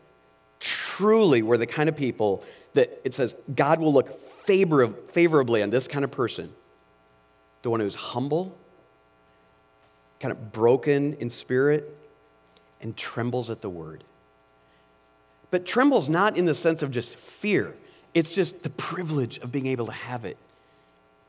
truly 0.59 1.43
were 1.43 1.57
the 1.57 1.67
kind 1.67 1.89
of 1.89 1.97
people 1.97 2.43
that 2.75 3.01
it 3.05 3.15
says 3.15 3.35
God 3.55 3.81
will 3.81 3.93
look 3.93 4.21
favor- 4.21 4.89
favorably 4.89 5.63
on 5.63 5.71
this 5.71 5.87
kind 5.87 6.05
of 6.05 6.11
person, 6.11 6.53
the 7.63 7.71
one 7.71 7.81
who's 7.81 7.95
humble, 7.95 8.57
kind 10.19 10.33
of 10.33 10.53
broken 10.53 11.15
in 11.15 11.31
spirit, 11.31 11.97
and 12.81 12.97
trembles 12.97 13.49
at 13.51 13.61
the 13.61 13.71
word. 13.71 14.03
But 15.51 15.67
trembles 15.67 16.09
not 16.09 16.37
in 16.37 16.47
the 16.47 16.55
sense 16.55 16.83
of 16.83 16.91
just 16.91 17.15
fear, 17.15 17.77
it's 18.15 18.35
just 18.35 18.63
the 18.63 18.71
privilege 18.71 19.39
of 19.39 19.53
being 19.53 19.67
able 19.67 19.87
to 19.87 19.93
have 19.93 20.25
it 20.25 20.37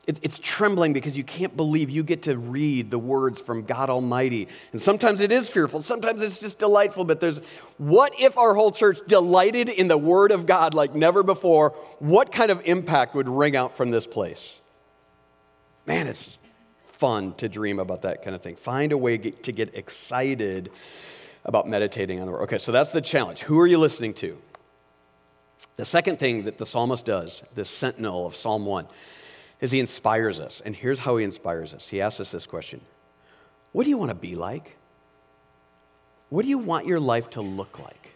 it's 0.05 0.37
trembling 0.37 0.91
because 0.91 1.17
you 1.17 1.23
can't 1.23 1.55
believe 1.55 1.89
you 1.89 2.03
get 2.03 2.23
to 2.23 2.37
read 2.37 2.91
the 2.91 2.99
words 2.99 3.39
from 3.39 3.63
God 3.63 3.89
Almighty. 3.89 4.49
And 4.73 4.81
sometimes 4.81 5.21
it 5.21 5.31
is 5.31 5.47
fearful, 5.47 5.81
sometimes 5.81 6.21
it's 6.21 6.39
just 6.39 6.59
delightful. 6.59 7.05
But 7.05 7.21
there's 7.21 7.39
what 7.77 8.13
if 8.19 8.37
our 8.37 8.53
whole 8.53 8.71
church 8.71 8.99
delighted 9.07 9.69
in 9.69 9.87
the 9.87 9.97
Word 9.97 10.31
of 10.31 10.45
God 10.45 10.73
like 10.73 10.93
never 10.93 11.23
before? 11.23 11.69
What 11.99 12.33
kind 12.33 12.51
of 12.51 12.61
impact 12.65 13.15
would 13.15 13.29
ring 13.29 13.55
out 13.55 13.77
from 13.77 13.91
this 13.91 14.05
place? 14.05 14.59
Man, 15.85 16.07
it's 16.07 16.37
fun 16.87 17.33
to 17.35 17.47
dream 17.47 17.79
about 17.79 18.01
that 18.01 18.23
kind 18.23 18.35
of 18.35 18.41
thing. 18.41 18.55
Find 18.57 18.91
a 18.91 18.97
way 18.97 19.17
to 19.17 19.51
get 19.53 19.73
excited 19.75 20.69
about 21.45 21.65
meditating 21.65 22.19
on 22.19 22.25
the 22.25 22.31
Word. 22.33 22.41
Okay, 22.43 22.57
so 22.57 22.73
that's 22.73 22.91
the 22.91 23.01
challenge. 23.01 23.41
Who 23.41 23.57
are 23.59 23.67
you 23.67 23.77
listening 23.77 24.13
to? 24.15 24.37
The 25.77 25.85
second 25.85 26.19
thing 26.19 26.43
that 26.43 26.57
the 26.57 26.65
psalmist 26.65 27.05
does, 27.05 27.41
the 27.55 27.65
sentinel 27.65 28.27
of 28.27 28.35
Psalm 28.35 28.65
1, 28.65 28.85
is 29.63 29.71
he 29.71 29.79
inspires 29.79 30.41
us. 30.41 30.61
And 30.65 30.75
here's 30.75 30.99
how 30.99 31.15
he 31.15 31.23
inspires 31.23 31.73
us. 31.73 31.87
He 31.87 32.01
asks 32.01 32.19
us 32.19 32.31
this 32.31 32.45
question 32.45 32.81
What 33.71 33.85
do 33.85 33.89
you 33.89 33.97
want 33.97 34.11
to 34.11 34.15
be 34.15 34.35
like? 34.35 34.75
What 36.29 36.43
do 36.43 36.49
you 36.49 36.57
want 36.57 36.85
your 36.85 36.99
life 36.99 37.29
to 37.31 37.41
look 37.41 37.79
like? 37.79 38.13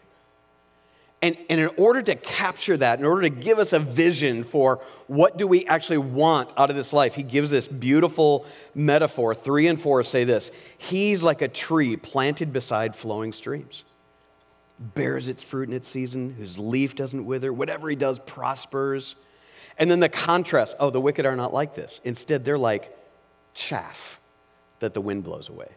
And, 1.21 1.37
and 1.49 1.59
in 1.59 1.69
order 1.77 2.01
to 2.01 2.15
capture 2.15 2.75
that, 2.77 2.99
in 2.99 3.05
order 3.05 3.23
to 3.23 3.29
give 3.29 3.59
us 3.59 3.73
a 3.73 3.79
vision 3.79 4.43
for 4.43 4.81
what 5.07 5.37
do 5.37 5.47
we 5.47 5.65
actually 5.65 5.99
want 5.99 6.49
out 6.57 6.69
of 6.69 6.75
this 6.75 6.93
life, 6.93 7.15
he 7.15 7.23
gives 7.23 7.49
this 7.49 7.67
beautiful 7.67 8.45
metaphor. 8.75 9.33
Three 9.33 9.67
and 9.67 9.79
four 9.79 10.03
say 10.03 10.25
this 10.25 10.51
He's 10.77 11.23
like 11.23 11.41
a 11.41 11.47
tree 11.47 11.95
planted 11.95 12.51
beside 12.51 12.93
flowing 12.93 13.31
streams, 13.31 13.85
bears 14.79 15.29
its 15.29 15.43
fruit 15.43 15.69
in 15.69 15.75
its 15.75 15.87
season, 15.87 16.33
whose 16.33 16.59
leaf 16.59 16.93
doesn't 16.93 17.25
wither. 17.25 17.53
Whatever 17.53 17.89
he 17.89 17.95
does 17.95 18.19
prospers. 18.19 19.15
And 19.79 19.89
then 19.89 19.99
the 19.99 20.09
contrast 20.09 20.75
oh, 20.79 20.89
the 20.89 21.01
wicked 21.01 21.25
are 21.25 21.35
not 21.35 21.53
like 21.53 21.75
this. 21.75 22.01
Instead, 22.03 22.45
they're 22.45 22.57
like 22.57 22.95
chaff 23.53 24.19
that 24.79 24.93
the 24.93 25.01
wind 25.01 25.23
blows 25.23 25.49
away. 25.49 25.69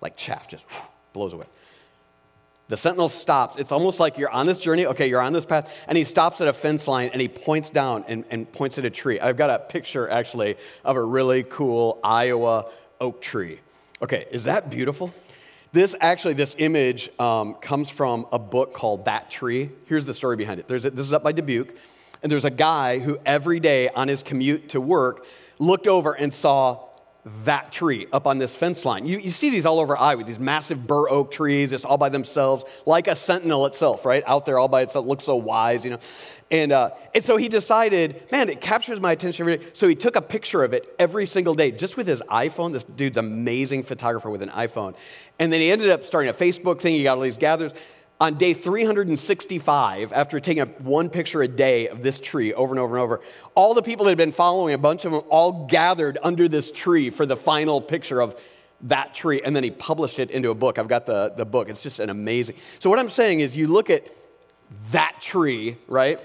Like 0.00 0.16
chaff, 0.16 0.48
just 0.48 0.64
blows 1.12 1.32
away. 1.32 1.46
The 2.68 2.76
sentinel 2.76 3.08
stops. 3.08 3.56
It's 3.56 3.72
almost 3.72 3.98
like 3.98 4.16
you're 4.16 4.30
on 4.30 4.46
this 4.46 4.58
journey. 4.58 4.86
Okay, 4.86 5.08
you're 5.08 5.20
on 5.20 5.32
this 5.32 5.44
path. 5.44 5.74
And 5.88 5.98
he 5.98 6.04
stops 6.04 6.40
at 6.40 6.46
a 6.46 6.52
fence 6.52 6.86
line 6.86 7.10
and 7.12 7.20
he 7.20 7.26
points 7.26 7.68
down 7.68 8.04
and, 8.06 8.24
and 8.30 8.50
points 8.50 8.78
at 8.78 8.84
a 8.84 8.90
tree. 8.90 9.18
I've 9.18 9.36
got 9.36 9.50
a 9.50 9.58
picture 9.58 10.08
actually 10.08 10.56
of 10.84 10.94
a 10.94 11.02
really 11.02 11.42
cool 11.42 11.98
Iowa 12.04 12.70
oak 13.00 13.20
tree. 13.20 13.58
Okay, 14.00 14.26
is 14.30 14.44
that 14.44 14.70
beautiful? 14.70 15.12
This 15.72 15.96
actually, 16.00 16.34
this 16.34 16.54
image 16.58 17.10
um, 17.18 17.54
comes 17.54 17.90
from 17.90 18.26
a 18.32 18.38
book 18.38 18.72
called 18.72 19.04
That 19.04 19.30
Tree. 19.30 19.70
Here's 19.86 20.04
the 20.04 20.14
story 20.14 20.36
behind 20.36 20.60
it. 20.60 20.70
A, 20.70 20.90
this 20.90 21.06
is 21.06 21.12
up 21.12 21.24
by 21.24 21.32
Dubuque. 21.32 21.76
And 22.22 22.30
there's 22.30 22.44
a 22.44 22.50
guy 22.50 22.98
who 22.98 23.18
every 23.24 23.60
day 23.60 23.88
on 23.88 24.08
his 24.08 24.22
commute 24.22 24.70
to 24.70 24.80
work 24.80 25.24
looked 25.58 25.86
over 25.86 26.12
and 26.12 26.32
saw 26.32 26.86
that 27.44 27.70
tree 27.70 28.06
up 28.12 28.26
on 28.26 28.38
this 28.38 28.56
fence 28.56 28.84
line. 28.84 29.04
You, 29.06 29.18
you 29.18 29.30
see 29.30 29.50
these 29.50 29.66
all 29.66 29.78
over 29.78 29.96
Iowa, 29.96 30.24
these 30.24 30.38
massive 30.38 30.86
bur 30.86 31.08
oak 31.10 31.30
trees, 31.30 31.70
just 31.70 31.84
all 31.84 31.98
by 31.98 32.08
themselves, 32.08 32.64
like 32.86 33.08
a 33.08 33.16
sentinel 33.16 33.66
itself, 33.66 34.06
right? 34.06 34.22
Out 34.26 34.46
there 34.46 34.58
all 34.58 34.68
by 34.68 34.82
itself, 34.82 35.06
looks 35.06 35.24
so 35.24 35.36
wise, 35.36 35.84
you 35.84 35.90
know. 35.90 35.98
And, 36.50 36.72
uh, 36.72 36.90
and 37.14 37.22
so 37.22 37.36
he 37.36 37.48
decided, 37.48 38.22
man, 38.32 38.48
it 38.48 38.60
captures 38.60 39.00
my 39.00 39.12
attention 39.12 39.42
every 39.42 39.58
day. 39.58 39.66
So 39.74 39.86
he 39.86 39.94
took 39.94 40.16
a 40.16 40.22
picture 40.22 40.64
of 40.64 40.72
it 40.72 40.94
every 40.98 41.26
single 41.26 41.54
day, 41.54 41.70
just 41.70 41.96
with 41.96 42.06
his 42.06 42.22
iPhone. 42.22 42.72
This 42.72 42.84
dude's 42.84 43.18
amazing 43.18 43.82
photographer 43.82 44.30
with 44.30 44.42
an 44.42 44.50
iPhone. 44.50 44.94
And 45.38 45.52
then 45.52 45.60
he 45.60 45.70
ended 45.70 45.90
up 45.90 46.04
starting 46.04 46.30
a 46.30 46.34
Facebook 46.34 46.80
thing. 46.80 46.94
He 46.94 47.02
got 47.02 47.18
all 47.18 47.22
these 47.22 47.36
gathers 47.36 47.72
on 48.20 48.36
day 48.36 48.52
365, 48.52 50.12
after 50.12 50.40
taking 50.40 50.66
one 50.78 51.08
picture 51.08 51.42
a 51.42 51.48
day 51.48 51.88
of 51.88 52.02
this 52.02 52.20
tree 52.20 52.52
over 52.52 52.72
and 52.72 52.78
over 52.78 52.96
and 52.96 53.02
over, 53.02 53.20
all 53.54 53.72
the 53.72 53.82
people 53.82 54.04
that 54.04 54.10
had 54.10 54.18
been 54.18 54.32
following, 54.32 54.74
a 54.74 54.78
bunch 54.78 55.06
of 55.06 55.12
them 55.12 55.22
all 55.30 55.66
gathered 55.66 56.18
under 56.22 56.46
this 56.46 56.70
tree 56.70 57.08
for 57.08 57.24
the 57.24 57.36
final 57.36 57.80
picture 57.80 58.20
of 58.20 58.38
that 58.82 59.14
tree. 59.14 59.40
And 59.42 59.56
then 59.56 59.64
he 59.64 59.70
published 59.70 60.18
it 60.18 60.30
into 60.30 60.50
a 60.50 60.54
book. 60.54 60.78
I've 60.78 60.88
got 60.88 61.06
the, 61.06 61.32
the 61.36 61.46
book. 61.46 61.68
It's 61.68 61.82
just 61.82 61.98
an 61.98 62.10
amazing. 62.10 62.56
So, 62.78 62.90
what 62.90 62.98
I'm 62.98 63.10
saying 63.10 63.40
is, 63.40 63.56
you 63.56 63.66
look 63.66 63.88
at 63.88 64.06
that 64.92 65.16
tree, 65.20 65.78
right? 65.88 66.20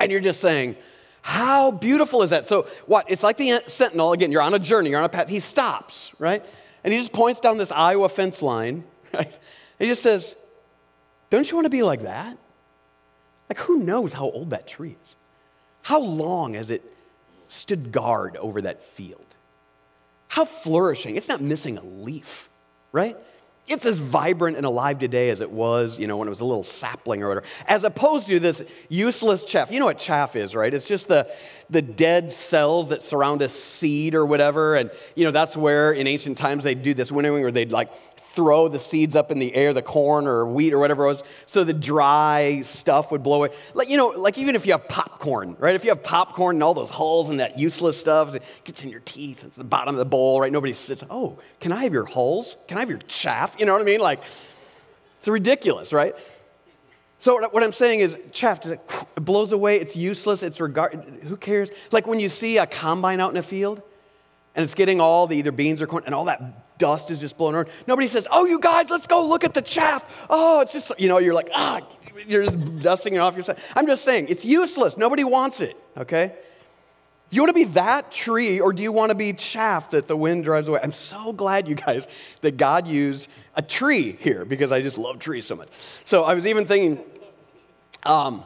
And 0.00 0.12
you're 0.12 0.20
just 0.20 0.40
saying, 0.40 0.76
how 1.22 1.70
beautiful 1.70 2.22
is 2.22 2.30
that? 2.30 2.44
So, 2.44 2.66
what? 2.86 3.10
It's 3.10 3.22
like 3.22 3.38
the 3.38 3.62
sentinel. 3.66 4.12
Again, 4.12 4.30
you're 4.30 4.42
on 4.42 4.52
a 4.52 4.58
journey, 4.58 4.90
you're 4.90 4.98
on 4.98 5.04
a 5.04 5.08
path. 5.08 5.28
He 5.28 5.40
stops, 5.40 6.12
right? 6.18 6.44
And 6.82 6.92
he 6.92 6.98
just 6.98 7.12
points 7.12 7.40
down 7.40 7.56
this 7.56 7.72
Iowa 7.72 8.10
fence 8.10 8.42
line 8.42 8.84
right? 9.14 9.38
He 9.78 9.86
just 9.86 10.02
says, 10.02 10.34
Don't 11.34 11.50
you 11.50 11.56
want 11.56 11.66
to 11.66 11.70
be 11.70 11.82
like 11.82 12.02
that? 12.02 12.38
Like, 13.48 13.58
who 13.58 13.78
knows 13.78 14.12
how 14.12 14.24
old 14.24 14.50
that 14.50 14.66
tree 14.66 14.96
is? 15.02 15.14
How 15.82 16.00
long 16.00 16.54
has 16.54 16.70
it 16.70 16.82
stood 17.48 17.92
guard 17.92 18.36
over 18.36 18.62
that 18.62 18.82
field? 18.82 19.24
How 20.28 20.44
flourishing. 20.44 21.16
It's 21.16 21.28
not 21.28 21.40
missing 21.40 21.76
a 21.76 21.84
leaf, 21.84 22.48
right? 22.92 23.16
It's 23.66 23.86
as 23.86 23.98
vibrant 23.98 24.56
and 24.56 24.66
alive 24.66 24.98
today 24.98 25.30
as 25.30 25.40
it 25.40 25.50
was, 25.50 25.98
you 25.98 26.06
know, 26.06 26.16
when 26.18 26.28
it 26.28 26.30
was 26.30 26.40
a 26.40 26.44
little 26.44 26.64
sapling 26.64 27.22
or 27.22 27.28
whatever, 27.28 27.46
as 27.66 27.82
opposed 27.84 28.28
to 28.28 28.38
this 28.38 28.62
useless 28.88 29.42
chaff. 29.42 29.72
You 29.72 29.80
know 29.80 29.86
what 29.86 29.98
chaff 29.98 30.36
is, 30.36 30.54
right? 30.54 30.72
It's 30.72 30.86
just 30.86 31.08
the, 31.08 31.30
the 31.70 31.82
dead 31.82 32.30
cells 32.30 32.88
that 32.90 33.02
surround 33.02 33.42
a 33.42 33.48
seed 33.48 34.14
or 34.14 34.24
whatever. 34.24 34.76
And, 34.76 34.90
you 35.14 35.24
know, 35.24 35.30
that's 35.30 35.56
where 35.56 35.92
in 35.92 36.06
ancient 36.06 36.38
times 36.38 36.64
they'd 36.64 36.82
do 36.82 36.94
this 36.94 37.10
winnowing 37.10 37.42
where 37.42 37.52
they'd 37.52 37.72
like 37.72 37.92
throw 38.34 38.66
the 38.66 38.78
seeds 38.78 39.14
up 39.14 39.30
in 39.30 39.38
the 39.38 39.54
air, 39.54 39.72
the 39.72 39.82
corn 39.82 40.26
or 40.26 40.44
wheat 40.44 40.72
or 40.72 40.78
whatever 40.78 41.04
it 41.04 41.08
was, 41.08 41.22
so 41.46 41.62
the 41.62 41.72
dry 41.72 42.62
stuff 42.64 43.12
would 43.12 43.22
blow 43.22 43.44
away. 43.44 43.54
Like, 43.74 43.88
you 43.88 43.96
know, 43.96 44.08
like 44.08 44.36
even 44.38 44.56
if 44.56 44.66
you 44.66 44.72
have 44.72 44.88
popcorn, 44.88 45.56
right? 45.60 45.76
If 45.76 45.84
you 45.84 45.90
have 45.90 46.02
popcorn 46.02 46.56
and 46.56 46.62
all 46.62 46.74
those 46.74 46.90
hulls 46.90 47.30
and 47.30 47.38
that 47.38 47.58
useless 47.58 47.98
stuff, 47.98 48.34
it 48.34 48.42
gets 48.64 48.82
in 48.82 48.90
your 48.90 49.02
teeth, 49.04 49.44
it's 49.44 49.56
the 49.56 49.62
bottom 49.62 49.94
of 49.94 49.98
the 49.98 50.04
bowl, 50.04 50.40
right? 50.40 50.50
Nobody 50.50 50.72
sits, 50.72 51.04
oh, 51.10 51.38
can 51.60 51.70
I 51.70 51.84
have 51.84 51.92
your 51.92 52.06
hulls? 52.06 52.56
Can 52.66 52.76
I 52.76 52.80
have 52.80 52.90
your 52.90 52.98
chaff? 53.06 53.54
You 53.58 53.66
know 53.66 53.72
what 53.72 53.82
I 53.82 53.84
mean? 53.84 54.00
Like, 54.00 54.20
it's 55.18 55.28
ridiculous, 55.28 55.92
right? 55.92 56.14
So 57.24 57.40
what 57.40 57.64
I'm 57.64 57.72
saying 57.72 58.00
is, 58.00 58.18
chaff, 58.32 58.66
it 58.66 58.78
blows 59.14 59.52
away, 59.52 59.76
it's 59.76 59.96
useless, 59.96 60.42
it's 60.42 60.60
regard, 60.60 60.92
who 61.22 61.38
cares? 61.38 61.70
Like 61.90 62.06
when 62.06 62.20
you 62.20 62.28
see 62.28 62.58
a 62.58 62.66
combine 62.66 63.18
out 63.18 63.30
in 63.30 63.38
a 63.38 63.42
field, 63.42 63.80
and 64.54 64.62
it's 64.62 64.74
getting 64.74 65.00
all 65.00 65.26
the 65.26 65.38
either 65.38 65.50
beans 65.50 65.80
or 65.80 65.86
corn, 65.86 66.02
and 66.04 66.14
all 66.14 66.26
that 66.26 66.76
dust 66.76 67.10
is 67.10 67.20
just 67.20 67.38
blowing 67.38 67.54
around. 67.54 67.68
Nobody 67.86 68.08
says, 68.08 68.28
Oh, 68.30 68.44
you 68.44 68.60
guys, 68.60 68.90
let's 68.90 69.06
go 69.06 69.26
look 69.26 69.42
at 69.42 69.54
the 69.54 69.62
chaff. 69.62 70.26
Oh, 70.28 70.60
it's 70.60 70.74
just, 70.74 70.92
you 70.98 71.08
know, 71.08 71.16
you're 71.16 71.32
like, 71.32 71.48
ah, 71.54 71.80
you're 72.26 72.44
just 72.44 72.58
dusting 72.80 73.14
it 73.14 73.18
off 73.20 73.38
yourself. 73.38 73.58
I'm 73.74 73.86
just 73.86 74.04
saying, 74.04 74.26
it's 74.28 74.44
useless. 74.44 74.98
Nobody 74.98 75.24
wants 75.24 75.62
it, 75.62 75.78
okay? 75.96 76.34
Do 77.30 77.36
you 77.36 77.42
want 77.42 77.56
to 77.56 77.64
be 77.64 77.72
that 77.72 78.12
tree 78.12 78.60
or 78.60 78.72
do 78.72 78.82
you 78.82 78.92
want 78.92 79.10
to 79.10 79.16
be 79.16 79.32
chaff 79.32 79.90
that 79.90 80.06
the 80.06 80.16
wind 80.16 80.44
drives 80.44 80.68
away? 80.68 80.78
I'm 80.82 80.92
so 80.92 81.32
glad, 81.32 81.66
you 81.66 81.74
guys, 81.74 82.06
that 82.42 82.56
God 82.56 82.86
used 82.86 83.28
a 83.56 83.62
tree 83.62 84.12
here 84.20 84.44
because 84.44 84.70
I 84.70 84.82
just 84.82 84.98
love 84.98 85.18
trees 85.18 85.46
so 85.46 85.56
much. 85.56 85.68
So 86.04 86.22
I 86.22 86.34
was 86.34 86.46
even 86.46 86.66
thinking, 86.66 87.04
um, 88.04 88.44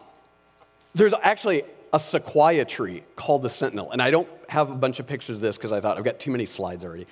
there's 0.94 1.14
actually 1.22 1.64
a 1.92 2.00
sequoia 2.00 2.64
tree 2.64 3.02
called 3.16 3.42
the 3.42 3.50
sentinel. 3.50 3.90
And 3.90 4.02
I 4.02 4.10
don't 4.10 4.28
have 4.48 4.70
a 4.70 4.74
bunch 4.74 5.00
of 5.00 5.06
pictures 5.06 5.36
of 5.36 5.42
this 5.42 5.56
because 5.56 5.72
I 5.72 5.80
thought 5.80 5.98
I've 5.98 6.04
got 6.04 6.20
too 6.20 6.30
many 6.30 6.46
slides 6.46 6.84
already. 6.84 7.06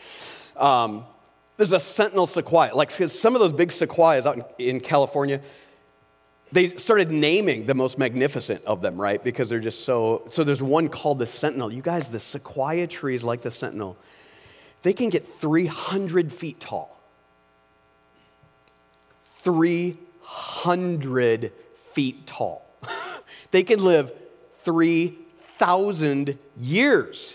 Um, 0.57 1.05
there's 1.57 1.73
a 1.73 1.81
sentinel 1.81 2.27
sequoia. 2.27 2.75
Like 2.75 2.91
some 2.91 3.35
of 3.35 3.41
those 3.41 3.53
big 3.53 3.73
sequoias 3.73 4.27
out 4.27 4.37
in, 4.37 4.45
in 4.59 4.81
California, 4.81 5.41
they 6.53 6.77
started 6.77 7.11
naming 7.11 7.67
the 7.67 7.75
most 7.75 7.99
magnificent 7.99 8.65
of 8.65 8.83
them, 8.83 9.01
right? 9.01 9.23
Because 9.23 9.49
they're 9.49 9.59
just 9.59 9.85
so. 9.85 10.23
So 10.29 10.45
there's 10.45 10.63
one 10.63 10.89
called 10.89 11.19
the 11.19 11.27
sentinel. 11.27 11.73
You 11.73 11.83
guys, 11.83 12.09
the 12.09 12.21
sequoia 12.21 12.87
trees 12.87 13.25
like 13.25 13.43
the 13.43 13.51
sentinel, 13.51 13.97
they 14.83 14.93
can 14.93 15.09
get 15.09 15.27
300 15.27 16.33
feet 16.33 16.61
tall. 16.61 17.01
300 19.43 21.53
feet 21.97 22.27
tall. 22.27 22.63
they 23.53 23.63
can 23.63 23.83
live 23.83 24.13
3,000 24.65 26.39
years. 26.59 27.33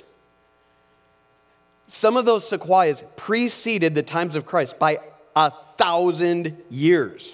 Some 1.87 2.15
of 2.15 2.25
those 2.25 2.47
sequoias 2.47 3.03
preceded 3.15 3.95
the 3.95 4.03
times 4.03 4.35
of 4.35 4.45
Christ 4.45 4.77
by 4.77 4.99
a 5.35 5.51
thousand 5.77 6.55
years. 6.69 7.33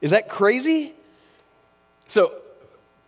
Is 0.00 0.12
that 0.12 0.30
crazy? 0.30 0.94
So 2.08 2.32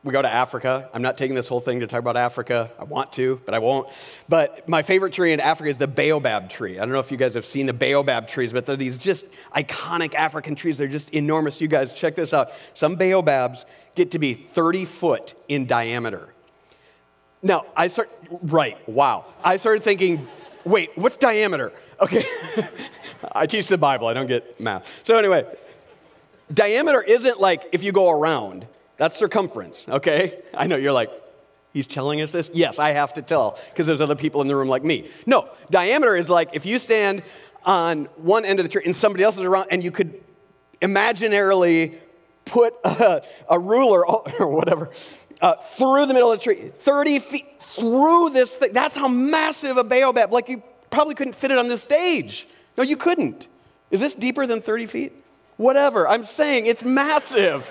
we 0.05 0.13
go 0.13 0.21
to 0.21 0.33
Africa. 0.33 0.91
I'm 0.93 1.01
not 1.01 1.17
taking 1.17 1.35
this 1.35 1.49
whole 1.49 1.61
thing 1.61 1.81
to 1.81 1.87
talk 1.87 1.99
about 1.99 2.19
Africa. 2.19 2.71
I 2.79 2.85
want 2.85 3.13
to, 3.15 3.41
but 3.47 3.55
I 3.55 3.59
won't. 3.59 3.89
But 4.29 4.69
my 4.69 4.83
favorite 4.83 5.15
tree 5.15 5.33
in 5.33 5.41
Africa 5.41 5.71
is 5.71 5.79
the 5.79 5.89
baobab 5.89 6.51
tree. 6.51 6.79
I 6.79 6.81
don't 6.81 6.93
know 6.93 6.99
if 6.99 7.11
you 7.11 7.17
guys 7.17 7.33
have 7.35 7.47
seen 7.47 7.65
the 7.65 7.73
baobab 7.73 8.29
trees, 8.29 8.53
but 8.53 8.67
they're 8.67 8.77
these 8.77 8.99
just 8.99 9.25
iconic 9.57 10.15
African 10.15 10.55
trees. 10.55 10.77
They're 10.77 10.89
just 10.89 11.11
enormous. 11.11 11.59
You 11.59 11.69
guys, 11.69 11.95
check 11.95 12.17
this 12.17 12.35
out. 12.35 12.53
Some 12.75 12.97
baobabs 12.97 13.65
get 13.95 14.11
to 14.11 14.19
be 14.19 14.35
30 14.35 14.85
foot 14.85 15.35
in 15.49 15.65
diameter. 15.65 16.29
Now, 17.43 17.65
I 17.75 17.87
start, 17.87 18.11
right, 18.43 18.77
wow. 18.87 19.25
I 19.43 19.57
started 19.57 19.83
thinking, 19.83 20.27
wait, 20.65 20.91
what's 20.97 21.17
diameter? 21.17 21.73
Okay, 22.01 22.27
I 23.33 23.47
teach 23.47 23.69
the 23.69 23.79
Bible, 23.79 24.07
I 24.07 24.13
don't 24.13 24.27
get 24.27 24.61
math. 24.61 24.91
So, 25.05 25.17
anyway, 25.17 25.47
diameter 26.53 27.03
isn't 27.03 27.41
like 27.41 27.69
if 27.73 27.83
you 27.83 27.93
go 27.93 28.11
around, 28.11 28.67
that's 28.97 29.17
circumference, 29.17 29.87
okay? 29.89 30.43
I 30.53 30.67
know 30.67 30.77
you're 30.77 30.93
like, 30.93 31.11
he's 31.73 31.87
telling 31.87 32.21
us 32.21 32.31
this? 32.31 32.51
Yes, 32.53 32.79
I 32.79 32.91
have 32.91 33.15
to 33.15 33.23
tell 33.23 33.59
because 33.71 33.87
there's 33.87 34.01
other 34.01 34.15
people 34.15 34.41
in 34.41 34.47
the 34.47 34.57
room 34.57 34.69
like 34.69 34.85
me. 34.85 35.09
No, 35.27 35.49
diameter 35.71 36.17
is 36.17 36.31
like 36.31 36.51
if 36.53 36.65
you 36.65 36.79
stand 36.79 37.23
on 37.65 38.07
one 38.17 38.45
end 38.45 38.61
of 38.61 38.65
the 38.65 38.69
tree 38.69 38.83
and 38.85 38.95
somebody 38.95 39.25
else 39.25 39.37
is 39.37 39.43
around 39.43 39.69
and 39.71 39.83
you 39.83 39.91
could 39.91 40.23
imaginarily 40.81 41.99
put 42.45 42.75
a, 42.85 43.23
a 43.49 43.59
ruler 43.59 44.07
or 44.39 44.49
whatever 44.49 44.91
uh, 45.41 45.55
through 45.55 46.07
the 46.07 46.15
middle 46.15 46.33
of 46.33 46.39
the 46.39 46.45
tree, 46.45 46.71
30 46.75 47.19
feet 47.19 47.47
through 47.61 48.31
this 48.31 48.57
thing. 48.57 48.73
That's 48.73 48.97
how 48.97 49.09
massive 49.09 49.77
a 49.77 49.85
baobab, 49.85 50.33
like 50.33 50.49
you 50.49 50.63
probably 50.91 51.15
couldn't 51.15 51.35
fit 51.35 51.51
it 51.51 51.59
on 51.59 51.69
this 51.69 51.83
stage. 51.83 52.47
No, 52.77 52.85
you 52.85 52.97
couldn't. 52.97 53.49
Is 53.91 54.01
this 54.01 54.15
deeper 54.15 54.47
than 54.47 54.61
30 54.61 54.87
feet? 54.87 55.13
Whatever. 55.57 56.09
I'm 56.09 56.25
saying 56.25 56.67
it's 56.67 56.85
massive. 56.85 57.71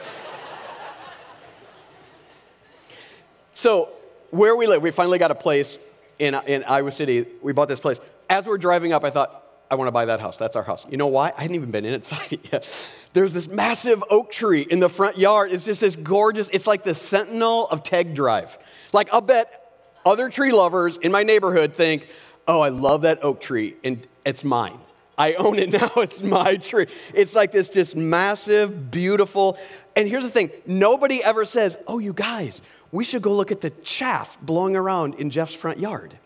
So, 3.63 3.88
where 4.32 4.58
we 4.58 4.67
live, 4.67 4.82
we 4.82 4.91
finally 4.91 5.17
got 5.17 5.32
a 5.32 5.36
place 5.36 5.80
in, 6.19 6.36
in 6.47 6.65
Iowa 6.65 6.91
City. 6.91 7.26
We 7.41 7.54
bought 7.54 7.69
this 7.69 7.80
place. 7.80 7.97
As 8.30 8.45
we're 8.45 8.58
driving 8.58 8.91
up, 8.91 9.06
I 9.06 9.10
thought, 9.10 9.41
I 9.71 9.76
want 9.76 9.88
to 9.88 9.93
buy 9.93 10.04
that 10.04 10.19
house. 10.19 10.36
That's 10.36 10.58
our 10.58 10.63
house. 10.63 10.86
You 10.89 10.97
know 10.97 11.08
why? 11.08 11.32
I 11.38 11.43
hadn't 11.43 11.56
even 11.56 11.71
been 11.71 11.86
inside 11.86 12.34
it 12.34 12.45
yet. 12.52 12.67
There's 13.13 13.34
this 13.34 13.47
massive 13.47 14.04
oak 14.10 14.34
tree 14.34 14.63
in 14.63 14.82
the 14.82 14.89
front 14.89 15.17
yard. 15.17 15.54
It's 15.54 15.63
just 15.63 15.80
this 15.80 15.95
gorgeous, 15.95 16.49
it's 16.49 16.67
like 16.67 16.84
the 16.84 16.93
sentinel 16.93 17.69
of 17.69 17.84
Teg 17.84 18.13
Drive. 18.13 18.58
Like, 18.91 19.08
I'll 19.13 19.21
bet 19.21 19.73
other 20.06 20.28
tree 20.28 20.52
lovers 20.52 20.97
in 20.97 21.13
my 21.13 21.23
neighborhood 21.23 21.73
think, 21.73 22.10
oh, 22.49 22.60
I 22.60 22.67
love 22.67 23.04
that 23.04 23.23
oak 23.23 23.39
tree, 23.39 23.78
and 23.82 24.06
it's 24.26 24.43
mine. 24.43 24.78
I 25.17 25.36
own 25.36 25.58
it 25.58 25.71
now. 25.82 25.89
It's 25.95 26.21
my 26.21 26.58
tree. 26.58 26.88
It's 27.13 27.34
like 27.34 27.54
this 27.54 27.69
just 27.69 27.95
massive, 27.95 28.91
beautiful. 28.91 29.58
And 29.95 30.06
here's 30.06 30.26
the 30.26 30.30
thing 30.30 30.52
nobody 30.65 31.23
ever 31.23 31.45
says, 31.45 31.78
oh, 31.88 31.99
you 31.99 32.12
guys, 32.12 32.62
we 32.93 33.03
should 33.03 33.21
go 33.21 33.34
look 33.34 33.51
at 33.51 33.60
the 33.60 33.71
chaff 33.84 34.38
blowing 34.41 34.77
around 34.77 35.15
in 35.15 35.29
Jeff's 35.29 35.53
front 35.53 35.79
yard 35.79 36.17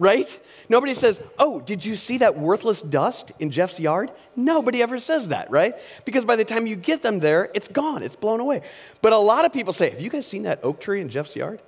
right? 0.00 0.40
Nobody 0.68 0.94
says, 0.94 1.20
Oh, 1.38 1.60
did 1.60 1.84
you 1.84 1.94
see 1.94 2.18
that 2.18 2.36
worthless 2.36 2.82
dust 2.82 3.30
in 3.38 3.52
Jeff's 3.52 3.78
yard? 3.78 4.10
Nobody 4.34 4.82
ever 4.82 4.98
says 4.98 5.28
that, 5.28 5.48
right? 5.50 5.74
Because 6.04 6.24
by 6.24 6.34
the 6.34 6.44
time 6.44 6.66
you 6.66 6.74
get 6.74 7.02
them 7.02 7.20
there, 7.20 7.50
it's 7.54 7.68
gone, 7.68 8.02
it's 8.02 8.16
blown 8.16 8.40
away. 8.40 8.62
But 9.02 9.12
a 9.12 9.18
lot 9.18 9.44
of 9.44 9.52
people 9.52 9.72
say, 9.72 9.90
Have 9.90 10.00
you 10.00 10.10
guys 10.10 10.26
seen 10.26 10.42
that 10.44 10.58
oak 10.64 10.80
tree 10.80 11.00
in 11.00 11.10
Jeff's 11.10 11.36
yard? 11.36 11.60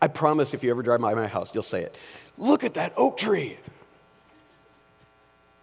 I 0.00 0.08
promise 0.08 0.54
if 0.54 0.64
you 0.64 0.70
ever 0.70 0.82
drive 0.82 1.00
by 1.00 1.14
my 1.14 1.26
house, 1.26 1.52
you'll 1.52 1.62
say 1.62 1.82
it. 1.82 1.96
Look 2.38 2.64
at 2.64 2.74
that 2.74 2.94
oak 2.96 3.18
tree. 3.18 3.58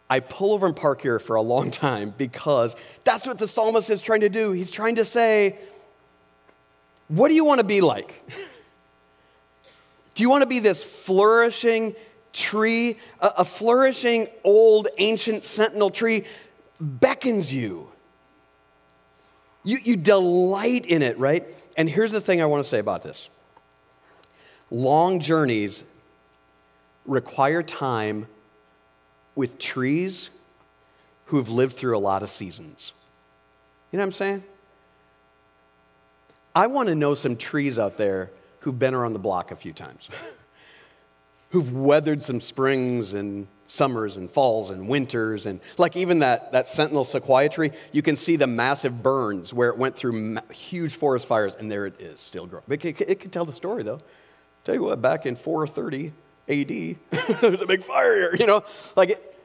I 0.10 0.22
pull 0.22 0.54
over 0.54 0.66
and 0.66 0.76
park 0.76 1.02
here 1.02 1.20
for 1.20 1.36
a 1.36 1.42
long 1.42 1.72
time 1.88 2.14
because 2.18 2.76
that's 3.06 3.26
what 3.26 3.38
the 3.38 3.48
psalmist 3.48 3.90
is 3.90 4.02
trying 4.02 4.22
to 4.22 4.30
do. 4.30 4.52
He's 4.52 4.72
trying 4.72 4.96
to 4.96 5.06
say, 5.06 5.58
What 7.10 7.28
do 7.28 7.36
you 7.36 7.44
want 7.44 7.60
to 7.60 7.66
be 7.66 7.82
like? 7.82 8.24
Do 10.16 10.24
you 10.24 10.30
want 10.30 10.44
to 10.44 10.48
be 10.48 10.60
this 10.60 10.84
flourishing 10.84 11.96
tree? 12.34 12.98
A, 13.20 13.34
a 13.38 13.46
flourishing 13.46 14.28
old 14.44 14.88
ancient 14.98 15.44
sentinel 15.44 15.90
tree 15.90 16.26
beckons 16.80 17.52
you. 17.52 17.90
you. 19.64 19.80
You 19.84 19.96
delight 19.98 20.86
in 20.86 21.02
it, 21.02 21.18
right? 21.18 21.46
And 21.78 21.90
here's 21.90 22.12
the 22.12 22.22
thing 22.22 22.42
I 22.42 22.46
want 22.46 22.64
to 22.64 22.70
say 22.70 22.80
about 22.80 23.04
this 23.04 23.30
long 24.70 25.20
journeys 25.20 25.84
require 27.06 27.64
time 27.64 28.28
with 29.36 29.58
trees 29.58 30.30
who've 31.26 31.50
lived 31.50 31.76
through 31.76 31.98
a 31.98 32.00
lot 32.00 32.22
of 32.22 32.30
seasons. 32.30 32.94
You 33.92 33.98
know 33.98 34.04
what 34.04 34.08
I'm 34.08 34.12
saying? 34.12 34.44
I 36.56 36.68
want 36.68 36.90
to 36.90 36.96
know 36.96 37.16
some 37.16 37.36
trees 37.36 37.78
out 37.78 37.98
there 37.98 38.32
who've 38.62 38.78
been 38.78 38.94
around 38.94 39.14
the 39.14 39.20
block 39.20 39.52
a 39.52 39.56
few 39.56 39.74
times, 39.74 40.10
who've 41.50 41.72
weathered 41.72 42.22
some 42.22 42.42
springs 42.42 43.14
and 43.14 43.48
summers 43.68 44.18
and 44.18 44.30
falls 44.30 44.72
and 44.72 44.88
winters. 44.88 45.46
And 45.46 45.60
like 45.78 45.96
even 45.96 46.20
that, 46.20 46.52
that 46.52 46.68
sentinel 46.68 47.06
sequoia 47.06 47.50
tree, 47.50 47.72
you 47.92 48.02
can 48.02 48.16
see 48.16 48.36
the 48.36 48.48
massive 48.48 49.02
burns 49.02 49.54
where 49.54 49.70
it 49.70 49.78
went 49.78 49.96
through 49.96 50.14
ma- 50.14 50.42
huge 50.52 50.96
forest 50.96 51.28
fires, 51.28 51.56
and 51.56 51.72
there 51.72 51.86
it 51.86 52.00
is, 52.00 52.20
still 52.20 52.48
growing. 52.48 52.66
It, 52.70 52.84
it, 52.84 53.02
it 53.02 53.20
can 53.20 53.30
tell 53.30 53.46
the 53.46 53.54
story, 53.54 53.84
though. 53.84 54.02
Tell 54.66 54.76
you 54.76 54.84
what, 54.84 55.02
back 55.02 55.26
in 55.26 55.36
430 55.36 56.12
AD, 56.50 57.40
there 57.42 57.52
was 57.52 57.62
a 57.62 57.66
big 57.66 57.84
fire 57.84 58.16
here, 58.16 58.36
you 58.36 58.46
know? 58.46 58.64
Like, 58.96 59.12
it, 59.12 59.38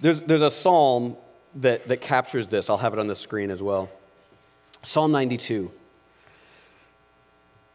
there's, 0.00 0.20
there's 0.20 0.42
a 0.42 0.50
psalm 0.50 1.16
that, 1.56 1.88
that 1.88 2.00
captures 2.00 2.48
this. 2.48 2.70
I'll 2.70 2.78
have 2.78 2.92
it 2.92 2.98
on 2.98 3.06
the 3.06 3.16
screen 3.16 3.50
as 3.50 3.62
well. 3.62 3.90
Psalm 4.82 5.12
92. 5.12 5.70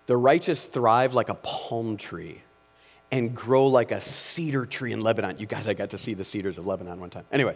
The 0.07 0.17
righteous 0.17 0.65
thrive 0.65 1.13
like 1.13 1.29
a 1.29 1.35
palm 1.35 1.97
tree 1.97 2.41
and 3.11 3.35
grow 3.35 3.67
like 3.67 3.91
a 3.91 4.01
cedar 4.01 4.65
tree 4.65 4.91
in 4.91 5.01
Lebanon. 5.01 5.37
You 5.39 5.45
guys, 5.45 5.67
I 5.67 5.73
got 5.73 5.91
to 5.91 5.97
see 5.97 6.13
the 6.13 6.25
cedars 6.25 6.57
of 6.57 6.65
Lebanon 6.65 6.99
one 6.99 7.09
time. 7.09 7.25
Anyway, 7.31 7.55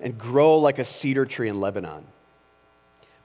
and 0.00 0.18
grow 0.18 0.58
like 0.58 0.78
a 0.78 0.84
cedar 0.84 1.24
tree 1.26 1.48
in 1.48 1.60
Lebanon. 1.60 2.04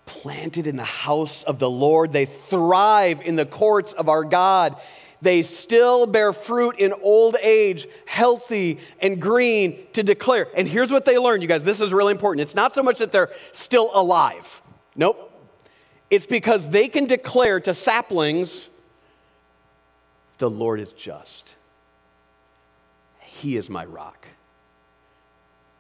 Planted 0.06 0.68
in 0.68 0.76
the 0.76 0.84
house 0.84 1.44
of 1.44 1.60
the 1.60 1.70
Lord, 1.70 2.14
they 2.14 2.26
thrive 2.26 3.22
in 3.22 3.36
the 3.36 3.46
courts 3.46 3.94
of 3.94 4.10
our 4.10 4.24
God. 4.24 4.76
They 5.22 5.42
still 5.42 6.08
bear 6.08 6.34
fruit 6.34 6.78
in 6.80 6.94
old 6.94 7.36
age, 7.42 7.88
healthy 8.06 8.80
and 9.02 9.22
green 9.22 9.86
to 9.94 10.02
declare. 10.02 10.48
And 10.56 10.68
here's 10.68 10.92
what 10.92 11.06
they 11.06 11.18
learn, 11.18 11.42
you 11.42 11.48
guys. 11.48 11.64
This 11.64 11.82
is 11.82 11.94
really 11.94 12.12
important. 12.12 12.42
It's 12.42 12.56
not 12.56 12.74
so 12.74 12.82
much 12.82 13.00
that 13.00 13.12
they're 13.12 13.32
still 13.52 13.92
alive. 13.94 14.62
Nope. 14.96 15.29
It's 16.10 16.26
because 16.26 16.70
they 16.70 16.88
can 16.88 17.06
declare 17.06 17.60
to 17.60 17.74
saplings, 17.74 18.70
the 20.38 20.50
Lord 20.50 20.80
is 20.80 20.92
just. 20.94 21.56
He 23.20 23.58
is 23.58 23.70
my 23.70 23.86
rock. 23.86 24.28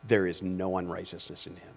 There 0.07 0.27
is 0.27 0.41
no 0.41 0.77
unrighteousness 0.77 1.47
in 1.47 1.55
him 1.55 1.73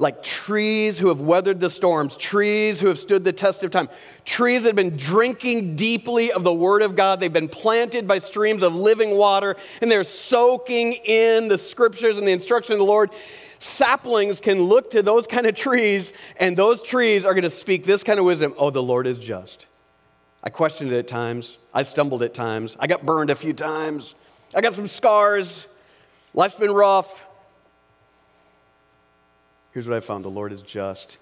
like 0.00 0.22
trees 0.22 0.98
who 0.98 1.08
have 1.08 1.20
weathered 1.20 1.60
the 1.60 1.70
storms, 1.70 2.16
trees 2.16 2.80
who 2.80 2.88
have 2.88 2.98
stood 2.98 3.22
the 3.22 3.32
test 3.32 3.62
of 3.62 3.70
time, 3.70 3.88
trees 4.24 4.62
that 4.62 4.70
have 4.70 4.76
been 4.76 4.96
drinking 4.96 5.76
deeply 5.76 6.32
of 6.32 6.42
the 6.42 6.52
Word 6.52 6.82
of 6.82 6.96
God. 6.96 7.20
They've 7.20 7.32
been 7.32 7.48
planted 7.48 8.08
by 8.08 8.18
streams 8.18 8.62
of 8.62 8.74
living 8.74 9.10
water, 9.10 9.56
and 9.82 9.90
they're 9.90 10.04
soaking 10.04 10.94
in 11.04 11.48
the 11.48 11.58
scriptures 11.58 12.16
and 12.16 12.26
the 12.26 12.32
instruction 12.32 12.72
of 12.72 12.78
the 12.78 12.84
Lord. 12.84 13.10
Saplings 13.60 14.40
can 14.40 14.62
look 14.62 14.90
to 14.92 15.02
those 15.02 15.26
kind 15.26 15.46
of 15.46 15.54
trees, 15.54 16.14
and 16.38 16.56
those 16.56 16.82
trees 16.82 17.26
are 17.26 17.34
going 17.34 17.44
to 17.44 17.50
speak 17.50 17.84
this 17.84 18.02
kind 18.02 18.18
of 18.18 18.24
wisdom 18.24 18.54
Oh, 18.56 18.70
the 18.70 18.82
Lord 18.82 19.06
is 19.06 19.18
just. 19.18 19.66
I 20.42 20.48
questioned 20.48 20.90
it 20.90 20.98
at 20.98 21.06
times. 21.06 21.58
I 21.72 21.82
stumbled 21.82 22.22
at 22.22 22.32
times. 22.32 22.74
I 22.80 22.86
got 22.86 23.04
burned 23.04 23.28
a 23.28 23.34
few 23.34 23.52
times. 23.52 24.14
I 24.54 24.62
got 24.62 24.72
some 24.72 24.88
scars. 24.88 25.68
Life's 26.32 26.54
been 26.54 26.70
rough. 26.70 27.26
Here's 29.72 29.86
what 29.86 29.94
I 29.94 30.00
found 30.00 30.24
the 30.24 30.30
Lord 30.30 30.52
is 30.52 30.62
just. 30.62 31.18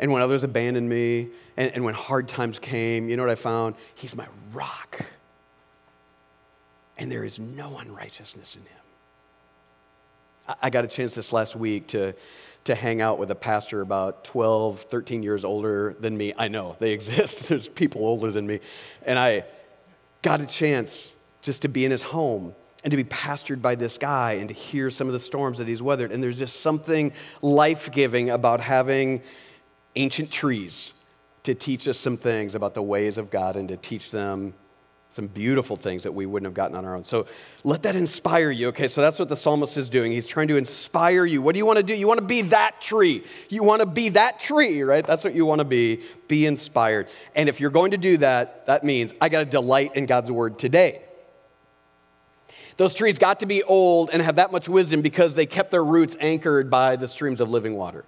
And 0.00 0.10
when 0.10 0.22
others 0.22 0.42
abandoned 0.42 0.88
me, 0.88 1.28
and, 1.58 1.70
and 1.72 1.84
when 1.84 1.94
hard 1.94 2.28
times 2.28 2.58
came, 2.58 3.10
you 3.10 3.16
know 3.16 3.22
what 3.22 3.30
I 3.30 3.36
found? 3.36 3.74
He's 3.94 4.16
my 4.16 4.26
rock. 4.54 5.04
And 6.96 7.12
there 7.12 7.24
is 7.24 7.38
no 7.38 7.76
unrighteousness 7.78 8.56
in 8.56 8.62
him. 8.62 8.83
I, 10.46 10.70
got 10.70 10.84
a 10.84 10.88
chance 10.88 11.14
this 11.14 11.32
last 11.32 11.56
week 11.56 11.88
to, 11.88 12.14
to 12.64 12.74
hang 12.74 13.00
out 13.00 13.18
with 13.18 13.30
a 13.30 13.34
pastor 13.34 13.80
about 13.80 14.24
12, 14.24 14.80
13 14.80 15.22
years 15.22 15.44
older 15.44 15.96
than 15.98 16.16
me. 16.16 16.34
I 16.36 16.48
know 16.48 16.76
they 16.78 16.92
exist, 16.98 17.48
there's 17.48 17.68
people 17.68 18.04
older 18.04 18.30
than 18.30 18.46
me. 18.46 18.60
And 19.04 19.18
I 19.18 19.44
got 20.22 20.40
a 20.40 20.46
chance 20.46 21.12
just 21.42 21.62
to 21.62 21.68
be 21.68 21.84
in 21.84 21.90
his 21.90 22.02
home 22.02 22.54
and 22.82 22.90
to 22.90 22.96
be 22.96 23.04
pastored 23.04 23.62
by 23.62 23.74
this 23.74 23.96
guy 23.96 24.32
and 24.32 24.48
to 24.48 24.54
hear 24.54 24.90
some 24.90 25.06
of 25.06 25.14
the 25.14 25.20
storms 25.20 25.58
that 25.58 25.66
he's 25.66 25.80
weathered. 25.80 26.12
And 26.12 26.22
there's 26.22 26.38
just 26.38 26.60
something 26.60 27.12
life 27.40 27.90
giving 27.90 28.30
about 28.30 28.60
having 28.60 29.22
ancient 29.96 30.30
trees 30.30 30.92
to 31.44 31.54
teach 31.54 31.88
us 31.88 31.98
some 31.98 32.16
things 32.16 32.54
about 32.54 32.74
the 32.74 32.82
ways 32.82 33.16
of 33.16 33.30
God 33.30 33.56
and 33.56 33.68
to 33.68 33.76
teach 33.76 34.10
them 34.10 34.54
some 35.14 35.28
beautiful 35.28 35.76
things 35.76 36.02
that 36.02 36.12
we 36.12 36.26
wouldn't 36.26 36.48
have 36.48 36.54
gotten 36.54 36.76
on 36.76 36.84
our 36.84 36.96
own. 36.96 37.04
So 37.04 37.26
let 37.62 37.84
that 37.84 37.94
inspire 37.94 38.50
you. 38.50 38.68
Okay, 38.68 38.88
so 38.88 39.00
that's 39.00 39.16
what 39.16 39.28
the 39.28 39.36
psalmist 39.36 39.76
is 39.76 39.88
doing. 39.88 40.10
He's 40.10 40.26
trying 40.26 40.48
to 40.48 40.56
inspire 40.56 41.24
you. 41.24 41.40
What 41.40 41.52
do 41.52 41.58
you 41.58 41.66
want 41.66 41.76
to 41.76 41.84
do? 41.84 41.94
You 41.94 42.08
want 42.08 42.18
to 42.18 42.26
be 42.26 42.42
that 42.42 42.80
tree. 42.80 43.22
You 43.48 43.62
want 43.62 43.78
to 43.78 43.86
be 43.86 44.08
that 44.08 44.40
tree, 44.40 44.82
right? 44.82 45.06
That's 45.06 45.22
what 45.22 45.32
you 45.32 45.46
want 45.46 45.60
to 45.60 45.64
be. 45.64 46.02
Be 46.26 46.46
inspired. 46.46 47.06
And 47.36 47.48
if 47.48 47.60
you're 47.60 47.70
going 47.70 47.92
to 47.92 47.96
do 47.96 48.16
that, 48.16 48.66
that 48.66 48.82
means 48.82 49.12
I 49.20 49.28
got 49.28 49.38
to 49.38 49.44
delight 49.44 49.94
in 49.94 50.06
God's 50.06 50.32
word 50.32 50.58
today. 50.58 51.02
Those 52.76 52.96
trees 52.96 53.16
got 53.16 53.38
to 53.38 53.46
be 53.46 53.62
old 53.62 54.10
and 54.12 54.20
have 54.20 54.34
that 54.36 54.50
much 54.50 54.68
wisdom 54.68 55.00
because 55.00 55.36
they 55.36 55.46
kept 55.46 55.70
their 55.70 55.84
roots 55.84 56.16
anchored 56.18 56.70
by 56.70 56.96
the 56.96 57.06
streams 57.06 57.40
of 57.40 57.48
living 57.48 57.76
water. 57.76 58.04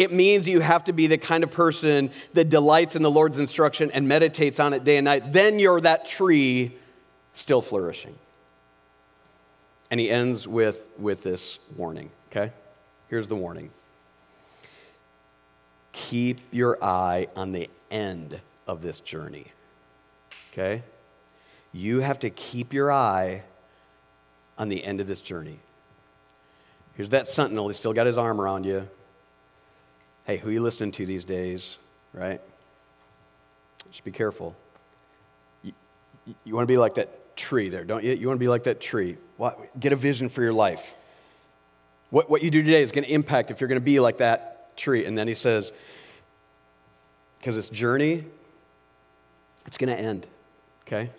It 0.00 0.10
means 0.10 0.48
you 0.48 0.60
have 0.60 0.84
to 0.84 0.94
be 0.94 1.08
the 1.08 1.18
kind 1.18 1.44
of 1.44 1.50
person 1.50 2.10
that 2.32 2.48
delights 2.48 2.96
in 2.96 3.02
the 3.02 3.10
Lord's 3.10 3.36
instruction 3.36 3.90
and 3.90 4.08
meditates 4.08 4.58
on 4.58 4.72
it 4.72 4.82
day 4.82 4.96
and 4.96 5.04
night. 5.04 5.34
Then 5.34 5.58
you're 5.58 5.78
that 5.82 6.06
tree 6.06 6.74
still 7.34 7.60
flourishing. 7.60 8.14
And 9.90 10.00
he 10.00 10.08
ends 10.08 10.48
with, 10.48 10.86
with 10.98 11.22
this 11.22 11.58
warning, 11.76 12.08
okay? 12.30 12.50
Here's 13.08 13.26
the 13.26 13.36
warning 13.36 13.68
Keep 15.92 16.40
your 16.50 16.82
eye 16.82 17.28
on 17.36 17.52
the 17.52 17.68
end 17.90 18.40
of 18.66 18.80
this 18.80 19.00
journey, 19.00 19.48
okay? 20.50 20.82
You 21.74 22.00
have 22.00 22.20
to 22.20 22.30
keep 22.30 22.72
your 22.72 22.90
eye 22.90 23.42
on 24.56 24.70
the 24.70 24.82
end 24.82 25.02
of 25.02 25.06
this 25.06 25.20
journey. 25.20 25.58
Here's 26.94 27.10
that 27.10 27.28
sentinel. 27.28 27.68
He's 27.68 27.76
still 27.76 27.92
got 27.92 28.06
his 28.06 28.16
arm 28.16 28.40
around 28.40 28.64
you. 28.64 28.88
Hey, 30.30 30.36
who 30.36 30.50
you 30.50 30.62
listening 30.62 30.92
to 30.92 31.04
these 31.04 31.24
days, 31.24 31.76
right? 32.12 32.40
Just 33.90 34.04
be 34.04 34.12
careful. 34.12 34.54
You, 35.64 35.72
you 36.44 36.54
want 36.54 36.68
to 36.68 36.72
be 36.72 36.76
like 36.76 36.94
that 36.94 37.36
tree 37.36 37.68
there, 37.68 37.82
don't 37.82 38.04
you? 38.04 38.12
You 38.12 38.28
want 38.28 38.38
to 38.38 38.40
be 38.40 38.46
like 38.46 38.62
that 38.62 38.80
tree. 38.80 39.16
Get 39.80 39.92
a 39.92 39.96
vision 39.96 40.28
for 40.28 40.40
your 40.40 40.52
life. 40.52 40.94
What, 42.10 42.30
what 42.30 42.44
you 42.44 42.50
do 42.52 42.62
today 42.62 42.80
is 42.80 42.92
going 42.92 43.02
to 43.02 43.10
impact 43.10 43.50
if 43.50 43.60
you're 43.60 43.66
going 43.66 43.80
to 43.80 43.84
be 43.84 43.98
like 43.98 44.18
that 44.18 44.76
tree. 44.76 45.04
And 45.04 45.18
then 45.18 45.26
he 45.26 45.34
says, 45.34 45.72
because 47.38 47.56
this 47.56 47.68
journey, 47.68 48.24
it's 49.66 49.78
going 49.78 49.92
to 49.92 50.00
end, 50.00 50.28
okay? 50.86 51.10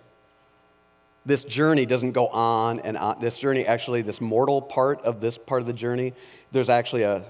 this 1.24 1.44
journey 1.44 1.86
doesn't 1.86 2.12
go 2.12 2.28
on 2.28 2.80
and 2.80 2.96
on. 2.96 3.20
This 3.20 3.38
journey, 3.38 3.66
actually, 3.66 4.02
this 4.02 4.20
mortal 4.20 4.60
part 4.60 5.02
of 5.02 5.20
this 5.20 5.38
part 5.38 5.60
of 5.60 5.66
the 5.66 5.72
journey, 5.72 6.14
there's 6.50 6.68
actually 6.68 7.02
a, 7.02 7.24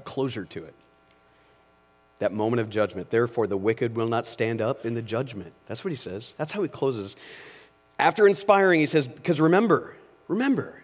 a 0.00 0.02
closure 0.02 0.44
to 0.44 0.64
it. 0.64 0.74
That 2.18 2.32
moment 2.32 2.60
of 2.60 2.68
judgment. 2.68 3.10
Therefore, 3.10 3.46
the 3.46 3.56
wicked 3.56 3.96
will 3.96 4.08
not 4.08 4.26
stand 4.26 4.60
up 4.60 4.84
in 4.84 4.94
the 4.94 5.02
judgment. 5.02 5.52
That's 5.66 5.84
what 5.84 5.90
he 5.90 5.96
says. 5.96 6.32
That's 6.36 6.52
how 6.52 6.62
he 6.62 6.68
closes. 6.68 7.16
After 7.98 8.26
inspiring, 8.26 8.80
he 8.80 8.86
says, 8.86 9.06
because 9.08 9.40
remember, 9.40 9.94
remember, 10.28 10.82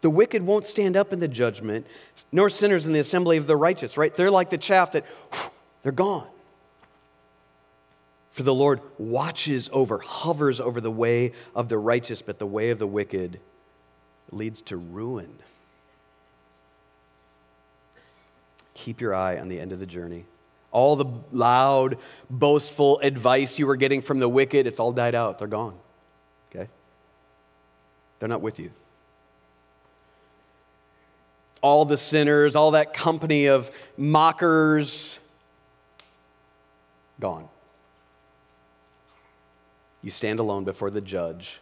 the 0.00 0.10
wicked 0.10 0.42
won't 0.42 0.66
stand 0.66 0.96
up 0.96 1.12
in 1.12 1.18
the 1.18 1.28
judgment, 1.28 1.86
nor 2.30 2.48
sinners 2.48 2.86
in 2.86 2.92
the 2.92 3.00
assembly 3.00 3.36
of 3.36 3.46
the 3.46 3.56
righteous, 3.56 3.96
right? 3.96 4.14
They're 4.14 4.30
like 4.30 4.50
the 4.50 4.58
chaff 4.58 4.92
that 4.92 5.04
whew, 5.06 5.50
they're 5.82 5.92
gone. 5.92 6.26
For 8.30 8.44
the 8.44 8.54
Lord 8.54 8.80
watches 8.98 9.68
over, 9.72 9.98
hovers 9.98 10.60
over 10.60 10.80
the 10.80 10.92
way 10.92 11.32
of 11.56 11.68
the 11.68 11.78
righteous, 11.78 12.22
but 12.22 12.38
the 12.38 12.46
way 12.46 12.70
of 12.70 12.78
the 12.78 12.86
wicked 12.86 13.40
leads 14.30 14.60
to 14.62 14.76
ruin. 14.76 15.40
Keep 18.84 19.00
your 19.00 19.12
eye 19.12 19.38
on 19.38 19.48
the 19.48 19.58
end 19.58 19.72
of 19.72 19.80
the 19.80 19.86
journey. 19.86 20.24
All 20.70 20.94
the 20.94 21.06
loud, 21.32 21.98
boastful 22.30 23.00
advice 23.00 23.58
you 23.58 23.66
were 23.66 23.74
getting 23.74 24.00
from 24.00 24.20
the 24.20 24.28
wicked, 24.28 24.68
it's 24.68 24.78
all 24.78 24.92
died 24.92 25.16
out. 25.16 25.40
They're 25.40 25.48
gone. 25.48 25.76
Okay? 26.50 26.68
They're 28.18 28.28
not 28.28 28.40
with 28.40 28.60
you. 28.60 28.70
All 31.60 31.84
the 31.84 31.98
sinners, 31.98 32.54
all 32.54 32.70
that 32.70 32.94
company 32.94 33.46
of 33.46 33.68
mockers, 33.96 35.18
gone. 37.18 37.48
You 40.02 40.12
stand 40.12 40.38
alone 40.38 40.62
before 40.62 40.90
the 40.90 41.00
judge, 41.00 41.60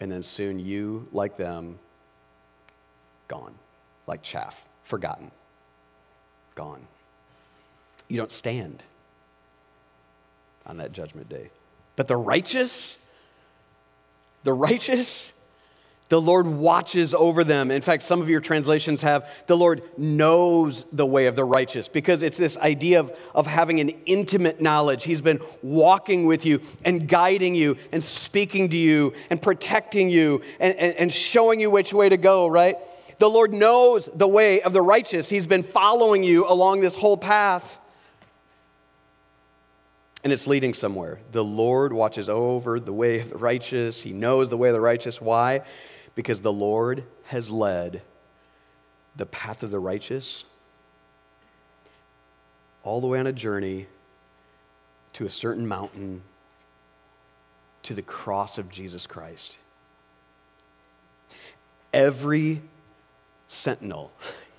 and 0.00 0.10
then 0.10 0.24
soon 0.24 0.58
you, 0.58 1.06
like 1.12 1.36
them, 1.36 1.78
gone, 3.28 3.54
like 4.08 4.22
chaff, 4.22 4.64
forgotten, 4.88 5.30
gone. 6.54 6.80
You 8.08 8.16
don't 8.16 8.32
stand 8.32 8.82
on 10.66 10.78
that 10.78 10.92
judgment 10.92 11.28
day. 11.28 11.50
But 11.94 12.08
the 12.08 12.16
righteous, 12.16 12.96
the 14.44 14.54
righteous, 14.54 15.32
the 16.08 16.18
Lord 16.18 16.46
watches 16.46 17.12
over 17.12 17.44
them. 17.44 17.70
In 17.70 17.82
fact, 17.82 18.02
some 18.02 18.22
of 18.22 18.30
your 18.30 18.40
translations 18.40 19.02
have 19.02 19.28
the 19.46 19.58
Lord 19.58 19.82
knows 19.98 20.86
the 20.90 21.04
way 21.04 21.26
of 21.26 21.36
the 21.36 21.44
righteous 21.44 21.86
because 21.86 22.22
it's 22.22 22.38
this 22.38 22.56
idea 22.56 23.00
of, 23.00 23.14
of 23.34 23.46
having 23.46 23.80
an 23.80 23.90
intimate 24.06 24.58
knowledge. 24.58 25.04
He's 25.04 25.20
been 25.20 25.40
walking 25.60 26.24
with 26.24 26.46
you 26.46 26.62
and 26.82 27.06
guiding 27.06 27.54
you 27.54 27.76
and 27.92 28.02
speaking 28.02 28.70
to 28.70 28.76
you 28.78 29.12
and 29.28 29.40
protecting 29.42 30.08
you 30.08 30.40
and, 30.58 30.74
and, 30.76 30.94
and 30.94 31.12
showing 31.12 31.60
you 31.60 31.70
which 31.70 31.92
way 31.92 32.08
to 32.08 32.16
go, 32.16 32.46
right? 32.46 32.78
The 33.18 33.28
Lord 33.28 33.52
knows 33.52 34.08
the 34.14 34.28
way 34.28 34.62
of 34.62 34.72
the 34.72 34.82
righteous. 34.82 35.28
He's 35.28 35.46
been 35.46 35.64
following 35.64 36.22
you 36.22 36.46
along 36.46 36.80
this 36.80 36.94
whole 36.94 37.16
path. 37.16 37.78
and 40.24 40.32
it's 40.32 40.46
leading 40.48 40.74
somewhere. 40.74 41.20
The 41.30 41.44
Lord 41.44 41.92
watches 41.92 42.28
over 42.28 42.80
the 42.80 42.92
way 42.92 43.20
of 43.20 43.30
the 43.30 43.36
righteous, 43.36 44.02
He 44.02 44.12
knows 44.12 44.48
the 44.48 44.56
way 44.56 44.68
of 44.68 44.74
the 44.74 44.80
righteous. 44.80 45.20
Why? 45.20 45.62
Because 46.14 46.40
the 46.40 46.52
Lord 46.52 47.04
has 47.26 47.50
led 47.50 48.02
the 49.14 49.26
path 49.26 49.62
of 49.62 49.70
the 49.70 49.78
righteous 49.78 50.44
all 52.82 53.00
the 53.00 53.06
way 53.06 53.20
on 53.20 53.26
a 53.26 53.32
journey 53.32 53.86
to 55.12 55.26
a 55.26 55.30
certain 55.30 55.66
mountain 55.66 56.22
to 57.82 57.94
the 57.94 58.02
cross 58.02 58.58
of 58.58 58.68
Jesus 58.70 59.06
Christ. 59.06 59.58
Every 61.92 62.62
sentinel, 63.48 64.12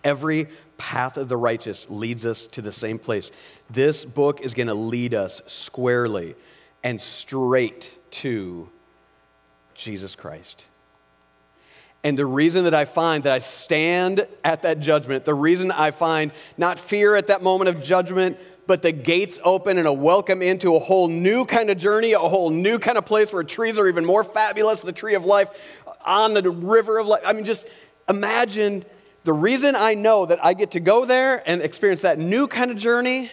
every 0.04 0.48
path 0.78 1.18
of 1.18 1.30
the 1.30 1.38
righteous 1.38 1.88
leads 1.90 2.26
us 2.26 2.48
to 2.48 2.62
the 2.62 2.74
same 2.74 3.00
place. 3.00 3.32
This 3.70 4.04
book 4.04 4.42
is 4.42 4.54
going 4.54 4.68
to 4.68 4.74
lead 4.74 5.14
us 5.14 5.42
squarely 5.46 6.36
and 6.84 7.00
straight 7.00 7.92
to 8.12 8.70
Jesus 9.74 10.16
Christ. 10.16 10.66
And 12.04 12.18
the 12.18 12.26
reason 12.26 12.64
that 12.64 12.74
I 12.74 12.86
find 12.86 13.24
that 13.26 13.34
I 13.34 13.40
stand 13.40 14.26
at 14.44 14.62
that 14.62 14.80
judgment, 14.80 15.26
the 15.26 15.34
reason 15.34 15.70
I 15.72 15.92
find 15.92 16.32
not 16.58 16.80
fear 16.80 17.16
at 17.16 17.28
that 17.28 17.44
moment 17.44 17.70
of 17.70 17.84
judgment, 17.84 18.38
but 18.68 18.82
the 18.82 18.94
gates 18.94 19.40
open 19.44 19.78
and 19.78 19.88
a 19.88 19.92
welcome 19.92 20.42
into 20.42 20.76
a 20.76 20.80
whole 20.80 21.10
new 21.10 21.44
kind 21.44 21.70
of 21.70 21.78
journey, 21.78 22.14
a 22.14 22.20
whole 22.20 22.52
new 22.52 22.80
kind 22.80 22.98
of 22.98 23.06
place 23.06 23.34
where 23.34 23.44
trees 23.44 23.78
are 23.78 23.88
even 23.88 24.06
more 24.06 24.24
fabulous, 24.24 24.82
the 24.82 24.94
tree 24.94 25.16
of 25.16 25.26
life 25.26 25.50
on 26.06 26.34
the 26.34 26.50
river 26.50 27.00
of 27.00 27.08
life. 27.08 27.22
I 27.26 27.34
mean, 27.34 27.44
just 27.44 27.68
imagine 28.10 28.84
the 29.24 29.34
reason 29.34 29.76
I 29.76 29.94
know 29.94 30.26
that 30.26 30.44
I 30.44 30.54
get 30.54 30.72
to 30.72 30.80
go 30.80 31.06
there 31.06 31.44
and 31.48 31.62
experience 31.62 32.02
that 32.02 32.18
new 32.18 32.48
kind 32.48 32.72
of 32.72 32.78
journey 32.78 33.32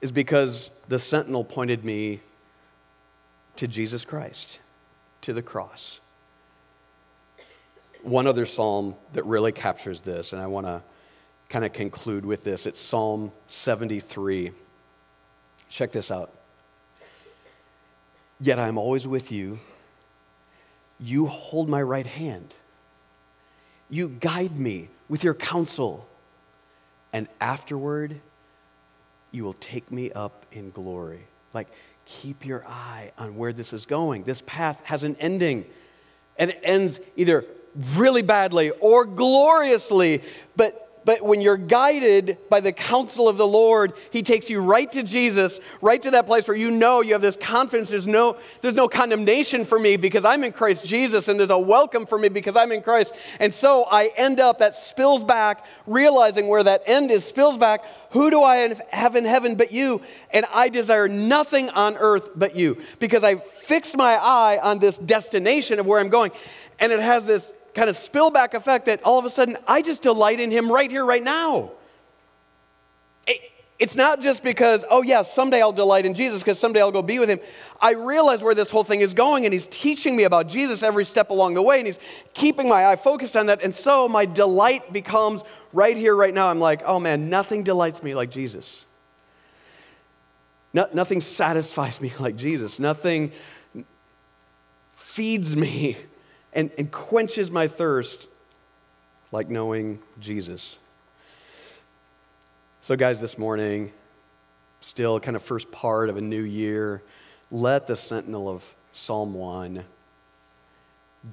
is 0.00 0.10
because 0.10 0.68
the 0.88 0.98
sentinel 0.98 1.44
pointed 1.44 1.84
me 1.84 2.20
to 3.56 3.66
Jesus 3.66 4.04
Christ, 4.04 4.60
to 5.22 5.32
the 5.32 5.42
cross. 5.42 6.00
One 8.02 8.26
other 8.26 8.46
psalm 8.46 8.94
that 9.12 9.24
really 9.24 9.52
captures 9.52 10.00
this, 10.00 10.32
and 10.32 10.40
I 10.40 10.46
want 10.46 10.66
to 10.66 10.82
kind 11.48 11.64
of 11.64 11.72
conclude 11.72 12.24
with 12.24 12.44
this. 12.44 12.66
It's 12.66 12.80
Psalm 12.80 13.32
73. 13.48 14.52
Check 15.68 15.92
this 15.92 16.10
out. 16.10 16.32
Yet 18.38 18.58
I'm 18.58 18.78
always 18.78 19.06
with 19.06 19.32
you. 19.32 19.58
You 21.00 21.26
hold 21.26 21.68
my 21.68 21.82
right 21.82 22.06
hand. 22.06 22.54
You 23.88 24.08
guide 24.08 24.58
me 24.58 24.88
with 25.08 25.24
your 25.24 25.34
counsel. 25.34 26.06
And 27.12 27.28
afterward, 27.40 28.20
you 29.30 29.44
will 29.44 29.54
take 29.54 29.90
me 29.90 30.10
up 30.12 30.46
in 30.52 30.70
glory. 30.70 31.26
Like, 31.54 31.68
keep 32.04 32.44
your 32.44 32.66
eye 32.66 33.12
on 33.16 33.36
where 33.36 33.52
this 33.52 33.72
is 33.72 33.86
going. 33.86 34.24
This 34.24 34.42
path 34.44 34.80
has 34.84 35.04
an 35.04 35.16
ending, 35.18 35.64
and 36.38 36.50
it 36.50 36.60
ends 36.62 37.00
either 37.16 37.44
really 37.94 38.22
badly 38.22 38.70
or 38.70 39.04
gloriously. 39.04 40.22
But 40.56 40.85
but 41.06 41.22
when 41.22 41.40
you're 41.40 41.56
guided 41.56 42.36
by 42.50 42.58
the 42.58 42.72
counsel 42.72 43.28
of 43.28 43.36
the 43.36 43.46
Lord, 43.46 43.92
He 44.10 44.22
takes 44.22 44.50
you 44.50 44.60
right 44.60 44.90
to 44.90 45.04
Jesus, 45.04 45.60
right 45.80 46.02
to 46.02 46.10
that 46.10 46.26
place 46.26 46.48
where 46.48 46.56
you 46.56 46.68
know 46.68 47.00
you 47.00 47.12
have 47.12 47.22
this 47.22 47.36
confidence. 47.36 47.90
There's 47.90 48.08
no, 48.08 48.36
there's 48.60 48.74
no 48.74 48.88
condemnation 48.88 49.64
for 49.64 49.78
me 49.78 49.96
because 49.96 50.24
I'm 50.24 50.42
in 50.42 50.50
Christ 50.50 50.84
Jesus, 50.84 51.28
and 51.28 51.38
there's 51.38 51.50
a 51.50 51.58
welcome 51.58 52.06
for 52.06 52.18
me 52.18 52.28
because 52.28 52.56
I'm 52.56 52.72
in 52.72 52.82
Christ. 52.82 53.14
And 53.38 53.54
so 53.54 53.84
I 53.84 54.10
end 54.16 54.40
up, 54.40 54.58
that 54.58 54.74
spills 54.74 55.22
back, 55.22 55.64
realizing 55.86 56.48
where 56.48 56.64
that 56.64 56.82
end 56.86 57.12
is, 57.12 57.24
spills 57.24 57.56
back. 57.56 57.84
Who 58.10 58.28
do 58.28 58.42
I 58.42 58.74
have 58.90 59.14
in 59.14 59.24
heaven 59.24 59.54
but 59.54 59.70
you? 59.70 60.02
And 60.30 60.44
I 60.52 60.68
desire 60.68 61.06
nothing 61.06 61.70
on 61.70 61.96
earth 61.96 62.30
but 62.34 62.56
you 62.56 62.82
because 62.98 63.22
I 63.22 63.36
fixed 63.36 63.96
my 63.96 64.14
eye 64.14 64.58
on 64.60 64.80
this 64.80 64.98
destination 64.98 65.78
of 65.78 65.86
where 65.86 66.00
I'm 66.00 66.08
going. 66.08 66.32
And 66.80 66.90
it 66.90 66.98
has 66.98 67.26
this 67.26 67.52
kind 67.76 67.90
of 67.90 67.94
spillback 67.94 68.54
effect 68.54 68.86
that 68.86 69.02
all 69.02 69.18
of 69.18 69.26
a 69.26 69.30
sudden 69.30 69.58
I 69.68 69.82
just 69.82 70.02
delight 70.02 70.40
in 70.40 70.50
him 70.50 70.72
right 70.72 70.90
here, 70.90 71.04
right 71.04 71.22
now. 71.22 71.72
It, 73.26 73.38
it's 73.78 73.94
not 73.94 74.22
just 74.22 74.42
because, 74.42 74.82
oh, 74.88 75.02
yeah, 75.02 75.20
someday 75.20 75.60
I'll 75.60 75.72
delight 75.72 76.06
in 76.06 76.14
Jesus 76.14 76.42
because 76.42 76.58
someday 76.58 76.80
I'll 76.80 76.90
go 76.90 77.02
be 77.02 77.18
with 77.18 77.28
him. 77.28 77.38
I 77.78 77.92
realize 77.92 78.42
where 78.42 78.54
this 78.54 78.70
whole 78.70 78.82
thing 78.82 79.02
is 79.02 79.12
going, 79.12 79.44
and 79.44 79.52
he's 79.52 79.66
teaching 79.66 80.16
me 80.16 80.24
about 80.24 80.48
Jesus 80.48 80.82
every 80.82 81.04
step 81.04 81.28
along 81.28 81.52
the 81.52 81.60
way, 81.60 81.76
and 81.76 81.86
he's 81.86 81.98
keeping 82.32 82.66
my 82.66 82.86
eye 82.86 82.96
focused 82.96 83.36
on 83.36 83.46
that. 83.46 83.62
And 83.62 83.74
so 83.74 84.08
my 84.08 84.24
delight 84.24 84.90
becomes 84.94 85.42
right 85.74 85.96
here, 85.96 86.16
right 86.16 86.32
now. 86.32 86.48
I'm 86.48 86.60
like, 86.60 86.82
oh 86.86 86.98
man, 86.98 87.28
nothing 87.28 87.62
delights 87.62 88.02
me 88.02 88.14
like 88.14 88.30
Jesus. 88.30 88.82
No, 90.72 90.88
nothing 90.94 91.20
satisfies 91.20 92.00
me 92.00 92.14
like 92.18 92.36
Jesus. 92.36 92.80
Nothing 92.80 93.32
feeds 94.94 95.54
me 95.54 95.98
and, 96.56 96.70
and 96.78 96.90
quenches 96.90 97.50
my 97.50 97.68
thirst 97.68 98.28
like 99.30 99.50
knowing 99.50 100.00
Jesus. 100.18 100.76
So, 102.80 102.96
guys, 102.96 103.20
this 103.20 103.36
morning, 103.36 103.92
still 104.80 105.20
kind 105.20 105.36
of 105.36 105.42
first 105.42 105.70
part 105.70 106.08
of 106.08 106.16
a 106.16 106.20
new 106.20 106.42
year, 106.42 107.02
let 107.50 107.86
the 107.86 107.96
sentinel 107.96 108.48
of 108.48 108.74
Psalm 108.92 109.34
1 109.34 109.84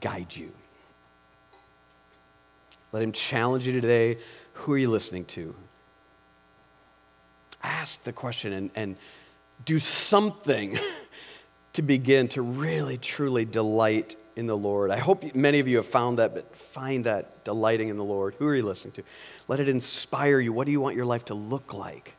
guide 0.02 0.36
you. 0.36 0.52
Let 2.92 3.02
him 3.02 3.14
challenge 3.14 3.66
you 3.66 3.74
today. 3.74 4.18
Who 4.54 4.74
are 4.74 4.78
you 4.78 4.90
listening 4.90 5.26
to? 5.26 5.56
Ask 7.64 8.04
the 8.04 8.14
question 8.14 8.52
and, 8.52 8.72
and 8.76 8.98
do 9.64 9.80
something 9.80 10.78
to 11.74 11.82
begin 11.82 12.28
to 12.30 12.42
really, 12.42 12.98
truly 12.98 13.46
delight 13.46 14.18
in 14.36 14.48
the 14.48 14.58
Lord. 14.58 14.92
I 14.92 14.98
hope 14.98 15.36
many 15.36 15.60
of 15.60 15.68
you 15.68 15.78
have 15.78 15.86
found 15.86 16.20
that, 16.20 16.34
but 16.34 16.56
find 16.56 17.06
that 17.06 17.44
delighting 17.44 17.90
in 17.90 17.98
the 17.98 18.04
Lord. 18.04 18.36
Who 18.40 18.48
are 18.48 18.56
you 18.56 18.64
listening 18.64 18.94
to? 18.94 19.04
Let 19.48 19.60
it 19.60 19.70
inspire 19.70 20.40
you. 20.40 20.52
What 20.52 20.66
do 20.66 20.72
you 20.72 20.82
want 20.82 20.96
your 20.96 21.06
life 21.06 21.26
to 21.26 21.34
look 21.34 21.74
like? 21.74 22.16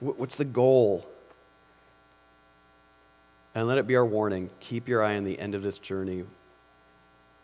What's 0.00 0.34
the 0.34 0.44
goal? 0.44 1.08
And 3.54 3.66
let 3.66 3.78
it 3.78 3.86
be 3.86 3.96
our 3.96 4.04
warning. 4.04 4.50
Keep 4.60 4.88
your 4.88 5.02
eye 5.02 5.16
on 5.16 5.24
the 5.24 5.38
end 5.38 5.54
of 5.54 5.62
this 5.62 5.78
journey. 5.78 6.24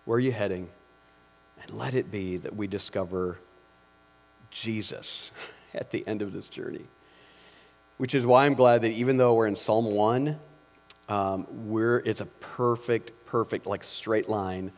Where 0.05 0.17
are 0.17 0.21
you 0.21 0.33
heading? 0.33 0.69
And 1.63 1.71
let 1.73 1.95
it 1.95 2.11
be 2.11 2.37
that 2.39 2.55
we 2.55 2.67
discover 2.67 3.39
Jesus 4.51 5.31
at 5.75 5.91
the 5.91 6.07
end 6.07 6.21
of 6.21 6.33
this 6.33 6.49
journey. 6.49 6.87
Which 7.97 8.15
is 8.15 8.27
why 8.27 8.47
I'm 8.47 8.55
glad 8.55 8.83
that 8.83 8.91
even 8.91 9.17
though 9.19 9.35
we're 9.35 9.47
in 9.47 9.57
Psalm 9.57 9.85
1, 9.85 10.39
um, 11.11 11.47
we're, 11.69 11.99
it's 11.99 12.21
a 12.21 12.27
perfect, 12.27 13.11
perfect, 13.27 13.67
like 13.67 13.83
straight 13.83 14.29
line 14.29 14.71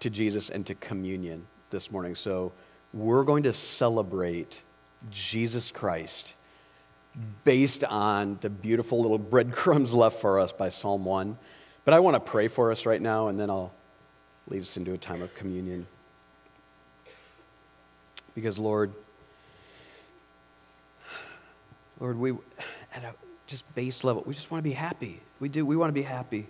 to 0.00 0.10
Jesus 0.10 0.50
and 0.50 0.66
to 0.66 0.74
communion 0.74 1.46
this 1.70 1.90
morning. 1.90 2.14
So 2.14 2.52
we're 2.92 3.24
going 3.24 3.44
to 3.44 3.54
celebrate 3.54 4.60
Jesus 5.10 5.70
Christ 5.70 6.34
based 7.44 7.84
on 7.84 8.38
the 8.42 8.50
beautiful 8.50 9.00
little 9.00 9.18
breadcrumbs 9.32 9.94
left 9.94 10.20
for 10.20 10.38
us 10.38 10.52
by 10.52 10.68
Psalm 10.68 11.06
1. 11.06 11.38
But 11.86 11.94
I 11.94 12.00
want 12.00 12.14
to 12.14 12.20
pray 12.20 12.48
for 12.48 12.70
us 12.70 12.84
right 12.84 13.00
now, 13.00 13.28
and 13.28 13.40
then 13.40 13.48
I'll 13.48 13.72
lead 14.48 14.60
us 14.60 14.76
into 14.76 14.92
a 14.92 14.98
time 14.98 15.22
of 15.22 15.34
communion. 15.34 15.86
Because, 18.34 18.58
Lord, 18.58 18.92
Lord, 21.98 22.18
we, 22.18 22.32
at 22.92 23.04
a 23.04 23.14
just 23.46 23.72
base 23.74 24.04
level, 24.04 24.22
we 24.26 24.34
just 24.34 24.50
want 24.50 24.62
to 24.62 24.68
be 24.68 24.74
happy. 24.74 25.20
We 25.40 25.48
do. 25.48 25.64
We 25.64 25.76
want 25.76 25.90
to 25.90 25.94
be 25.94 26.02
happy. 26.02 26.46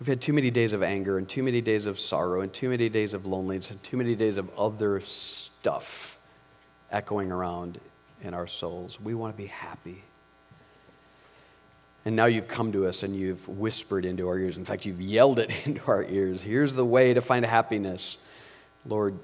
We've 0.00 0.08
had 0.08 0.20
too 0.20 0.32
many 0.32 0.50
days 0.50 0.72
of 0.72 0.82
anger 0.82 1.18
and 1.18 1.28
too 1.28 1.42
many 1.42 1.60
days 1.60 1.86
of 1.86 2.00
sorrow 2.00 2.40
and 2.40 2.52
too 2.52 2.68
many 2.68 2.88
days 2.88 3.14
of 3.14 3.26
loneliness 3.26 3.70
and 3.70 3.82
too 3.82 3.96
many 3.96 4.14
days 4.14 4.36
of 4.36 4.50
other 4.58 5.00
stuff 5.00 6.18
echoing 6.90 7.30
around 7.30 7.80
in 8.22 8.34
our 8.34 8.46
souls. 8.46 9.00
We 9.00 9.14
want 9.14 9.36
to 9.36 9.42
be 9.42 9.46
happy. 9.46 10.02
And 12.04 12.16
now 12.16 12.26
you've 12.26 12.48
come 12.48 12.72
to 12.72 12.86
us 12.86 13.02
and 13.02 13.16
you've 13.16 13.46
whispered 13.48 14.04
into 14.04 14.28
our 14.28 14.38
ears. 14.38 14.56
In 14.56 14.64
fact, 14.64 14.84
you've 14.84 15.00
yelled 15.00 15.38
it 15.38 15.50
into 15.64 15.80
our 15.86 16.04
ears. 16.04 16.42
Here's 16.42 16.72
the 16.72 16.84
way 16.84 17.14
to 17.14 17.20
find 17.20 17.44
happiness. 17.44 18.16
Lord, 18.86 19.18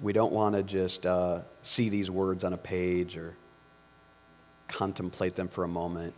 we 0.00 0.12
don't 0.12 0.32
want 0.32 0.54
to 0.54 0.62
just 0.62 1.04
uh, 1.04 1.40
see 1.62 1.88
these 1.88 2.10
words 2.10 2.44
on 2.44 2.52
a 2.52 2.56
page 2.56 3.16
or 3.16 3.34
contemplate 4.68 5.34
them 5.34 5.48
for 5.48 5.64
a 5.64 5.68
moment, 5.68 6.14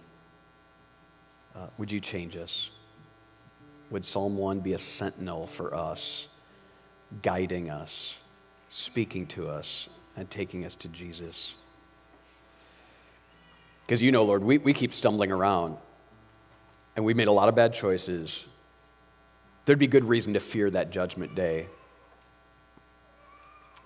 uh, 1.57 1.67
would 1.79 1.91
you 1.91 2.01
change 2.01 2.37
us? 2.37 2.71
Would 3.91 4.05
Psalm 4.05 4.37
1 4.37 4.61
be 4.61 4.75
a 4.75 4.79
sentinel 4.79 5.47
for 5.47 5.75
us, 5.75 6.27
guiding 7.23 7.71
us, 7.71 8.17
speaking 8.69 9.27
to 9.29 9.49
us, 9.49 9.89
and 10.17 10.31
taking 10.31 10.65
us 10.65 10.75
to 10.77 10.89
Jesus? 10.89 11.55
Because 13.87 14.01
you 14.01 14.13
know, 14.13 14.25
Lord, 14.25 14.45
we, 14.45 14.59
we 14.59 14.73
keep 14.73 14.95
stumbling 14.95 15.33
around 15.33 15.77
and 16.95 17.05
we've 17.05 17.17
made 17.17 17.29
a 17.29 17.33
lot 17.33 17.49
of 17.49 17.57
bad 17.57 17.75
choices. 17.75 18.45
There'd 19.65 19.79
be 19.79 19.89
good 19.89 20.05
reason 20.05 20.35
to 20.35 20.41
fear 20.41 20.71
that 20.71 20.91
judgment 20.91 21.35
day. 21.35 21.67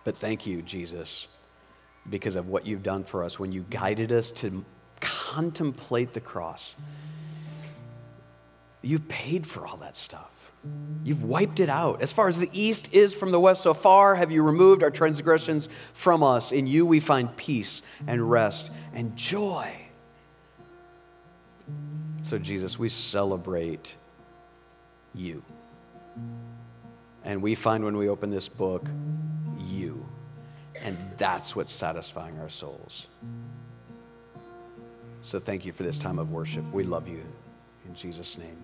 But 0.05 0.19
thank 0.19 0.47
you, 0.47 0.61
Jesus, 0.61 1.29
because 2.09 2.37
of 2.37 2.49
what 2.49 2.67
you've 2.67 2.83
done 2.83 3.05
for 3.05 3.25
us 3.25 3.39
when 3.39 3.53
you 3.53 3.65
guided 3.71 4.13
us 4.13 4.31
to 4.31 4.65
contemplate 5.01 6.13
the 6.13 6.21
cross. 6.21 6.75
You've 8.83 9.09
paid 9.09 9.47
for 9.47 9.67
all 9.67 9.79
that 9.79 9.97
stuff. 9.97 10.31
You've 11.03 11.25
wiped 11.25 11.61
it 11.61 11.69
out. 11.69 12.01
As 12.01 12.13
far 12.13 12.29
as 12.29 12.39
the 12.39 12.49
east 12.53 12.89
is 12.93 13.13
from 13.13 13.31
the 13.31 13.41
west, 13.41 13.63
so 13.63 13.75
far 13.75 14.15
have 14.15 14.33
you 14.33 14.43
removed 14.43 14.83
our 14.83 14.91
transgressions 14.91 15.69
from 15.93 16.23
us. 16.23 16.53
In 16.53 16.67
you 16.67 16.87
we 16.87 17.01
find 17.01 17.35
peace 17.37 17.83
and 18.07 18.31
rest 18.31 18.71
and 18.95 19.15
joy. 19.17 19.71
So, 22.23 22.39
Jesus, 22.39 22.79
we 22.79 22.89
celebrate 22.89 23.97
you. 25.15 25.43
And 27.23 27.43
we 27.43 27.55
find 27.55 27.85
when 27.85 27.97
we 27.97 28.09
open 28.09 28.31
this 28.31 28.49
book, 28.49 28.87
you. 28.87 29.43
And 30.85 30.99
that's 31.16 31.57
what's 31.57 31.72
satisfying 31.72 32.39
our 32.39 32.51
souls. 32.51 33.07
So 35.22 35.39
thank 35.39 35.64
you 35.64 35.72
for 35.72 35.82
this 35.82 35.97
time 35.97 36.18
of 36.18 36.30
worship. 36.30 36.64
We 36.72 36.85
love 36.85 37.09
you. 37.09 37.22
In 37.87 37.95
Jesus' 37.95 38.37
name, 38.37 38.59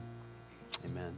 amen. 0.84 1.16